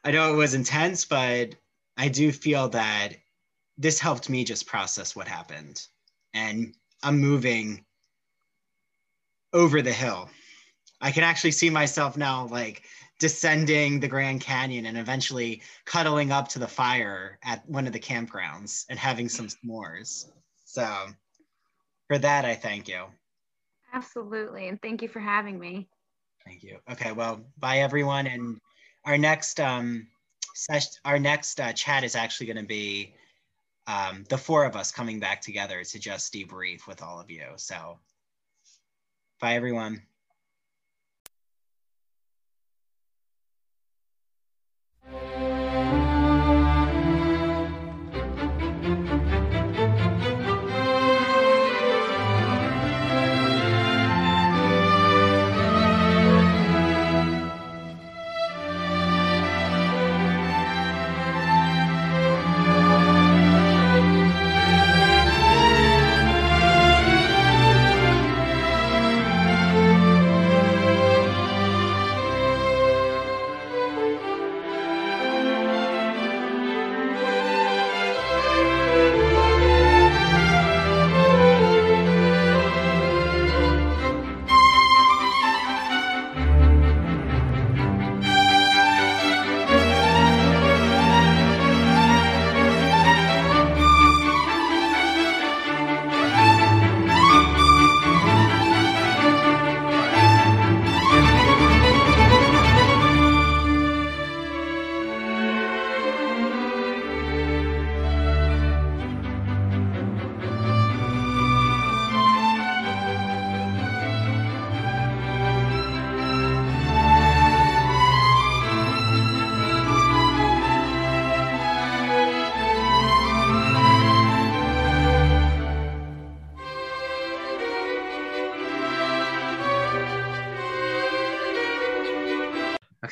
i 0.03 0.11
know 0.11 0.33
it 0.33 0.37
was 0.37 0.53
intense 0.53 1.05
but 1.05 1.53
i 1.97 2.07
do 2.07 2.31
feel 2.31 2.69
that 2.69 3.09
this 3.77 3.99
helped 3.99 4.29
me 4.29 4.43
just 4.43 4.65
process 4.65 5.15
what 5.15 5.27
happened 5.27 5.85
and 6.33 6.73
i'm 7.03 7.19
moving 7.19 7.83
over 9.53 9.81
the 9.81 9.93
hill 9.93 10.29
I 11.03 11.11
can 11.11 11.23
actually 11.23 11.51
see 11.51 11.69
myself 11.69 12.15
now 12.15 12.47
like 12.47 12.83
descending 13.19 13.99
the 13.99 14.07
Grand 14.07 14.39
Canyon 14.39 14.85
and 14.85 14.97
eventually 14.97 15.61
cuddling 15.83 16.31
up 16.31 16.47
to 16.49 16.59
the 16.59 16.67
fire 16.67 17.37
at 17.43 17.67
one 17.69 17.85
of 17.85 17.93
the 17.93 17.99
campgrounds 17.99 18.85
and 18.89 18.97
having 18.97 19.27
some 19.27 19.49
s'mores. 19.49 20.31
So 20.63 21.07
for 22.07 22.17
that, 22.19 22.45
I 22.45 22.55
thank 22.55 22.87
you. 22.87 23.03
Absolutely. 23.93 24.67
And 24.67 24.81
thank 24.81 25.01
you 25.01 25.07
for 25.07 25.19
having 25.19 25.59
me. 25.59 25.87
Thank 26.45 26.63
you. 26.63 26.79
Okay, 26.91 27.11
well, 27.11 27.45
bye 27.59 27.79
everyone. 27.79 28.27
And 28.27 28.59
our 29.05 29.17
next 29.17 29.59
um, 29.59 30.07
our 31.05 31.19
next 31.19 31.59
uh, 31.59 31.73
chat 31.73 32.03
is 32.03 32.15
actually 32.15 32.47
going 32.47 32.57
to 32.57 32.63
be 32.63 33.13
um, 33.87 34.25
the 34.29 34.37
four 34.37 34.65
of 34.65 34.75
us 34.75 34.91
coming 34.91 35.19
back 35.19 35.41
together 35.41 35.83
to 35.83 35.99
just 35.99 36.33
debrief 36.33 36.87
with 36.87 37.01
all 37.01 37.19
of 37.19 37.29
you. 37.29 37.45
So 37.55 37.99
bye 39.39 39.55
everyone. 39.55 40.01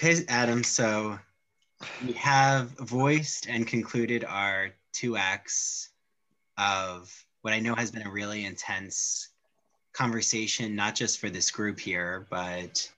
Okay, 0.04 0.26
Adam. 0.30 0.64
So 0.64 1.20
we 2.04 2.14
have 2.14 2.70
voiced 2.72 3.48
and 3.48 3.68
concluded 3.68 4.26
our 4.26 4.72
two 4.94 5.16
acts 5.16 5.90
of 6.58 7.14
what 7.44 7.54
I 7.54 7.60
know 7.60 7.76
has 7.76 7.92
been 7.92 8.08
a 8.08 8.12
really 8.12 8.46
intense 8.46 9.30
conversation, 9.94 10.76
not 10.76 10.96
just 10.96 11.20
for 11.20 11.30
this 11.30 11.52
group 11.52 11.80
here, 11.80 12.26
but 12.32 12.92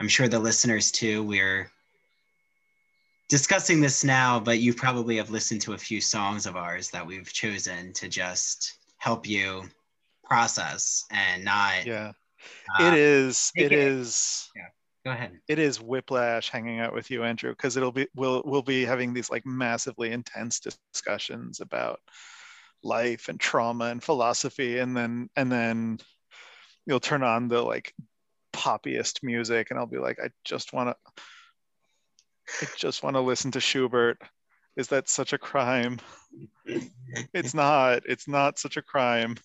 I'm 0.00 0.08
sure 0.08 0.28
the 0.28 0.38
listeners 0.38 0.90
too. 0.92 1.22
We're 1.22 1.70
discussing 3.30 3.80
this 3.80 4.04
now, 4.04 4.38
but 4.38 4.58
you 4.58 4.74
probably 4.74 5.16
have 5.16 5.30
listened 5.30 5.62
to 5.62 5.72
a 5.72 5.78
few 5.78 6.02
songs 6.02 6.44
of 6.44 6.56
ours 6.56 6.90
that 6.90 7.06
we've 7.06 7.32
chosen 7.32 7.94
to 7.94 8.06
just 8.06 8.74
help 8.98 9.26
you 9.26 9.62
process 10.24 11.06
and 11.10 11.42
not. 11.42 11.86
Yeah. 11.86 12.12
uh, 12.78 12.84
it 12.84 12.92
is 12.92 13.50
it 13.56 13.72
it- 13.72 13.78
is 13.78 14.50
Go 15.04 15.12
ahead. 15.12 15.40
it 15.48 15.58
is 15.58 15.80
whiplash 15.80 16.50
hanging 16.50 16.80
out 16.80 16.92
with 16.92 17.10
you 17.10 17.24
andrew 17.24 17.52
because 17.52 17.78
it'll 17.78 17.90
be 17.90 18.06
we'll 18.14 18.42
we'll 18.44 18.60
be 18.60 18.84
having 18.84 19.14
these 19.14 19.30
like 19.30 19.46
massively 19.46 20.12
intense 20.12 20.60
discussions 20.60 21.60
about 21.60 22.00
life 22.82 23.28
and 23.30 23.40
trauma 23.40 23.86
and 23.86 24.02
philosophy 24.02 24.78
and 24.78 24.94
then 24.94 25.30
and 25.36 25.50
then 25.50 25.98
you'll 26.84 27.00
turn 27.00 27.22
on 27.22 27.48
the 27.48 27.62
like 27.62 27.94
poppiest 28.52 29.22
music 29.22 29.70
and 29.70 29.78
i'll 29.78 29.86
be 29.86 29.98
like 29.98 30.18
i 30.22 30.28
just 30.44 30.74
want 30.74 30.90
to 30.90 31.22
i 32.60 32.66
just 32.76 33.02
want 33.02 33.16
to 33.16 33.20
listen 33.20 33.50
to 33.52 33.60
schubert. 33.60 34.18
Is 34.76 34.88
that 34.88 35.08
such 35.08 35.32
a 35.32 35.38
crime? 35.38 35.98
It's 37.34 37.54
not. 37.54 38.02
It's 38.06 38.28
not 38.28 38.58
such 38.58 38.76
a 38.76 38.82
crime. 38.82 39.36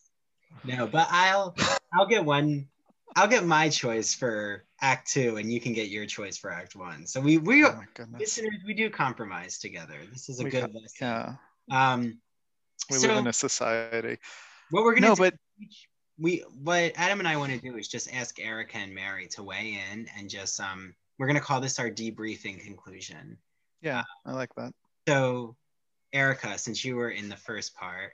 No, 0.63 0.85
but 0.85 1.07
I'll 1.09 1.55
I'll 1.91 2.05
get 2.05 2.23
one 2.23 2.67
I'll 3.16 3.28
get 3.28 3.45
my 3.45 3.70
choice 3.70 4.13
for 4.13 4.66
Act 4.82 5.09
Two, 5.09 5.38
and 5.38 5.51
you 5.51 5.61
can 5.61 5.74
get 5.74 5.88
your 5.88 6.05
choice 6.05 6.38
for 6.38 6.51
Act 6.51 6.76
One. 6.76 7.05
So 7.07 7.22
we 7.22 7.38
we 7.38 7.63
Oh 7.66 7.82
listeners 8.18 8.55
we 8.66 8.74
do 8.74 8.89
compromise 8.89 9.57
together. 9.59 9.95
This 10.11 10.28
is 10.30 10.39
a 10.39 10.43
We 10.43 10.49
good 10.49 10.61
got- 10.61 10.74
lesson. 10.74 10.89
Yeah, 11.01 11.36
Um, 11.93 12.22
we 12.89 12.97
so 12.97 13.07
live 13.07 13.18
in 13.18 13.28
a 13.28 13.34
society. 13.34 14.18
what 14.72 14.84
we're 14.84 14.95
gonna 14.95 15.07
No, 15.07 15.16
do, 15.16 15.22
but 15.22 15.34
we 16.18 16.39
what 16.61 16.91
Adam 16.95 17.20
and 17.20 17.28
I 17.28 17.38
want 17.38 17.51
to 17.53 17.59
do 17.59 17.78
is 17.78 17.88
just 17.88 18.13
ask 18.13 18.39
Erica 18.39 18.78
and 18.78 18.93
Mary 18.93 19.28
to 19.30 19.43
weigh 19.43 19.80
in 19.91 20.07
and 20.18 20.30
just 20.30 20.59
um 20.59 20.93
we're 21.18 21.28
gonna 21.28 21.39
call 21.39 21.61
this 21.61 21.80
our 21.80 21.89
debriefing 21.89 22.61
conclusion. 22.61 23.38
yeah, 23.82 24.03
I 24.26 24.34
like 24.34 24.53
that. 24.55 24.74
So, 25.07 25.55
Erica, 26.11 26.57
since 26.57 26.84
you 26.84 26.95
were 26.97 27.11
in 27.11 27.30
the 27.30 27.38
first 27.38 27.76
part, 27.76 28.11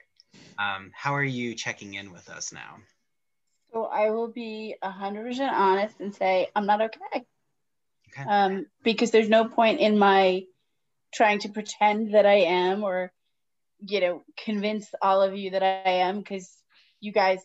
um, 0.59 0.91
how 0.93 1.15
are 1.15 1.23
you 1.23 1.55
checking 1.55 1.95
in 1.95 2.11
with 2.11 2.29
us 2.29 2.51
now? 2.53 2.77
So 3.73 3.85
I 3.85 4.09
will 4.11 4.27
be 4.27 4.75
hundred 4.83 5.25
percent 5.25 5.55
honest 5.55 5.99
and 5.99 6.13
say 6.13 6.47
I'm 6.55 6.65
not 6.65 6.81
okay. 6.81 7.25
Okay. 8.11 8.29
Um, 8.29 8.65
because 8.83 9.11
there's 9.11 9.29
no 9.29 9.47
point 9.47 9.79
in 9.79 9.97
my 9.97 10.43
trying 11.13 11.39
to 11.39 11.49
pretend 11.49 12.13
that 12.13 12.25
I 12.25 12.41
am 12.41 12.83
or 12.83 13.11
you 13.79 14.01
know 14.01 14.23
convince 14.43 14.87
all 15.01 15.21
of 15.21 15.35
you 15.35 15.51
that 15.51 15.63
I 15.63 15.89
am 15.89 16.19
because 16.19 16.51
you 16.99 17.11
guys 17.11 17.39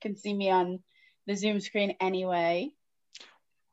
can 0.00 0.16
see 0.16 0.34
me 0.34 0.50
on 0.50 0.80
the 1.26 1.34
Zoom 1.34 1.60
screen 1.60 1.96
anyway. 2.00 2.70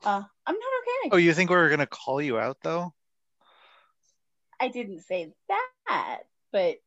Uh, 0.04 0.24
I'm 0.46 0.56
not 0.56 0.72
okay. 0.82 1.10
Oh, 1.12 1.18
you 1.18 1.34
think 1.34 1.50
we 1.50 1.56
were 1.58 1.70
gonna 1.70 1.88
call 1.88 2.22
you 2.22 2.40
out 2.40 2.58
though? 2.64 2.94
I 4.60 4.70
didn't 4.70 5.02
say 5.02 5.34
that, 5.50 6.20
but 6.52 6.78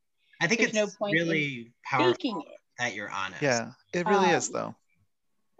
I 0.41 0.47
think 0.47 0.62
it's 0.62 0.75
no 0.75 0.87
point 0.87 1.16
in 1.16 1.23
really 1.23 1.73
powerful 1.85 2.14
thinking 2.14 2.43
it. 2.47 2.59
that 2.79 2.95
you're 2.95 3.11
honest. 3.11 3.43
Yeah, 3.43 3.73
it 3.93 4.07
really 4.07 4.31
is 4.31 4.49
Um, 4.49 4.53
though. 4.55 4.75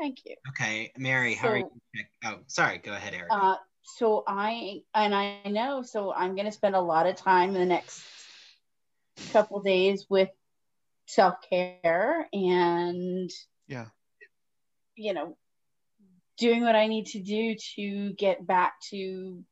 Thank 0.01 0.25
you. 0.25 0.35
Okay, 0.49 0.93
Mary, 0.97 1.35
how 1.35 1.49
are 1.49 1.59
you? 1.59 1.71
Oh, 2.25 2.39
sorry. 2.47 2.79
Go 2.79 2.93
ahead, 2.93 3.13
Erica. 3.13 3.35
Uh, 3.35 3.57
so 3.83 4.25
I 4.27 4.81
and 4.95 5.15
I 5.15 5.43
know 5.45 5.83
so 5.83 6.11
I'm 6.13 6.35
gonna 6.35 6.53
spend 6.53 6.75
a 6.75 6.81
lot 6.81 7.07
of 7.07 7.17
time 7.17 7.51
in 7.51 7.61
the 7.61 7.67
next 7.67 8.03
couple 9.31 9.61
days 9.61 10.07
with 10.09 10.31
self 11.07 11.35
care 11.51 12.27
and 12.33 13.31
Yeah. 13.67 13.89
you 14.95 15.13
know 15.13 15.37
doing 16.39 16.63
what 16.63 16.77
I 16.77 16.87
need 16.87 17.07
to 17.09 17.21
do 17.21 17.57
to 17.77 18.15
get 18.15 18.47
back 18.47 18.81
to 18.89 19.45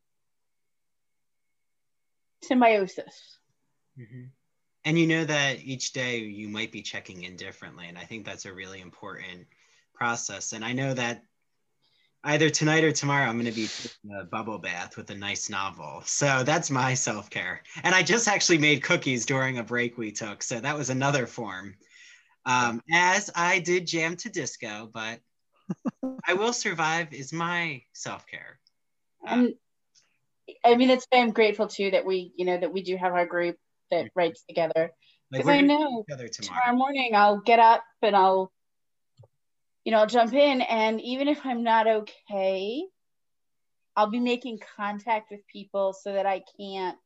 symbiosis. 2.43 3.39
Mhm. 3.99 4.31
And 4.87 4.99
you 4.99 5.07
know 5.07 5.27
that 5.27 5.61
each 5.61 5.93
day 5.93 6.21
you 6.21 6.49
might 6.49 6.73
be 6.73 6.81
checking 6.81 7.25
in 7.25 7.37
differently. 7.37 7.89
And 7.89 7.99
I 7.99 8.07
think 8.07 8.25
that's 8.25 8.47
a 8.47 8.55
really 8.55 8.81
important 8.81 9.47
process. 9.99 10.53
And 10.53 10.65
I 10.65 10.73
know 10.73 10.95
that 10.95 11.23
either 12.25 12.49
tonight 12.49 12.85
or 12.85 12.93
tomorrow, 12.93 13.27
I'm 13.27 13.41
going 13.41 13.53
to 13.53 13.53
be 13.53 13.69
a 14.19 14.25
bubble 14.25 14.59
bath 14.59 14.97
with 14.97 15.11
a 15.11 15.15
nice 15.15 15.51
novel. 15.51 16.03
So 16.05 16.43
that's 16.45 16.71
my 16.71 16.95
self 16.95 17.29
care. 17.31 17.63
And 17.83 17.95
I 17.95 18.03
just 18.03 18.29
actually 18.29 18.59
made 18.59 18.83
cookies 18.83 19.27
during 19.27 19.59
a 19.59 19.63
break 19.63 19.99
we 19.99 20.13
took. 20.13 20.43
So 20.43 20.61
that 20.61 20.77
was 20.77 20.91
another 20.91 21.27
form. 21.27 21.75
Um, 22.47 22.81
as 22.93 23.31
I 23.35 23.59
did 23.59 23.87
jam 23.87 24.17
to 24.17 24.31
disco, 24.31 24.89
but 24.93 25.21
I 26.27 26.35
will 26.35 26.53
survive 26.53 27.13
is 27.13 27.33
my 27.33 27.83
self 27.93 28.27
care. 28.27 28.59
And 29.27 29.55
I 30.65 30.77
mean 30.77 30.89
it's 30.91 31.07
why 31.11 31.21
I'm 31.21 31.33
grateful 31.33 31.67
too 31.67 31.91
that 31.91 32.07
we 32.07 32.33
you 32.37 32.47
know 32.47 32.57
that 32.57 32.73
we 32.73 32.83
do 32.83 32.97
have 32.97 33.13
our 33.13 33.27
group 33.27 33.57
that 33.91 34.11
writes 34.15 34.45
together. 34.49 34.93
Because 35.31 35.47
we're 35.47 35.53
I 35.53 35.61
know 35.61 36.05
tomorrow. 36.09 36.31
tomorrow 36.31 36.77
morning 36.77 37.15
I'll 37.15 37.41
get 37.41 37.59
up 37.59 37.83
and 38.01 38.17
I'll 38.17 38.51
you 39.89 39.93
know 39.93 40.01
I'll 40.01 40.07
jump 40.07 40.35
in 40.35 40.61
and 40.61 41.01
even 41.01 41.29
if 41.29 41.47
I'm 41.47 41.63
not 41.63 41.87
okay 41.87 42.83
I'll 43.97 44.11
be 44.11 44.21
making 44.21 44.61
contact 44.77 45.31
with 45.31 45.47
people 45.47 45.95
so 45.95 46.13
that 46.13 46.27
I 46.27 46.43
can't 46.61 46.99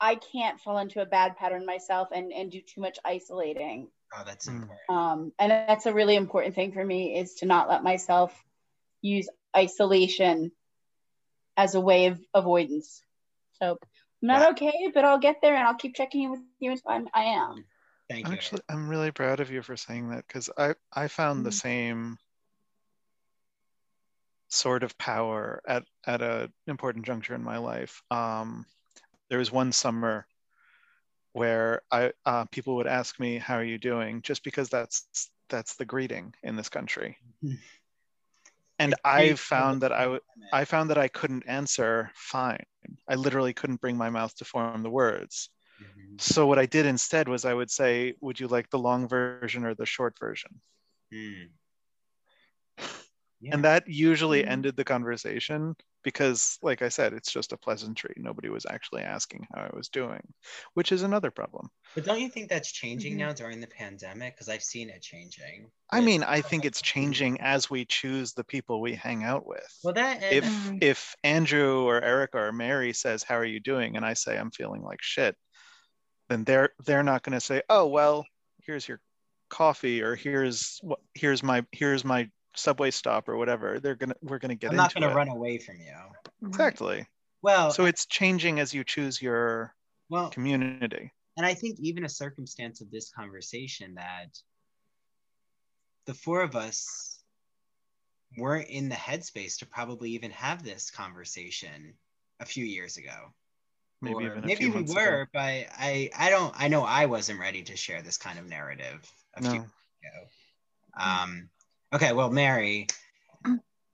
I 0.00 0.14
can't 0.14 0.58
fall 0.58 0.78
into 0.78 1.02
a 1.02 1.06
bad 1.06 1.36
pattern 1.36 1.66
myself 1.66 2.08
and 2.10 2.32
and 2.32 2.50
do 2.50 2.62
too 2.62 2.80
much 2.80 2.98
isolating 3.04 3.90
Oh, 4.16 4.22
that's 4.24 4.46
Mm. 4.46 4.62
important. 4.62 4.78
um 4.88 5.32
and 5.38 5.52
that's 5.52 5.84
a 5.84 5.92
really 5.92 6.16
important 6.16 6.54
thing 6.54 6.72
for 6.72 6.82
me 6.82 7.18
is 7.18 7.34
to 7.34 7.46
not 7.46 7.68
let 7.68 7.82
myself 7.82 8.42
use 9.02 9.28
isolation 9.54 10.52
as 11.58 11.74
a 11.74 11.80
way 11.80 12.06
of 12.06 12.18
avoidance 12.32 13.02
so 13.60 13.72
I'm 14.22 14.28
not 14.28 14.40
Wow. 14.40 14.50
okay 14.52 14.90
but 14.94 15.04
I'll 15.04 15.18
get 15.18 15.42
there 15.42 15.54
and 15.54 15.68
I'll 15.68 15.74
keep 15.74 15.94
checking 15.94 16.22
in 16.22 16.30
with 16.30 16.40
you 16.60 16.70
until 16.70 16.90
I'm, 16.90 17.08
I 17.12 17.24
am 17.24 17.66
Thank 18.08 18.26
I'm 18.26 18.32
you. 18.32 18.38
actually 18.38 18.62
I'm 18.68 18.88
really 18.88 19.12
proud 19.12 19.38
of 19.38 19.52
you 19.52 19.62
for 19.62 19.76
saying 19.76 20.08
that 20.08 20.26
because 20.26 20.50
I 20.58 20.74
I 20.92 21.06
found 21.06 21.46
the 21.46 21.50
Mhm. 21.50 21.52
same 21.52 22.18
sort 24.48 24.82
of 24.82 24.96
power 24.98 25.60
at 25.66 25.84
at 26.06 26.22
a 26.22 26.50
important 26.66 27.04
juncture 27.04 27.34
in 27.34 27.42
my 27.42 27.58
life. 27.58 28.02
Um, 28.10 28.66
there 29.30 29.38
was 29.38 29.52
one 29.52 29.72
summer 29.72 30.26
where 31.32 31.82
I 31.90 32.12
uh, 32.24 32.44
people 32.46 32.76
would 32.76 32.86
ask 32.86 33.18
me 33.18 33.38
how 33.38 33.54
are 33.56 33.64
you 33.64 33.78
doing 33.78 34.22
just 34.22 34.44
because 34.44 34.68
that's 34.68 35.30
that's 35.48 35.76
the 35.76 35.84
greeting 35.84 36.34
in 36.42 36.56
this 36.56 36.68
country. 36.68 37.18
Mhm. 37.42 37.58
And 38.78 38.94
I 39.04 39.34
found 39.34 39.82
that 39.82 39.92
I 39.92 40.06
would 40.06 40.22
I 40.52 40.64
found 40.64 40.90
that 40.90 40.98
I 40.98 41.08
couldn't 41.08 41.46
answer 41.48 42.12
fine. 42.14 42.64
I 43.08 43.16
literally 43.16 43.52
couldn't 43.52 43.80
bring 43.80 43.96
my 43.96 44.10
mouth 44.10 44.34
to 44.36 44.44
form 44.44 44.82
the 44.84 44.90
words. 44.90 45.50
Mhm. 45.78 46.18
So 46.18 46.46
what 46.48 46.58
I 46.58 46.66
did 46.66 46.86
instead 46.86 47.28
was 47.28 47.44
I 47.44 47.54
would 47.54 47.70
say, 47.70 48.14
"Would 48.20 48.40
you 48.40 48.48
like 48.48 48.70
the 48.70 48.78
long 48.80 49.06
version 49.08 49.64
or 49.64 49.74
the 49.76 49.86
short 49.86 50.18
version?" 50.18 50.60
Mm. 51.12 51.54
Yeah. 53.40 53.52
And 53.52 53.64
that 53.64 53.88
usually 53.88 54.44
Mhm. 54.44 54.46
ended 54.46 54.76
the 54.76 54.84
conversation 54.84 55.76
because, 56.02 56.58
like 56.62 56.82
I 56.82 56.88
said, 56.90 57.14
it's 57.14 57.32
just 57.32 57.52
a 57.52 57.56
pleasantry. 57.56 58.14
Nobody 58.18 58.48
was 58.50 58.66
actually 58.68 59.02
asking 59.02 59.46
how 59.54 59.62
I 59.62 59.74
was 59.74 59.88
doing, 59.88 60.34
which 60.74 60.92
is 60.92 61.02
another 61.02 61.30
problem. 61.30 61.70
But 61.96 62.04
don't 62.04 62.20
you 62.20 62.28
think 62.30 62.48
that's 62.50 62.70
changing 62.70 63.16
Mhm. 63.16 63.16
now 63.16 63.32
during 63.32 63.58
the 63.58 63.66
pandemic? 63.66 64.36
Because 64.36 64.48
I've 64.48 64.62
seen 64.62 64.90
it 64.90 65.02
changing. 65.02 65.72
I 65.90 66.00
mean, 66.00 66.22
I 66.22 66.40
think 66.42 66.64
it's 66.64 66.82
changing 66.82 67.40
as 67.40 67.70
we 67.70 67.84
choose 67.84 68.32
the 68.32 68.44
people 68.44 68.80
we 68.80 68.94
hang 68.94 69.22
out 69.24 69.46
with. 69.46 69.72
Well, 69.82 69.94
that 69.94 70.20
If 70.30 70.44
Mm-hmm. 70.44 70.70
Mhm. 70.78 70.82
if 70.82 71.14
Andrew 71.22 71.84
or 71.84 72.02
Erica 72.02 72.38
or 72.38 72.52
Mary 72.52 72.92
says, 72.92 73.22
"How 73.22 73.36
are 73.36 73.44
you 73.44 73.60
doing?" 73.60 73.96
and 73.96 74.04
I 74.04 74.14
say, 74.14 74.36
"I'm 74.38 74.50
feeling 74.50 74.82
like 74.82 75.02
shit," 75.02 75.36
then 76.28 76.44
they're 76.44 76.70
they're 76.84 77.02
not 77.02 77.22
going 77.22 77.34
to 77.34 77.40
say, 77.40 77.62
"Oh 77.68 77.86
well, 77.86 78.26
here's 78.62 78.86
your 78.88 79.00
coffee," 79.50 80.02
or 80.02 80.16
"Here's 80.16 80.78
what 80.82 81.00
here's 81.14 81.42
my 81.42 81.66
here's 81.72 82.04
my 82.04 82.30
subway 82.56 82.90
stop," 82.90 83.28
or 83.28 83.36
whatever. 83.36 83.80
They're 83.80 83.94
gonna 83.96 84.16
we're 84.22 84.38
gonna 84.38 84.54
get 84.54 84.70
I'm 84.70 84.76
not 84.76 84.94
into 84.94 85.00
going 85.00 85.10
to 85.10 85.14
it. 85.14 85.16
run 85.16 85.28
away 85.28 85.58
from 85.58 85.76
you. 85.80 85.92
Mm-hmm. 86.42 86.46
Exactly. 86.48 87.06
Well, 87.42 87.70
So 87.70 87.84
it's 87.84 88.06
changing 88.06 88.60
as 88.60 88.72
you 88.74 88.84
choose 88.84 89.20
your 89.20 89.74
well, 90.08 90.30
community. 90.30 91.12
and 91.36 91.46
I 91.46 91.54
think 91.54 91.78
even 91.80 92.04
a 92.04 92.08
circumstance 92.08 92.80
of 92.80 92.90
this 92.90 93.10
conversation 93.10 93.94
that 93.94 94.36
the 96.06 96.14
four 96.14 96.40
of 96.40 96.56
us 96.56 97.22
weren't 98.36 98.68
in 98.68 98.88
the 98.88 98.94
headspace 98.94 99.58
to 99.58 99.66
probably 99.66 100.10
even 100.10 100.30
have 100.30 100.62
this 100.62 100.90
conversation 100.90 101.98
a 102.40 102.44
few 102.44 102.64
years 102.64 102.96
ago. 102.96 103.32
Maybe 104.04 104.14
Or 104.16 104.22
even 104.22 104.44
a 104.44 104.46
maybe 104.46 104.56
few 104.56 104.68
we 104.68 104.74
months 104.74 104.92
ago. 104.92 105.00
were, 105.02 105.28
but 105.32 105.40
I 105.40 106.10
I 106.16 106.30
don't 106.30 106.54
I 106.56 106.68
know 106.68 106.82
I 106.82 107.06
wasn't 107.06 107.40
ready 107.40 107.62
to 107.64 107.76
share 107.76 108.02
this 108.02 108.18
kind 108.18 108.38
of 108.38 108.46
narrative 108.46 109.10
a 109.34 109.40
few 109.40 109.50
No. 109.50 109.56
ago. 109.56 109.70
Um, 111.00 111.48
okay, 111.92 112.12
well, 112.12 112.30
Mary, 112.30 112.86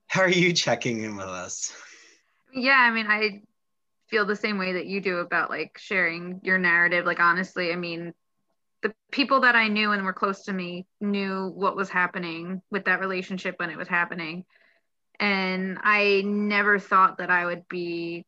how 0.07 0.21
are 0.21 0.29
you 0.29 0.53
checking 0.53 1.01
in 1.03 1.15
with 1.15 1.27
us? 1.27 1.73
yeah 2.53 2.77
i 2.77 2.91
mean 2.91 3.07
i 3.07 3.41
feel 4.09 4.25
the 4.25 4.35
same 4.35 4.57
way 4.57 4.73
that 4.73 4.85
you 4.85 4.99
do 4.99 5.19
about 5.19 5.49
like 5.49 5.77
sharing 5.77 6.41
your 6.43 6.57
narrative 6.57 7.05
like 7.05 7.21
honestly 7.21 7.71
i 7.71 7.77
mean 7.77 8.13
the 8.83 8.93
people 9.09 9.39
that 9.39 9.55
i 9.55 9.69
knew 9.69 9.93
and 9.93 10.03
were 10.03 10.11
close 10.11 10.43
to 10.43 10.51
me 10.51 10.85
knew 10.99 11.47
what 11.55 11.77
was 11.77 11.89
happening 11.89 12.61
with 12.69 12.83
that 12.83 12.99
relationship 12.99 13.55
when 13.57 13.69
it 13.69 13.77
was 13.77 13.87
happening 13.87 14.43
and 15.17 15.77
i 15.81 16.21
never 16.25 16.77
thought 16.77 17.19
that 17.19 17.29
i 17.29 17.45
would 17.45 17.65
be 17.69 18.25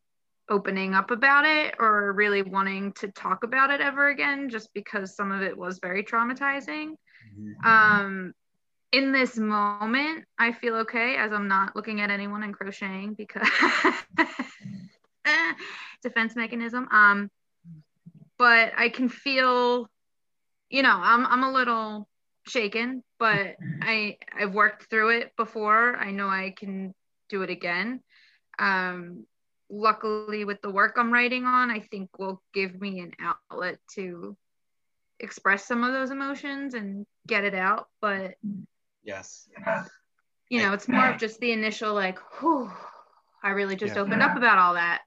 opening 0.50 0.94
up 0.94 1.12
about 1.12 1.46
it 1.46 1.76
or 1.80 2.12
really 2.14 2.42
wanting 2.42 2.92
to 2.94 3.08
talk 3.10 3.44
about 3.44 3.72
it 3.72 3.82
ever 3.82 4.10
again 4.10 4.50
just 4.50 4.74
because 4.74 5.16
some 5.16 5.32
of 5.32 5.42
it 5.42 5.58
was 5.58 5.80
very 5.80 6.04
traumatizing. 6.04 6.96
Um 7.64 8.34
in 8.94 9.12
this 9.12 9.38
moment 9.38 10.24
i 10.38 10.52
feel 10.52 10.76
okay 10.76 11.18
as 11.18 11.34
i'm 11.34 11.48
not 11.48 11.76
looking 11.76 12.00
at 12.00 12.12
anyone 12.12 12.44
and 12.44 12.54
crocheting 12.54 13.16
because 13.16 13.48
defense 16.04 16.36
mechanism. 16.36 16.88
Um 16.92 17.32
but 18.38 18.72
i 18.78 18.90
can 18.90 19.10
feel 19.10 19.90
you 20.70 20.84
know 20.84 20.96
i'm 20.96 21.26
i'm 21.26 21.44
a 21.44 21.52
little 21.52 22.08
shaken 22.48 23.04
but 23.18 23.56
i 23.82 24.18
i've 24.38 24.54
worked 24.54 24.90
through 24.90 25.10
it 25.18 25.32
before. 25.38 25.96
I 25.96 26.12
know 26.12 26.28
i 26.28 26.54
can 26.56 26.94
do 27.30 27.42
it 27.42 27.50
again. 27.50 28.02
Um 28.60 29.26
luckily 29.70 30.46
with 30.46 30.62
the 30.62 30.70
work 30.70 30.96
i'm 30.98 31.12
writing 31.12 31.46
on 31.46 31.72
i 31.72 31.80
think 31.80 32.10
will 32.20 32.42
give 32.54 32.80
me 32.80 33.00
an 33.00 33.12
outlet 33.52 33.80
to 33.94 34.36
express 35.20 35.66
some 35.66 35.84
of 35.84 35.94
those 35.94 36.12
emotions 36.12 36.74
and 36.74 37.06
get 37.28 37.44
it 37.44 37.54
out 37.56 37.88
but 38.02 38.36
Yes. 39.04 39.50
you 40.50 40.62
know, 40.62 40.74
it's 40.74 40.88
more 40.88 41.10
of 41.10 41.18
just 41.18 41.40
the 41.40 41.52
initial 41.52 41.94
like, 41.94 42.20
whew, 42.40 42.72
I 43.42 43.50
really 43.50 43.76
just 43.76 43.96
Yeah. 43.96 44.02
opened 44.04 44.22
up 44.22 44.38
about 44.38 44.60
all 44.60 44.76
that. 44.76 45.02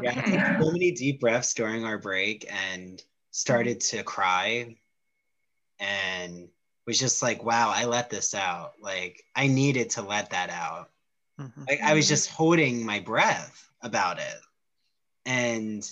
Yeah, 0.00 0.10
I 0.10 0.14
Okay. 0.14 0.36
took 0.38 0.46
so 0.58 0.70
many 0.70 0.92
deep 0.92 1.20
breaths 1.20 1.54
during 1.54 1.84
our 1.84 1.98
break 1.98 2.46
and 2.50 3.02
started 3.30 3.80
to 3.80 4.02
cry 4.04 4.76
and 5.78 6.48
was 6.86 6.98
just 6.98 7.22
like, 7.22 7.42
wow, 7.44 7.70
I 7.74 7.84
let 7.84 8.10
this 8.10 8.34
out. 8.34 8.74
Like 8.80 9.24
I 9.34 9.48
needed 9.48 9.90
to 9.90 10.02
let 10.02 10.30
that 10.30 10.50
out. 10.50 10.90
Mhm. 11.38 11.68
Like 11.68 11.80
I 11.80 11.94
was 11.94 12.08
just 12.08 12.30
holding 12.30 12.86
my 12.86 13.00
breath 13.00 13.68
about 13.82 14.18
it 14.18 14.40
and 15.26 15.88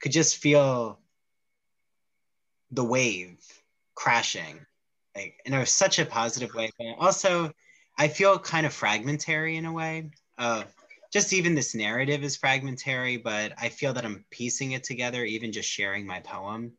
could 0.00 0.12
just 0.12 0.36
feel 0.36 0.98
the 2.70 2.84
wave 2.84 3.38
crashing. 3.94 4.64
Like 5.14 5.34
in 5.44 5.52
a, 5.52 5.66
such 5.66 5.98
a 5.98 6.06
positive 6.06 6.54
way. 6.54 6.70
But 6.78 6.96
also 6.98 7.52
I 7.98 8.08
feel 8.08 8.38
kind 8.38 8.66
of 8.66 8.72
fragmentary 8.72 9.56
in 9.56 9.66
a 9.66 9.72
way. 9.72 10.10
Uh, 10.38 10.64
just 11.12 11.34
even 11.34 11.54
this 11.54 11.74
narrative 11.74 12.24
is 12.24 12.36
fragmentary, 12.36 13.18
but 13.18 13.52
I 13.60 13.68
feel 13.68 13.92
that 13.92 14.06
I'm 14.06 14.24
piecing 14.30 14.72
it 14.72 14.82
together, 14.82 15.24
even 15.24 15.52
just 15.52 15.68
sharing 15.68 16.06
my 16.06 16.20
poem 16.20 16.72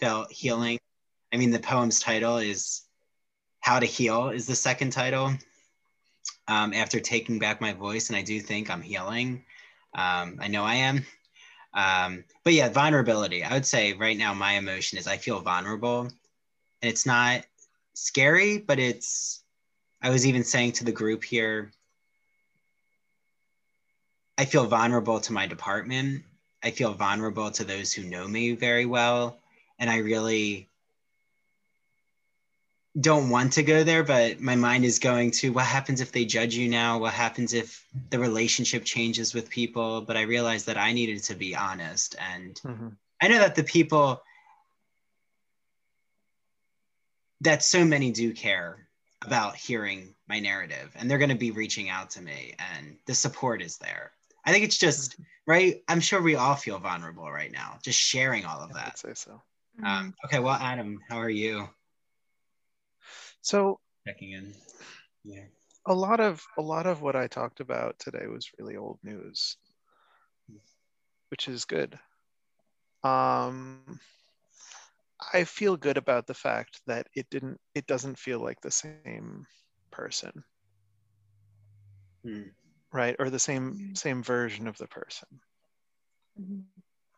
felt 0.00 0.32
healing. 0.32 0.78
I 1.32 1.36
mean, 1.36 1.50
the 1.50 1.60
poem's 1.60 2.00
title 2.00 2.38
is 2.38 2.82
How 3.60 3.78
to 3.78 3.86
Heal, 3.86 4.30
is 4.30 4.46
the 4.46 4.56
second 4.56 4.90
title. 4.90 5.32
Um, 6.48 6.72
after 6.72 6.98
taking 6.98 7.38
back 7.38 7.60
my 7.60 7.72
voice, 7.72 8.08
and 8.08 8.16
I 8.16 8.22
do 8.22 8.40
think 8.40 8.70
I'm 8.70 8.82
healing. 8.82 9.44
Um, 9.94 10.38
I 10.40 10.48
know 10.48 10.64
I 10.64 10.76
am. 10.76 11.04
Um, 11.74 12.24
but 12.44 12.52
yeah, 12.52 12.68
vulnerability. 12.68 13.44
I 13.44 13.52
would 13.52 13.66
say 13.66 13.92
right 13.92 14.16
now, 14.16 14.34
my 14.34 14.54
emotion 14.54 14.98
is 14.98 15.06
I 15.06 15.16
feel 15.16 15.40
vulnerable. 15.40 16.00
And 16.00 16.90
it's 16.90 17.06
not 17.06 17.44
scary, 17.94 18.58
but 18.58 18.78
it's, 18.78 19.42
I 20.02 20.10
was 20.10 20.26
even 20.26 20.44
saying 20.44 20.72
to 20.72 20.84
the 20.84 20.92
group 20.92 21.22
here, 21.22 21.72
I 24.38 24.46
feel 24.46 24.66
vulnerable 24.66 25.20
to 25.20 25.32
my 25.32 25.46
department. 25.46 26.24
I 26.62 26.70
feel 26.70 26.94
vulnerable 26.94 27.50
to 27.50 27.64
those 27.64 27.92
who 27.92 28.04
know 28.04 28.26
me 28.26 28.52
very 28.52 28.86
well. 28.86 29.38
And 29.78 29.90
I 29.90 29.98
really 29.98 30.69
don't 32.98 33.30
want 33.30 33.52
to 33.52 33.62
go 33.62 33.84
there, 33.84 34.02
but 34.02 34.40
my 34.40 34.56
mind 34.56 34.84
is 34.84 34.98
going 34.98 35.30
to 35.30 35.52
what 35.52 35.66
happens 35.66 36.00
if 36.00 36.10
they 36.10 36.24
judge 36.24 36.54
you 36.54 36.68
now? 36.68 36.98
What 36.98 37.14
happens 37.14 37.54
if 37.54 37.84
the 38.10 38.18
relationship 38.18 38.84
changes 38.84 39.32
with 39.32 39.48
people? 39.48 40.00
But 40.00 40.16
I 40.16 40.22
realized 40.22 40.66
that 40.66 40.76
I 40.76 40.92
needed 40.92 41.22
to 41.24 41.34
be 41.34 41.54
honest. 41.54 42.16
And 42.18 42.60
Mhm. 42.64 42.96
I 43.20 43.28
know 43.28 43.38
that 43.38 43.54
the 43.54 43.62
people 43.62 44.22
that 47.42 47.62
so 47.62 47.84
many 47.84 48.10
do 48.10 48.32
care 48.32 48.88
about 49.22 49.54
hearing 49.54 50.14
my 50.28 50.40
narrative 50.40 50.90
and 50.96 51.10
they're 51.10 51.18
going 51.18 51.30
to 51.30 51.36
be 51.36 51.50
reaching 51.50 51.88
out 51.90 52.10
to 52.10 52.22
me 52.22 52.54
and 52.58 52.98
the 53.06 53.14
support 53.14 53.62
is 53.62 53.78
there. 53.78 54.12
I 54.44 54.52
think 54.52 54.64
it's 54.64 54.78
just 54.78 55.16
right. 55.46 55.82
I'm 55.88 56.00
sure 56.00 56.22
we 56.22 56.34
all 56.34 56.56
feel 56.56 56.78
vulnerable 56.78 57.30
right 57.30 57.52
now, 57.52 57.78
just 57.82 58.00
sharing 58.00 58.44
all 58.46 58.60
of 58.60 58.72
that. 58.72 58.98
say 58.98 59.14
so. 59.14 59.40
Um, 59.84 60.14
okay, 60.24 60.38
well, 60.40 60.54
Adam, 60.54 61.00
how 61.08 61.18
are 61.18 61.30
you? 61.30 61.68
So 63.42 63.80
Checking 64.06 64.32
in. 64.32 64.54
Yeah. 65.24 65.44
a 65.86 65.94
lot 65.94 66.20
of 66.20 66.44
a 66.58 66.62
lot 66.62 66.86
of 66.86 67.02
what 67.02 67.16
I 67.16 67.26
talked 67.28 67.60
about 67.60 67.98
today 67.98 68.26
was 68.26 68.50
really 68.58 68.76
old 68.76 68.98
news, 69.02 69.56
which 71.30 71.48
is 71.48 71.64
good. 71.64 71.98
Um, 73.02 74.00
I 75.32 75.44
feel 75.44 75.76
good 75.76 75.96
about 75.96 76.26
the 76.26 76.34
fact 76.34 76.80
that 76.86 77.08
it 77.14 77.28
didn't. 77.30 77.60
It 77.74 77.86
doesn't 77.86 78.18
feel 78.18 78.40
like 78.40 78.60
the 78.60 78.70
same 78.70 79.46
person, 79.90 80.44
Hmm. 82.24 82.50
right? 82.92 83.16
Or 83.18 83.30
the 83.30 83.38
same 83.38 83.80
same 83.94 84.22
version 84.22 84.66
of 84.68 84.76
the 84.78 84.86
person 84.88 85.40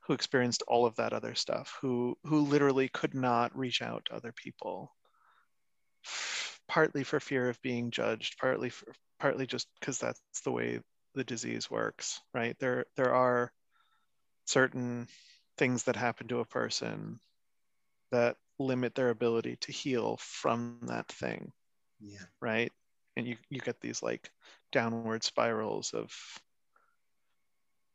who 0.02 0.12
experienced 0.12 0.62
all 0.68 0.84
of 0.86 0.96
that 0.96 1.12
other 1.12 1.34
stuff, 1.34 1.76
who 1.80 2.16
who 2.24 2.40
literally 2.40 2.88
could 2.88 3.14
not 3.14 3.56
reach 3.56 3.82
out 3.82 4.04
to 4.06 4.14
other 4.14 4.32
people, 4.32 4.94
partly 6.68 7.04
for 7.04 7.20
fear 7.20 7.48
of 7.48 7.60
being 7.62 7.90
judged, 7.90 8.38
partly 8.38 8.70
for 8.70 8.92
partly 9.18 9.46
just 9.46 9.68
because 9.80 9.98
that's 9.98 10.20
the 10.44 10.52
way 10.52 10.80
the 11.14 11.24
disease 11.24 11.70
works, 11.70 12.20
right? 12.34 12.58
There 12.58 12.86
there 12.96 13.14
are 13.14 13.52
certain 14.46 15.08
things 15.58 15.84
that 15.84 15.96
happen 15.96 16.28
to 16.28 16.40
a 16.40 16.44
person 16.46 17.20
that 18.10 18.36
limit 18.58 18.94
their 18.94 19.10
ability 19.10 19.56
to 19.56 19.72
heal 19.72 20.16
from 20.18 20.80
that 20.82 21.08
thing, 21.08 21.52
Yeah. 22.00 22.26
right? 22.40 22.72
And 23.16 23.26
you 23.26 23.36
you 23.50 23.60
get 23.60 23.80
these 23.80 24.02
like 24.02 24.30
downward 24.72 25.24
spirals 25.24 25.94
of 25.94 26.12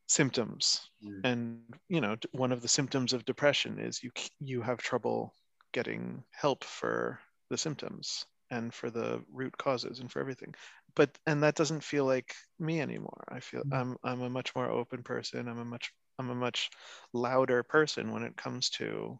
symptoms 0.07 0.89
Mm. 1.03 1.21
and 1.23 1.63
you 1.89 1.99
know 2.01 2.15
one 2.31 2.51
of 2.51 2.61
the 2.61 2.67
symptoms 2.67 3.13
of 3.13 3.25
depression 3.25 3.79
is 3.79 4.03
you 4.03 4.11
you 4.39 4.61
have 4.61 4.77
trouble 4.77 5.33
getting 5.73 6.23
help 6.31 6.63
for 6.63 7.19
the 7.49 7.57
symptoms 7.57 8.25
and 8.49 8.73
for 8.73 8.89
the 8.89 9.21
root 9.31 9.57
causes 9.57 9.99
and 9.99 10.11
for 10.11 10.19
everything 10.19 10.53
but 10.95 11.09
and 11.25 11.43
that 11.43 11.55
doesn't 11.55 11.83
feel 11.83 12.05
like 12.05 12.33
me 12.59 12.79
anymore 12.81 13.23
i 13.29 13.39
feel 13.39 13.63
i'm 13.71 13.97
i'm 14.03 14.21
a 14.21 14.29
much 14.29 14.55
more 14.55 14.69
open 14.69 15.03
person 15.03 15.47
i'm 15.47 15.59
a 15.59 15.65
much 15.65 15.91
i'm 16.19 16.29
a 16.29 16.35
much 16.35 16.69
louder 17.13 17.63
person 17.63 18.11
when 18.11 18.23
it 18.23 18.37
comes 18.37 18.69
to 18.69 19.19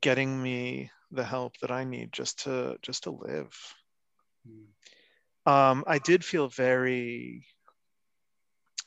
getting 0.00 0.42
me 0.42 0.90
the 1.10 1.24
help 1.24 1.52
that 1.58 1.70
i 1.70 1.84
need 1.84 2.10
just 2.12 2.44
to 2.44 2.76
just 2.82 3.04
to 3.04 3.10
live 3.10 3.54
Mm. 4.48 4.66
um, 5.46 5.84
I 5.86 5.98
did 5.98 6.24
feel 6.24 6.48
very 6.48 7.46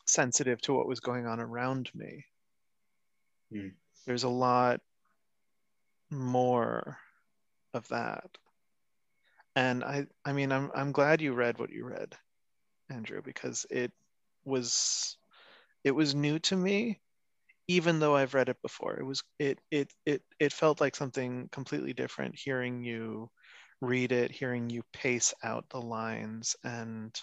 sensitive 0.06 0.62
to 0.62 0.74
what 0.74 0.88
was 0.88 0.99
going 0.99 1.26
on 1.26 1.40
around 1.40 1.90
me. 1.95 2.26
Hmm. 3.52 3.68
There's 4.06 4.24
a 4.24 4.30
lot 4.30 4.82
more 6.10 6.98
of 7.73 7.88
that. 7.90 8.30
And 9.56 9.84
I 9.84 10.07
I 10.26 10.34
mean 10.34 10.52
I'm 10.52 10.72
I'm 10.76 10.91
glad 10.91 11.22
you 11.22 11.34
read 11.34 11.60
what 11.60 11.72
you 11.72 11.86
read, 11.86 12.15
Andrew, 12.90 13.22
because 13.22 13.65
it 13.69 13.91
was 14.45 15.18
it 15.84 15.91
was 15.91 16.15
new 16.15 16.40
to 16.40 16.56
me, 16.56 17.02
even 17.68 17.99
though 17.99 18.15
I've 18.15 18.34
read 18.34 18.49
it 18.49 18.61
before. 18.61 18.99
It 18.99 19.06
was 19.06 19.23
it 19.40 19.60
it 19.72 19.94
it 20.06 20.23
it 20.40 20.53
felt 20.53 20.82
like 20.82 20.95
something 20.95 21.49
completely 21.52 21.94
different 21.94 22.36
hearing 22.38 22.84
you 22.84 23.30
read 23.82 24.11
it, 24.11 24.32
hearing 24.32 24.69
you 24.69 24.84
pace 24.94 25.34
out 25.44 25.69
the 25.69 25.82
lines 25.82 26.56
and 26.64 27.14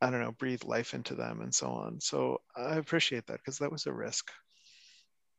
I 0.00 0.10
don't 0.10 0.20
know, 0.20 0.32
breathe 0.32 0.64
life 0.64 0.94
into 0.94 1.14
them 1.14 1.40
and 1.40 1.54
so 1.54 1.68
on. 1.70 2.00
So 2.00 2.40
I 2.56 2.76
appreciate 2.76 3.26
that 3.26 3.38
because 3.38 3.58
that 3.58 3.72
was 3.72 3.86
a 3.86 3.92
risk 3.92 4.30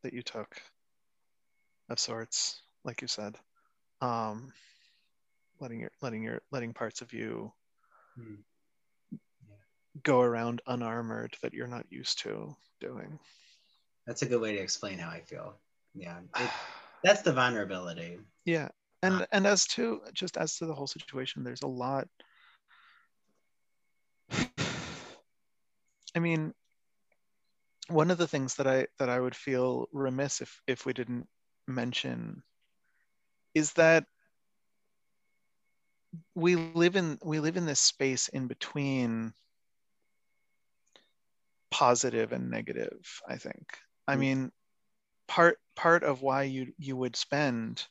that 0.04 0.14
you 0.14 0.22
took 0.22 0.62
of 1.90 2.00
sorts, 2.00 2.62
like 2.84 3.02
you 3.02 3.08
said. 3.08 3.36
Um, 4.02 4.54
letting 5.60 5.80
your 5.82 5.92
letting 6.02 6.24
your 6.24 6.42
letting 6.52 6.74
parts 6.74 7.02
of 7.02 7.14
you 7.14 7.52
Mm. 8.20 8.38
go 10.04 10.22
around 10.22 10.62
unarmored 10.68 11.36
that 11.42 11.54
you're 11.54 11.68
not 11.68 11.86
used 11.90 12.20
to 12.20 12.56
doing. 12.80 13.20
That's 14.06 14.22
a 14.24 14.26
good 14.26 14.42
way 14.42 14.54
to 14.56 14.60
explain 14.62 14.98
how 14.98 15.10
I 15.10 15.22
feel. 15.22 15.56
Yeah. 15.94 16.20
It, 16.36 16.50
that's 17.04 17.22
the 17.22 17.32
vulnerability. 17.32 18.20
yeah. 18.46 18.70
And 19.04 19.26
and 19.32 19.48
as 19.48 19.66
to 19.68 20.02
just 20.14 20.36
as 20.38 20.58
to 20.58 20.66
the 20.66 20.74
whole 20.74 20.88
situation, 20.88 21.44
there's 21.44 21.62
a 21.62 21.68
lot 21.68 22.08
I 26.16 26.20
mean, 26.20 26.54
one 27.88 28.12
of 28.12 28.18
the 28.18 28.28
things 28.28 28.56
that 28.56 28.68
I 28.68 28.88
that 28.98 29.10
I 29.10 29.20
would 29.20 29.36
feel 29.36 29.88
remiss 29.94 30.42
if 30.42 30.62
if 30.68 30.86
we 30.86 30.94
didn't 30.94 31.28
mention 31.70 32.44
is 33.56 33.74
that 33.74 34.06
we 36.36 36.56
live 36.56 36.78
in 36.80 37.04
we 37.06 37.24
live 37.24 37.40
in 37.40 37.50
this 37.50 37.80
space 37.80 38.12
in 38.12 38.34
between 38.34 39.34
positive 41.72 42.32
and 42.32 42.50
negative 42.50 43.22
i 43.28 43.38
think 43.38 43.78
i 44.08 44.16
Mm. 44.16 44.20
mean 44.20 44.52
part 45.28 45.58
part 45.76 46.04
of 46.04 46.22
why 46.22 46.44
you 46.44 46.74
you 46.78 46.96
would 46.96 47.16
spend 47.16 47.86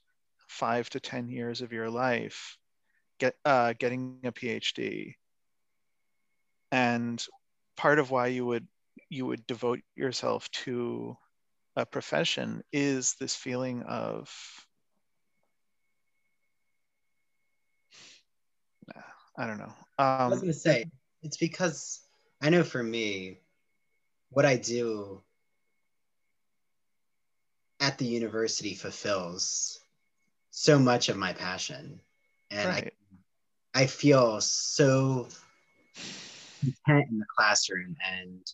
five 0.49 0.89
to 0.91 1.01
ten 1.01 1.29
years 1.29 1.61
of 1.63 1.73
your 1.73 1.91
life 1.91 2.57
get 3.19 3.35
uh, 3.45 3.73
getting 3.79 4.03
a 4.07 4.13
phd 4.15 4.95
and 6.55 7.25
part 7.77 7.99
of 7.99 8.11
why 8.11 8.27
you 8.27 8.45
would 8.47 8.67
you 9.09 9.27
would 9.27 9.47
devote 9.47 9.81
yourself 9.95 10.51
to 10.51 11.17
a 11.79 11.87
profession 11.87 12.63
is 12.73 13.15
this 13.21 13.37
feeling 13.37 13.85
of 13.85 14.29
I 19.37 19.47
don't 19.47 19.59
know. 19.59 19.73
I 19.97 20.27
was 20.27 20.41
Um, 20.41 20.41
gonna 20.41 20.53
say 20.53 20.91
it's 21.23 21.37
because 21.37 22.01
I 22.43 22.51
know 22.51 22.65
for 22.65 22.83
me, 22.83 23.39
what 24.31 24.45
I 24.45 24.57
do 24.57 25.23
at 27.79 27.97
the 27.99 28.07
university 28.07 28.75
fulfills 28.75 29.79
so 30.51 30.81
much 30.81 31.09
of 31.09 31.17
my 31.17 31.33
passion, 31.33 32.01
and 32.51 32.69
I 32.69 32.91
I 33.73 33.87
feel 33.87 34.41
so 34.41 35.29
content 36.61 37.11
in 37.11 37.19
the 37.19 37.27
classroom 37.37 37.97
and 38.05 38.45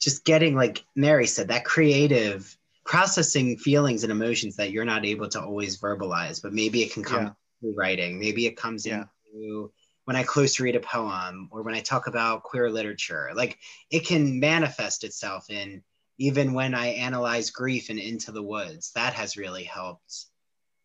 just 0.00 0.24
getting 0.24 0.54
like 0.54 0.84
Mary 0.94 1.26
said 1.26 1.48
that 1.48 1.64
creative 1.64 2.56
processing 2.84 3.58
feelings 3.58 4.02
and 4.02 4.10
emotions 4.10 4.56
that 4.56 4.70
you're 4.70 4.84
not 4.84 5.04
able 5.04 5.28
to 5.28 5.40
always 5.40 5.78
verbalize, 5.78 6.40
but 6.42 6.54
maybe 6.54 6.82
it 6.82 6.92
can 6.92 7.04
come 7.04 7.24
yeah. 7.24 7.30
through 7.60 7.74
writing. 7.76 8.18
Maybe 8.18 8.46
it 8.46 8.56
comes 8.56 8.86
yeah. 8.86 9.04
into 9.34 9.70
when 10.06 10.16
I 10.16 10.22
close 10.22 10.58
read 10.58 10.74
a 10.74 10.80
poem 10.80 11.50
or 11.52 11.62
when 11.62 11.74
I 11.74 11.80
talk 11.80 12.06
about 12.06 12.44
queer 12.44 12.70
literature. 12.70 13.30
Like 13.34 13.58
it 13.90 14.06
can 14.06 14.40
manifest 14.40 15.04
itself 15.04 15.50
in 15.50 15.82
even 16.16 16.54
when 16.54 16.74
I 16.74 16.86
analyze 16.88 17.50
grief 17.50 17.90
and 17.90 17.98
into 17.98 18.32
the 18.32 18.42
woods. 18.42 18.92
That 18.92 19.12
has 19.12 19.36
really 19.36 19.64
helped. 19.64 20.24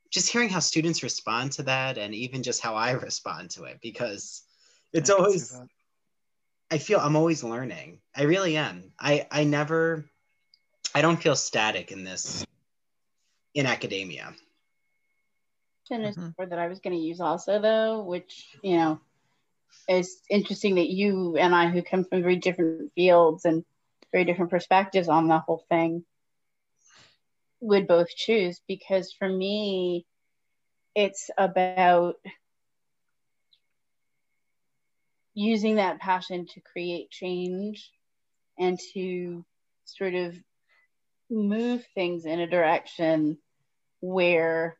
Just 0.09 0.29
hearing 0.29 0.49
how 0.49 0.59
students 0.59 1.03
respond 1.03 1.53
to 1.53 1.63
that 1.63 1.97
and 1.97 2.13
even 2.13 2.43
just 2.43 2.61
how 2.61 2.75
I 2.75 2.91
respond 3.07 3.51
to 3.51 3.63
it 3.63 3.79
because 3.81 4.43
it's 4.91 5.09
I 5.09 5.13
always 5.13 5.57
I 6.71 6.77
feel 6.77 6.99
I'm 6.99 7.15
always 7.15 7.43
learning. 7.43 7.99
I 8.15 8.23
really 8.23 8.57
am. 8.57 8.91
I 8.99 9.27
I 9.31 9.43
never 9.43 10.05
I 10.95 11.01
don't 11.01 11.21
feel 11.21 11.35
static 11.35 11.91
in 11.91 12.03
this 12.03 12.45
in 13.53 13.65
academia. 13.65 14.33
And 15.91 16.05
mm-hmm. 16.05 16.49
that 16.49 16.57
I 16.59 16.67
was 16.67 16.79
going 16.79 16.95
to 16.95 17.03
use 17.03 17.19
also 17.19 17.59
though, 17.59 18.01
which 18.01 18.47
you 18.63 18.77
know 18.77 18.99
is 19.87 20.21
interesting 20.29 20.75
that 20.75 20.89
you 20.89 21.37
and 21.37 21.53
I, 21.53 21.67
who 21.67 21.81
come 21.81 22.05
from 22.05 22.21
very 22.21 22.37
different 22.37 22.91
fields 22.95 23.45
and 23.45 23.65
very 24.11 24.25
different 24.25 24.51
perspectives 24.51 25.07
on 25.07 25.27
the 25.27 25.39
whole 25.39 25.65
thing, 25.69 26.03
would 27.59 27.87
both 27.87 28.09
choose. 28.15 28.61
Because 28.67 29.13
for 29.13 29.27
me, 29.27 30.05
it's 30.95 31.29
about 31.37 32.15
using 35.33 35.75
that 35.75 35.99
passion 35.99 36.45
to 36.45 36.61
create 36.61 37.09
change 37.09 37.91
and 38.57 38.79
to 38.93 39.43
sort 39.85 40.13
of 40.13 40.35
move 41.29 41.83
things 41.95 42.25
in 42.25 42.39
a 42.39 42.47
direction 42.47 43.37
where 43.99 44.77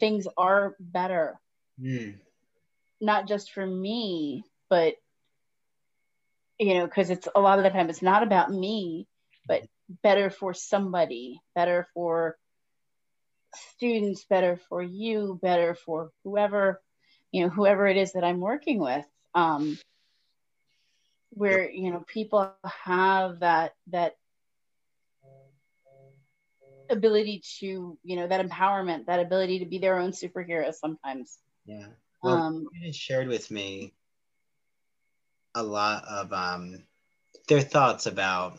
things 0.00 0.26
are 0.36 0.74
better. 0.80 1.40
Mm. 1.80 2.16
Not 3.00 3.28
just 3.28 3.52
for 3.52 3.64
me, 3.64 4.44
but 4.68 4.94
you 6.58 6.74
know, 6.74 6.86
because 6.86 7.10
it's 7.10 7.28
a 7.34 7.40
lot 7.40 7.58
of 7.58 7.64
the 7.64 7.70
time 7.70 7.90
it's 7.90 8.02
not 8.02 8.22
about 8.22 8.50
me, 8.50 9.06
but 9.46 9.62
better 10.02 10.30
for 10.30 10.54
somebody, 10.54 11.40
better 11.54 11.86
for 11.94 12.36
students, 13.54 14.24
better 14.24 14.58
for 14.68 14.82
you, 14.82 15.38
better 15.42 15.74
for 15.74 16.10
whoever 16.24 16.80
you 17.32 17.42
know 17.42 17.48
whoever 17.48 17.86
it 17.86 17.96
is 17.96 18.12
that 18.12 18.24
i'm 18.24 18.40
working 18.40 18.78
with 18.78 19.04
um 19.34 19.78
where 21.30 21.70
you 21.70 21.90
know 21.90 22.04
people 22.06 22.52
have 22.84 23.40
that 23.40 23.74
that 23.88 24.16
ability 26.88 27.42
to 27.58 27.98
you 28.02 28.16
know 28.16 28.26
that 28.26 28.46
empowerment 28.46 29.06
that 29.06 29.20
ability 29.20 29.58
to 29.58 29.66
be 29.66 29.78
their 29.78 29.98
own 29.98 30.12
superhero 30.12 30.72
sometimes. 30.72 31.38
Yeah. 31.66 31.86
Well, 32.22 32.36
um 32.36 32.68
shared 32.92 33.28
with 33.28 33.50
me 33.50 33.92
a 35.54 35.62
lot 35.62 36.04
of 36.04 36.32
um 36.32 36.82
their 37.48 37.60
thoughts 37.60 38.06
about 38.06 38.58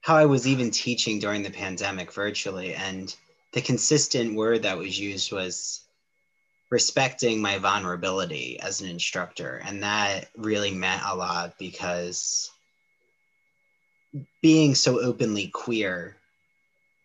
how 0.00 0.16
i 0.16 0.24
was 0.24 0.46
even 0.46 0.70
teaching 0.70 1.18
during 1.18 1.42
the 1.42 1.50
pandemic 1.50 2.12
virtually 2.12 2.74
and 2.74 3.14
the 3.52 3.60
consistent 3.60 4.34
word 4.34 4.62
that 4.62 4.78
was 4.78 4.98
used 4.98 5.32
was 5.32 5.84
respecting 6.72 7.42
my 7.42 7.58
vulnerability 7.58 8.58
as 8.58 8.80
an 8.80 8.88
instructor. 8.88 9.60
And 9.62 9.82
that 9.82 10.30
really 10.38 10.70
meant 10.70 11.02
a 11.04 11.14
lot 11.14 11.58
because 11.58 12.50
being 14.40 14.74
so 14.74 14.98
openly 14.98 15.48
queer 15.48 16.16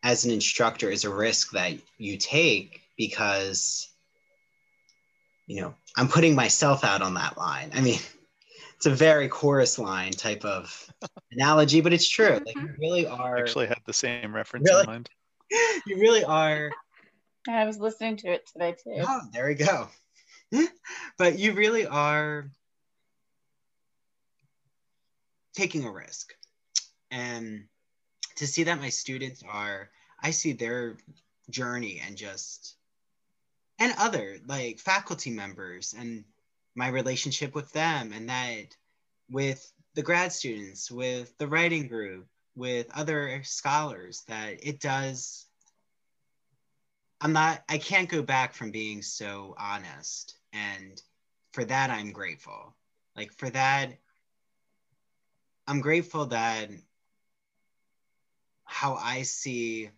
as 0.04 0.24
an 0.24 0.32
instructor 0.32 0.90
is 0.90 1.04
a 1.04 1.14
risk 1.14 1.52
that 1.52 1.74
you 1.98 2.16
take 2.16 2.82
because 2.98 3.90
you 5.48 5.62
know 5.62 5.74
i'm 5.96 6.08
putting 6.08 6.36
myself 6.36 6.86
out 6.86 7.02
on 7.02 7.16
that 7.16 7.38
line. 7.38 7.72
I 7.74 7.82
mean 7.82 8.00
it's 8.78 8.86
a 8.86 8.92
very 8.92 9.28
chorus 9.28 9.78
line 9.78 10.12
type 10.12 10.46
of 10.46 10.90
analogy 11.34 11.82
but 11.82 11.92
it's 11.92 12.08
true. 12.08 12.40
Like 12.46 12.56
you 12.56 12.62
mm-hmm. 12.62 12.82
really 12.82 13.06
are 13.06 13.38
actually 13.38 13.68
had 13.68 13.82
the 13.86 13.94
same 13.94 14.34
reference 14.34 14.70
really, 14.70 14.84
in 14.84 14.88
mind. 14.88 15.10
you 15.86 16.00
really 16.00 16.24
are 16.24 16.72
I 17.56 17.66
was 17.66 17.80
listening 17.80 18.18
to 18.18 18.32
it 18.32 18.48
today 18.48 18.76
too. 18.84 19.02
Oh, 19.02 19.22
there 19.34 19.48
we 19.48 19.56
go. 19.56 19.88
but 21.18 21.40
you 21.40 21.54
really 21.54 21.86
are 21.86 22.50
taking 25.56 25.86
a 25.86 25.92
risk. 25.92 26.34
And 27.12 27.66
to 28.36 28.48
see 28.48 28.64
that 28.64 28.80
my 28.80 28.90
students 28.90 29.44
are, 29.48 29.90
I 30.22 30.32
see 30.32 30.54
their 30.54 30.98
journey 31.50 32.02
and 32.06 32.16
just, 32.16 32.76
and 33.80 33.94
other 33.98 34.38
like 34.46 34.80
faculty 34.80 35.32
members 35.32 35.96
and 35.98 36.24
my 36.76 36.90
relationship 36.90 37.56
with 37.56 37.72
them, 37.74 38.14
and 38.14 38.30
that 38.30 38.76
with 39.32 39.72
the 39.96 40.04
grad 40.04 40.32
students, 40.32 40.92
with 40.92 41.36
the 41.40 41.48
writing 41.48 41.88
group, 41.88 42.28
with 42.56 42.88
other 42.96 43.42
scholars, 43.44 44.24
that 44.28 44.64
it 44.64 44.80
does 44.80 45.47
I'm 47.20 47.34
not, 47.34 47.64
I 47.68 47.78
can't 47.78 48.10
go 48.10 48.22
back 48.22 48.54
from 48.54 48.72
being 48.72 49.02
so 49.02 49.56
honest. 49.58 50.38
And 50.54 51.02
for 51.52 51.66
that, 51.66 51.90
I'm 51.90 52.12
grateful. 52.12 52.76
Like, 53.16 53.34
for 53.34 53.50
that, 53.50 53.98
I'm 55.68 55.82
grateful 55.82 56.28
that 56.28 56.70
how 58.66 58.96
I 58.96 59.24
see 59.24 59.90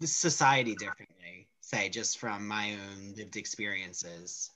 the 0.00 0.06
society 0.06 0.74
differently, 0.74 1.48
say, 1.60 1.88
just 1.88 2.18
from 2.18 2.46
my 2.46 2.72
own 2.72 3.14
lived 3.16 3.36
experiences. 3.36 4.50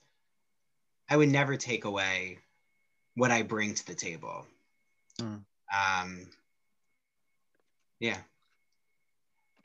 I 1.09 1.17
would 1.17 1.29
never 1.29 1.55
take 1.55 1.85
away 1.85 2.39
what 3.15 3.31
I 3.31 3.41
bring 3.41 3.73
to 3.73 3.87
the 3.87 3.95
table. 3.95 4.45
Mm. 5.19 5.41
Um, 5.73 6.27
yeah 7.99 8.17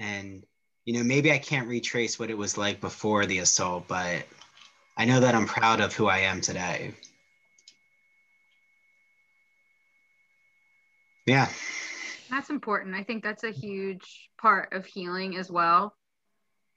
and 0.01 0.43
you 0.85 0.95
know 0.95 1.05
maybe 1.05 1.31
i 1.31 1.39
can't 1.39 1.69
retrace 1.69 2.19
what 2.19 2.31
it 2.31 2.37
was 2.37 2.59
like 2.59 2.81
before 2.81 3.27
the 3.27 3.39
assault 3.39 3.87
but 3.87 4.25
i 4.97 5.05
know 5.05 5.21
that 5.21 5.37
i'm 5.37 5.47
proud 5.47 5.81
of 5.81 5.95
who 5.95 6.09
i 6.09 6.19
am 6.19 6.41
today. 6.41 6.93
Yeah. 11.31 11.49
That's 12.29 12.51
important. 12.51 12.97
I 12.97 13.05
think 13.05 13.23
that's 13.23 13.45
a 13.45 13.53
huge 13.53 14.31
part 14.41 14.73
of 14.73 14.85
healing 14.85 15.37
as 15.37 15.51
well 15.51 15.95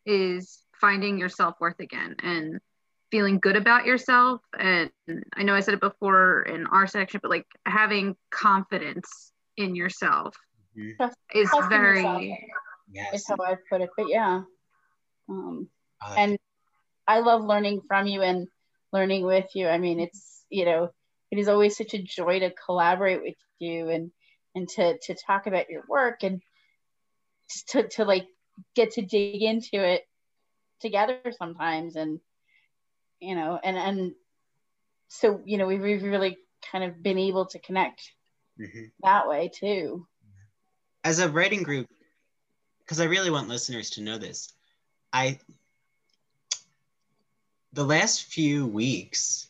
is 0.06 0.60
finding 0.80 1.18
your 1.18 1.30
self-worth 1.30 1.80
again 1.80 2.16
and 2.22 2.60
feeling 3.10 3.40
good 3.40 3.56
about 3.56 3.86
yourself. 3.86 4.42
And 4.58 4.92
i 5.36 5.44
know 5.44 5.56
i 5.56 5.60
said 5.60 5.74
it 5.74 5.80
before 5.80 6.44
in 6.44 6.68
our 6.68 6.88
section 6.88 7.20
but 7.22 7.32
like 7.32 7.46
having 7.66 8.16
confidence 8.32 9.32
in 9.58 9.76
yourself 9.76 10.36
mm-hmm. 10.78 11.06
is 11.34 11.50
very 11.70 12.02
yourself 12.02 12.50
yes. 12.94 13.14
is 13.14 13.28
how 13.28 13.38
I 13.44 13.56
put 13.70 13.82
it. 13.82 13.90
But 13.98 14.08
yeah. 14.10 14.44
Um, 15.30 15.70
uh, 16.02 16.16
and 16.18 16.38
I 17.08 17.20
love 17.20 17.44
learning 17.44 17.82
from 17.88 18.08
you 18.08 18.22
and 18.22 18.48
learning 18.92 19.26
with 19.26 19.50
you. 19.56 19.68
I 19.68 19.78
mean, 19.78 20.00
it's, 20.00 20.46
you 20.50 20.66
know, 20.66 20.90
it 21.32 21.40
is 21.40 21.48
always 21.48 21.76
such 21.78 21.94
a 21.94 22.02
joy 22.02 22.40
to 22.40 22.52
collaborate 22.66 23.22
with 23.22 23.36
you 23.60 23.90
and, 23.90 24.12
and 24.54 24.70
to, 24.70 24.98
to 25.00 25.16
talk 25.16 25.48
about 25.48 25.70
your 25.70 25.84
work 25.88 26.24
and 26.24 26.42
to, 27.70 27.88
to 27.88 28.06
like 28.06 28.28
get 28.76 28.92
to 28.92 29.02
dig 29.02 29.42
into 29.42 29.84
it 29.84 30.04
together 30.80 31.20
sometimes. 31.38 31.96
And, 31.96 32.20
you 33.20 33.36
know, 33.36 33.60
and, 33.64 33.78
and 33.78 34.12
so, 35.08 35.42
you 35.46 35.58
know, 35.58 35.66
we've 35.66 35.82
really 35.82 36.38
kind 36.72 36.84
of 36.84 37.02
been 37.02 37.18
able 37.18 37.46
to 37.48 37.60
connect 37.60 38.02
mm-hmm. 38.60 38.86
that 39.04 39.28
way 39.28 39.50
too. 39.54 40.06
As 41.04 41.20
a 41.20 41.30
writing 41.30 41.64
group, 41.64 41.88
because 42.86 43.00
I 43.00 43.06
really 43.06 43.30
want 43.30 43.48
listeners 43.48 43.90
to 43.92 44.02
know 44.02 44.18
this. 44.18 44.54
I 45.12 45.40
the 47.74 47.84
last 47.84 48.24
few 48.26 48.68
weeks 48.68 49.48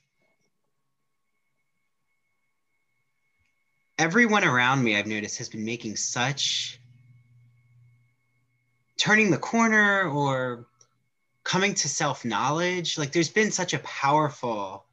everyone 3.99 4.43
around 4.43 4.83
me 4.83 4.97
I've 4.97 5.07
noticed 5.07 5.37
has 5.37 5.49
been 5.49 5.65
making 5.65 5.97
such 5.97 6.79
turning 8.97 9.29
the 9.29 9.37
corner 9.37 10.09
or 10.09 10.65
coming 11.43 11.73
to 11.75 11.89
self-knowledge 11.89 12.97
like 12.97 13.11
there's 13.11 13.29
been 13.29 13.51
such 13.51 13.73
a 13.73 13.79
powerful 13.79 14.85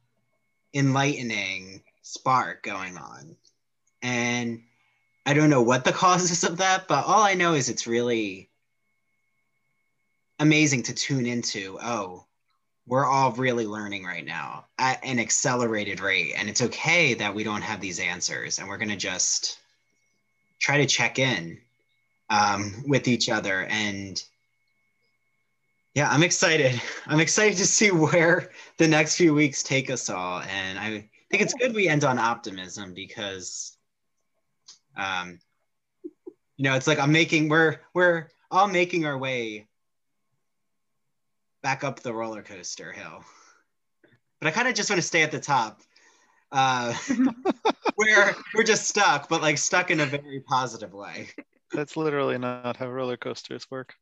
enlightening 0.73 1.81
spark 2.01 2.63
going 2.63 2.97
on 2.97 3.35
and 4.01 4.61
I 5.25 5.33
don't 5.33 5.49
know 5.49 5.61
what 5.61 5.83
the 5.83 5.91
causes 6.03 6.43
of 6.43 6.57
that, 6.57 6.87
but 6.87 7.05
all 7.05 7.23
I 7.23 7.33
know 7.33 7.53
is 7.53 7.69
it's 7.69 7.87
really 7.87 8.49
amazing 10.39 10.83
to 10.83 10.93
tune 10.93 11.25
into. 11.25 11.77
Oh, 11.81 12.25
we're 12.87 13.05
all 13.05 13.31
really 13.31 13.65
learning 13.65 14.03
right 14.03 14.25
now 14.25 14.65
at 14.77 15.03
an 15.03 15.19
accelerated 15.19 15.99
rate. 15.99 16.33
And 16.35 16.49
it's 16.49 16.61
okay 16.61 17.13
that 17.13 17.33
we 17.33 17.43
don't 17.43 17.61
have 17.61 17.79
these 17.79 17.99
answers. 17.99 18.59
And 18.59 18.67
we're 18.67 18.77
going 18.77 18.89
to 18.89 18.95
just 18.95 19.59
try 20.59 20.77
to 20.77 20.85
check 20.85 21.19
in 21.19 21.59
um, 22.29 22.83
with 22.87 23.07
each 23.07 23.29
other. 23.29 23.65
And 23.69 24.21
yeah, 25.93 26.09
I'm 26.09 26.23
excited. 26.23 26.81
I'm 27.07 27.19
excited 27.19 27.57
to 27.59 27.65
see 27.65 27.91
where 27.91 28.51
the 28.77 28.87
next 28.87 29.15
few 29.15 29.33
weeks 29.33 29.63
take 29.63 29.89
us 29.89 30.09
all. 30.09 30.41
And 30.41 30.79
I 30.79 31.07
think 31.29 31.43
it's 31.43 31.53
good 31.53 31.75
we 31.75 31.87
end 31.87 32.03
on 32.03 32.17
optimism 32.17 32.93
because, 32.93 33.77
um, 34.95 35.39
you 36.57 36.63
know, 36.63 36.75
it's 36.75 36.87
like 36.87 36.99
I'm 36.99 37.11
making, 37.11 37.49
we're, 37.49 37.77
we're 37.93 38.29
all 38.49 38.67
making 38.67 39.05
our 39.05 39.17
way 39.17 39.67
back 41.63 41.83
up 41.83 41.99
the 41.99 42.13
roller 42.13 42.43
coaster 42.43 42.91
hill. 42.91 43.23
But 44.39 44.47
I 44.47 44.51
kind 44.51 44.67
of 44.67 44.73
just 44.73 44.89
want 44.89 45.01
to 45.01 45.07
stay 45.07 45.23
at 45.23 45.31
the 45.31 45.39
top. 45.39 45.81
Uh, 46.51 46.93
where 47.95 48.35
we're 48.53 48.63
just 48.63 48.87
stuck, 48.87 49.29
but 49.29 49.41
like 49.41 49.57
stuck 49.57 49.91
in 49.91 49.99
a 49.99 50.05
very 50.05 50.41
positive 50.41 50.93
way. 50.93 51.29
That's 51.73 51.95
literally 51.95 52.37
not 52.37 52.75
how 52.77 52.89
roller 52.89 53.17
coasters 53.17 53.69
work. 53.71 53.95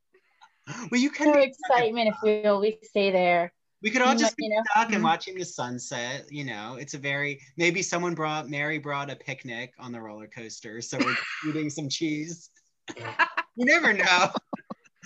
Well, 0.92 1.00
you 1.00 1.10
can 1.10 1.28
No 1.28 1.34
be 1.34 1.44
excitement 1.44 2.10
if 2.10 2.16
we 2.24 2.46
always 2.46 2.76
stay 2.84 3.12
there. 3.12 3.54
We 3.82 3.92
could 3.92 4.02
all 4.02 4.16
just 4.16 4.36
be 4.36 4.46
You 4.46 4.56
know? 4.56 4.64
stuck 4.72 4.92
and 4.92 5.00
Mhm. 5.00 5.04
watching 5.04 5.38
the 5.38 5.46
sunset. 5.46 6.26
You 6.30 6.44
know, 6.44 6.76
it's 6.76 6.94
a 6.94 6.98
very 6.98 7.42
maybe 7.58 7.82
someone 7.82 8.14
brought 8.14 8.50
Mary 8.50 8.78
brought 8.78 9.10
a 9.10 9.16
picnic 9.16 9.74
on 9.80 9.92
the 9.92 10.02
roller 10.02 10.28
coaster, 10.28 10.82
so 10.82 10.98
we're 10.98 11.16
eating 11.48 11.70
some 11.70 11.88
cheese. 11.88 12.50
You 12.98 13.66
never 13.66 13.94
know. 13.94 14.32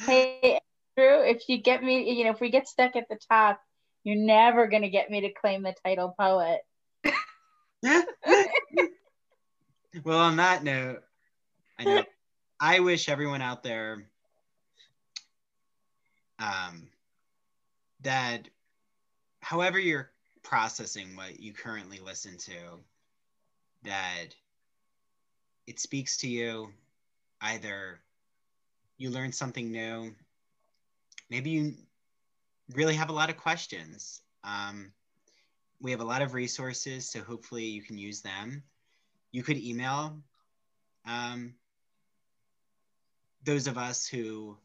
Hey, 0.07 0.59
Andrew, 0.97 1.23
if 1.23 1.47
you 1.47 1.59
get 1.59 1.83
me, 1.83 2.11
you 2.11 2.25
know, 2.25 2.31
if 2.31 2.41
we 2.41 2.49
get 2.49 2.67
stuck 2.67 2.95
at 2.95 3.07
the 3.09 3.17
top, 3.29 3.61
you're 4.03 4.17
never 4.17 4.67
gonna 4.67 4.89
get 4.89 5.09
me 5.09 5.21
to 5.21 5.31
claim 5.31 5.61
the 5.61 5.75
title 5.85 6.15
poet. 6.19 6.61
well, 10.03 10.19
on 10.19 10.37
that 10.37 10.63
note, 10.63 11.03
I 11.77 11.85
know 11.85 12.03
I 12.59 12.79
wish 12.79 13.07
everyone 13.07 13.41
out 13.41 13.61
there 13.63 14.09
um, 16.39 16.89
that, 18.01 18.49
however 19.43 19.77
you're 19.77 20.09
processing 20.41 21.15
what 21.15 21.39
you 21.39 21.53
currently 21.53 21.99
listen 21.99 22.37
to, 22.37 22.53
that 23.83 24.27
it 25.67 25.79
speaks 25.79 26.17
to 26.17 26.27
you. 26.27 26.71
Either 27.41 27.99
you 28.97 29.09
learn 29.09 29.33
something 29.33 29.69
new, 29.69 30.15
maybe 31.29 31.49
you 31.49 31.73
really 32.73 32.95
have 32.95 33.09
a 33.09 33.13
lot 33.13 33.29
of 33.29 33.35
questions. 33.35 34.21
Um, 34.45 34.93
we 35.81 35.91
have 35.91 35.99
a 35.99 36.05
lot 36.05 36.21
of 36.21 36.33
resources, 36.33 37.09
so 37.09 37.21
hopefully 37.21 37.65
you 37.65 37.81
can 37.81 37.97
use 37.97 38.21
them. 38.21 38.63
You 39.33 39.43
could 39.43 39.57
email 39.57 40.17
um, 41.05 41.53
those 43.43 43.67
of 43.67 43.77
us 43.77 44.07
who 44.07 44.57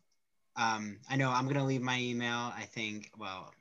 um, 0.54 0.98
I 1.08 1.16
know 1.16 1.30
I'm 1.30 1.44
going 1.44 1.56
to 1.56 1.64
leave 1.64 1.82
my 1.82 1.98
email. 2.00 2.52
I 2.56 2.62
think, 2.62 3.10
well, 3.16 3.52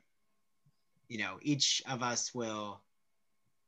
you 1.08 1.18
know, 1.18 1.38
each 1.42 1.82
of 1.88 2.02
us 2.02 2.34
will 2.34 2.80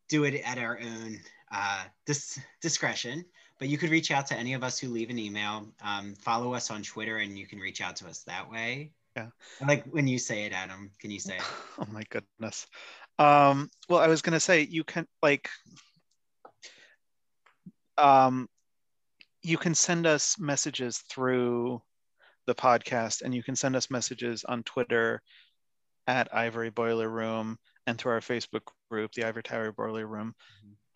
do 0.08 0.24
it 0.24 0.34
at 0.44 0.58
our 0.58 0.78
own 0.78 1.18
uh, 1.52 1.84
dis- 2.06 2.40
discretion, 2.60 3.24
but 3.58 3.68
you 3.68 3.78
could 3.78 3.90
reach 3.90 4.10
out 4.10 4.26
to 4.26 4.36
any 4.36 4.54
of 4.54 4.62
us 4.62 4.78
who 4.78 4.88
leave 4.88 5.10
an 5.10 5.18
email. 5.18 5.66
Um, 5.82 6.14
follow 6.14 6.54
us 6.54 6.70
on 6.70 6.82
Twitter 6.82 7.18
and 7.18 7.38
you 7.38 7.46
can 7.46 7.58
reach 7.58 7.80
out 7.80 7.96
to 7.96 8.06
us 8.06 8.20
that 8.24 8.50
way. 8.50 8.92
Yeah. 9.16 9.28
Like 9.66 9.84
when 9.86 10.06
you 10.06 10.18
say 10.18 10.44
it, 10.44 10.52
Adam, 10.52 10.90
can 10.98 11.10
you 11.10 11.20
say 11.20 11.36
it? 11.36 11.42
Oh 11.78 11.86
my 11.90 12.02
goodness. 12.10 12.66
Um, 13.18 13.70
well, 13.88 14.00
I 14.00 14.06
was 14.06 14.22
gonna 14.22 14.40
say 14.40 14.62
you 14.62 14.84
can 14.84 15.06
like 15.22 15.48
um, 17.96 18.48
you 19.42 19.56
can 19.56 19.74
send 19.74 20.06
us 20.06 20.38
messages 20.38 20.98
through 20.98 21.82
the 22.46 22.54
podcast, 22.54 23.22
and 23.22 23.34
you 23.34 23.42
can 23.42 23.56
send 23.56 23.76
us 23.76 23.90
messages 23.90 24.44
on 24.44 24.62
Twitter 24.62 25.22
at 26.10 26.34
Ivory 26.34 26.70
Boiler 26.70 27.08
Room 27.08 27.56
and 27.86 27.96
through 27.96 28.12
our 28.12 28.20
Facebook 28.20 28.62
group, 28.90 29.12
the 29.12 29.24
Ivory 29.24 29.44
Tower 29.44 29.72
Boiler 29.72 30.06
Room. 30.06 30.34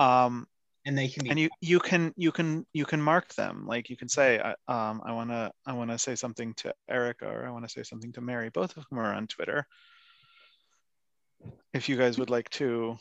Um, 0.01 0.47
And 0.85 0.99
they 0.99 1.09
can 1.09 1.25
be 1.25 1.31
and 1.31 1.39
you 1.39 1.49
you 1.61 1.79
can 1.79 2.13
you 2.17 2.33
can 2.33 2.67
you 2.73 2.85
can 2.85 3.01
mark 3.01 3.33
them. 3.35 3.65
Like 3.67 3.89
you 3.91 3.97
can 3.97 4.09
say 4.09 4.41
I- 4.41 4.57
um, 4.75 5.01
i 5.07 5.13
want 5.13 5.31
to 5.31 5.51
i 5.67 5.73
want 5.73 5.91
to 5.91 5.99
say 5.99 6.15
something 6.17 6.53
to 6.61 6.75
erica 6.89 7.27
or 7.27 7.47
i 7.47 7.51
want 7.51 7.65
to 7.65 7.71
say 7.71 7.83
something 7.85 8.13
to 8.13 8.21
mary. 8.21 8.51
Both 8.51 8.77
of 8.77 8.85
whom 8.91 8.99
are 8.99 9.15
on 9.15 9.27
twitter. 9.27 9.67
If 11.73 11.89
you 11.89 11.97
guys 11.97 12.19
would 12.19 12.31
like 12.31 12.51
to 12.61 12.99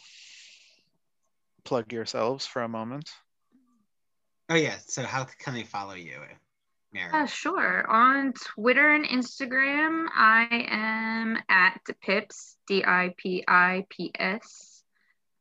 plug 1.63 1.91
yourselves 1.91 2.45
for 2.45 2.61
a 2.61 2.69
moment. 2.69 3.09
Oh 4.49 4.55
yeah. 4.55 4.77
So 4.87 5.01
how 5.03 5.25
can 5.25 5.53
they 5.53 5.63
follow 5.63 5.95
you, 5.95 6.19
Mary? 6.93 7.09
Yeah, 7.11 7.25
sure. 7.25 7.89
On 7.89 8.33
Twitter 8.33 8.91
and 8.93 9.05
Instagram, 9.05 10.05
I 10.15 10.65
am 10.69 11.37
at 11.49 11.79
Pips, 12.01 12.57
D 12.67 12.83
I 12.85 13.13
P 13.17 13.43
I 13.47 13.85
P 13.89 14.11
S. 14.15 14.83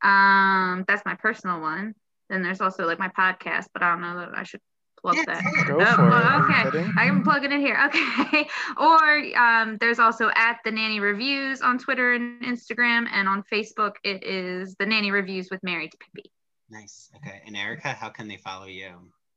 Um, 0.03 0.83
that's 0.87 1.05
my 1.05 1.15
personal 1.15 1.61
one. 1.61 1.95
Then 2.29 2.41
there's 2.41 2.61
also 2.61 2.85
like 2.85 2.99
my 2.99 3.09
podcast, 3.09 3.67
but 3.73 3.83
I 3.83 3.91
don't 3.91 4.01
know 4.01 4.17
that 4.19 4.37
I 4.37 4.43
should 4.43 4.61
plug 5.01 5.15
Yeah, 5.17 5.23
that. 5.27 5.43
go 5.67 5.77
Oh, 5.79 5.85
for 5.95 6.07
it 6.07 6.09
well, 6.09 6.23
Are 6.23 6.49
okay. 6.49 6.63
kidding? 6.71 6.93
I 6.97 7.05
am 7.05 7.23
plugging 7.23 7.51
it 7.51 7.59
here. 7.59 7.77
Okay. 8.19 8.47
or 8.77 9.37
um, 9.37 9.77
there's 9.79 9.99
also 9.99 10.29
at 10.35 10.57
the 10.65 10.71
Nanny 10.71 10.99
Reviews 10.99 11.61
on 11.61 11.77
Twitter 11.77 12.13
and 12.13 12.41
Instagram, 12.41 13.07
and 13.11 13.27
on 13.27 13.43
Facebook 13.51 13.93
it 14.03 14.23
is 14.23 14.75
the 14.79 14.85
Nanny 14.85 15.11
Reviews 15.11 15.49
with 15.51 15.61
Mary 15.63 15.87
to 15.89 15.97
Pippi. 15.97 16.31
Nice. 16.69 17.09
Okay. 17.17 17.41
And 17.45 17.55
Erica, 17.55 17.89
how 17.89 18.09
can 18.09 18.27
they 18.27 18.37
follow 18.37 18.65
you? 18.65 18.91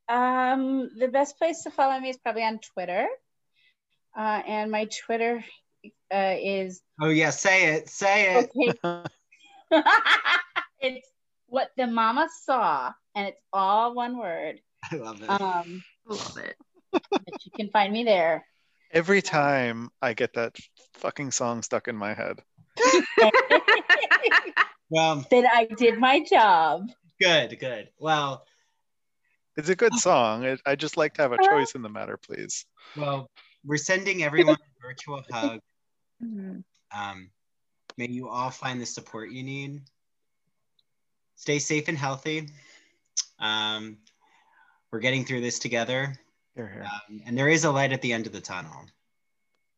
Um, 0.08 0.90
the 0.98 1.08
best 1.08 1.38
place 1.38 1.62
to 1.64 1.70
follow 1.70 1.98
me 1.98 2.10
is 2.10 2.16
probably 2.18 2.44
on 2.44 2.58
Twitter. 2.58 3.06
Uh, 4.16 4.42
and 4.46 4.70
my 4.70 4.86
Twitter 5.04 5.44
uh, 6.12 6.34
is 6.40 6.80
Oh 7.00 7.10
yeah, 7.10 7.30
say 7.30 7.74
it. 7.74 7.88
Say 7.88 8.34
it. 8.36 8.50
okay. 8.84 9.04
it's 10.80 11.08
what 11.48 11.70
the 11.76 11.86
mama 11.86 12.28
saw, 12.44 12.92
and 13.14 13.28
it's 13.28 13.40
all 13.52 13.94
one 13.94 14.16
word. 14.18 14.60
I 14.90 14.96
love 14.96 15.22
it. 15.22 15.28
Um, 15.28 15.82
Love 16.08 16.38
it. 16.38 16.56
but 17.10 17.44
you 17.44 17.50
can 17.56 17.68
find 17.70 17.92
me 17.92 18.04
there. 18.04 18.46
every 18.92 19.20
time 19.20 19.90
i 20.00 20.14
get 20.14 20.32
that 20.34 20.56
fucking 20.94 21.32
song 21.32 21.60
stuck 21.60 21.88
in 21.88 21.96
my 21.96 22.14
head 22.14 22.40
well, 24.90 25.26
then 25.30 25.46
I 25.46 25.68
did 25.76 25.98
my 25.98 26.24
job. 26.24 26.88
good, 27.20 27.58
good. 27.58 27.88
Well, 27.98 28.44
it's 29.56 29.68
a 29.68 29.76
good 29.76 29.94
song 29.94 30.44
I, 30.44 30.56
I 30.66 30.74
just 30.76 30.96
like 30.96 31.14
to 31.14 31.22
have 31.22 31.32
a 31.32 31.38
choice 31.38 31.74
in 31.74 31.82
the 31.82 31.88
matter 31.88 32.16
please 32.16 32.66
well, 32.96 33.28
we're 33.64 33.76
sending 33.76 34.22
everyone 34.22 34.54
a 34.54 34.86
virtual 34.86 35.22
hug. 35.30 35.60
Mhm. 36.24 36.62
Um, 36.96 37.30
may 37.98 38.08
you 38.08 38.28
all 38.28 38.50
find 38.50 38.80
the 38.80 38.86
support 38.86 39.30
you 39.30 39.42
need. 39.42 39.82
Stay 41.34 41.58
safe 41.58 41.88
and 41.88 41.98
healthy. 41.98 42.48
Um, 43.38 43.98
we're 44.90 45.00
getting 45.00 45.24
through 45.24 45.40
this 45.42 45.58
together, 45.58 46.16
here 46.54 46.68
here 46.68 46.84
um, 46.84 47.20
and 47.26 47.36
there 47.36 47.48
is 47.48 47.64
a 47.64 47.70
light 47.70 47.92
at 47.92 48.00
the 48.00 48.12
end 48.12 48.26
of 48.26 48.32
the 48.32 48.40
tunnel. 48.40 48.86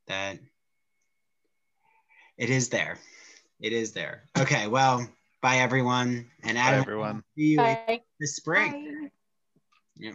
That 0.06 0.38
it 2.36 2.50
is 2.50 2.68
there. 2.68 2.98
It 3.60 3.72
is 3.72 3.92
there. 3.92 4.24
Okay. 4.38 4.68
Well, 4.68 5.08
bye 5.42 5.56
everyone, 5.58 6.30
and 6.44 6.56
Adam, 6.56 6.58
bye 6.58 6.66
Adam. 6.68 6.80
everyone 6.82 7.24
See 7.36 7.42
you 7.42 7.60
in 7.60 7.74
Bye. 7.86 8.00
the 8.20 8.26
spring. 8.26 8.72
Bye. 8.72 8.97
Yep. 9.98 10.14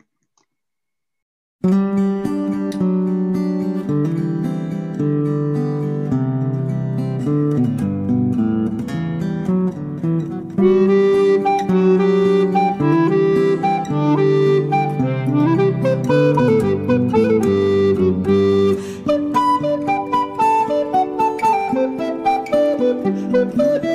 Thank 23.55 23.92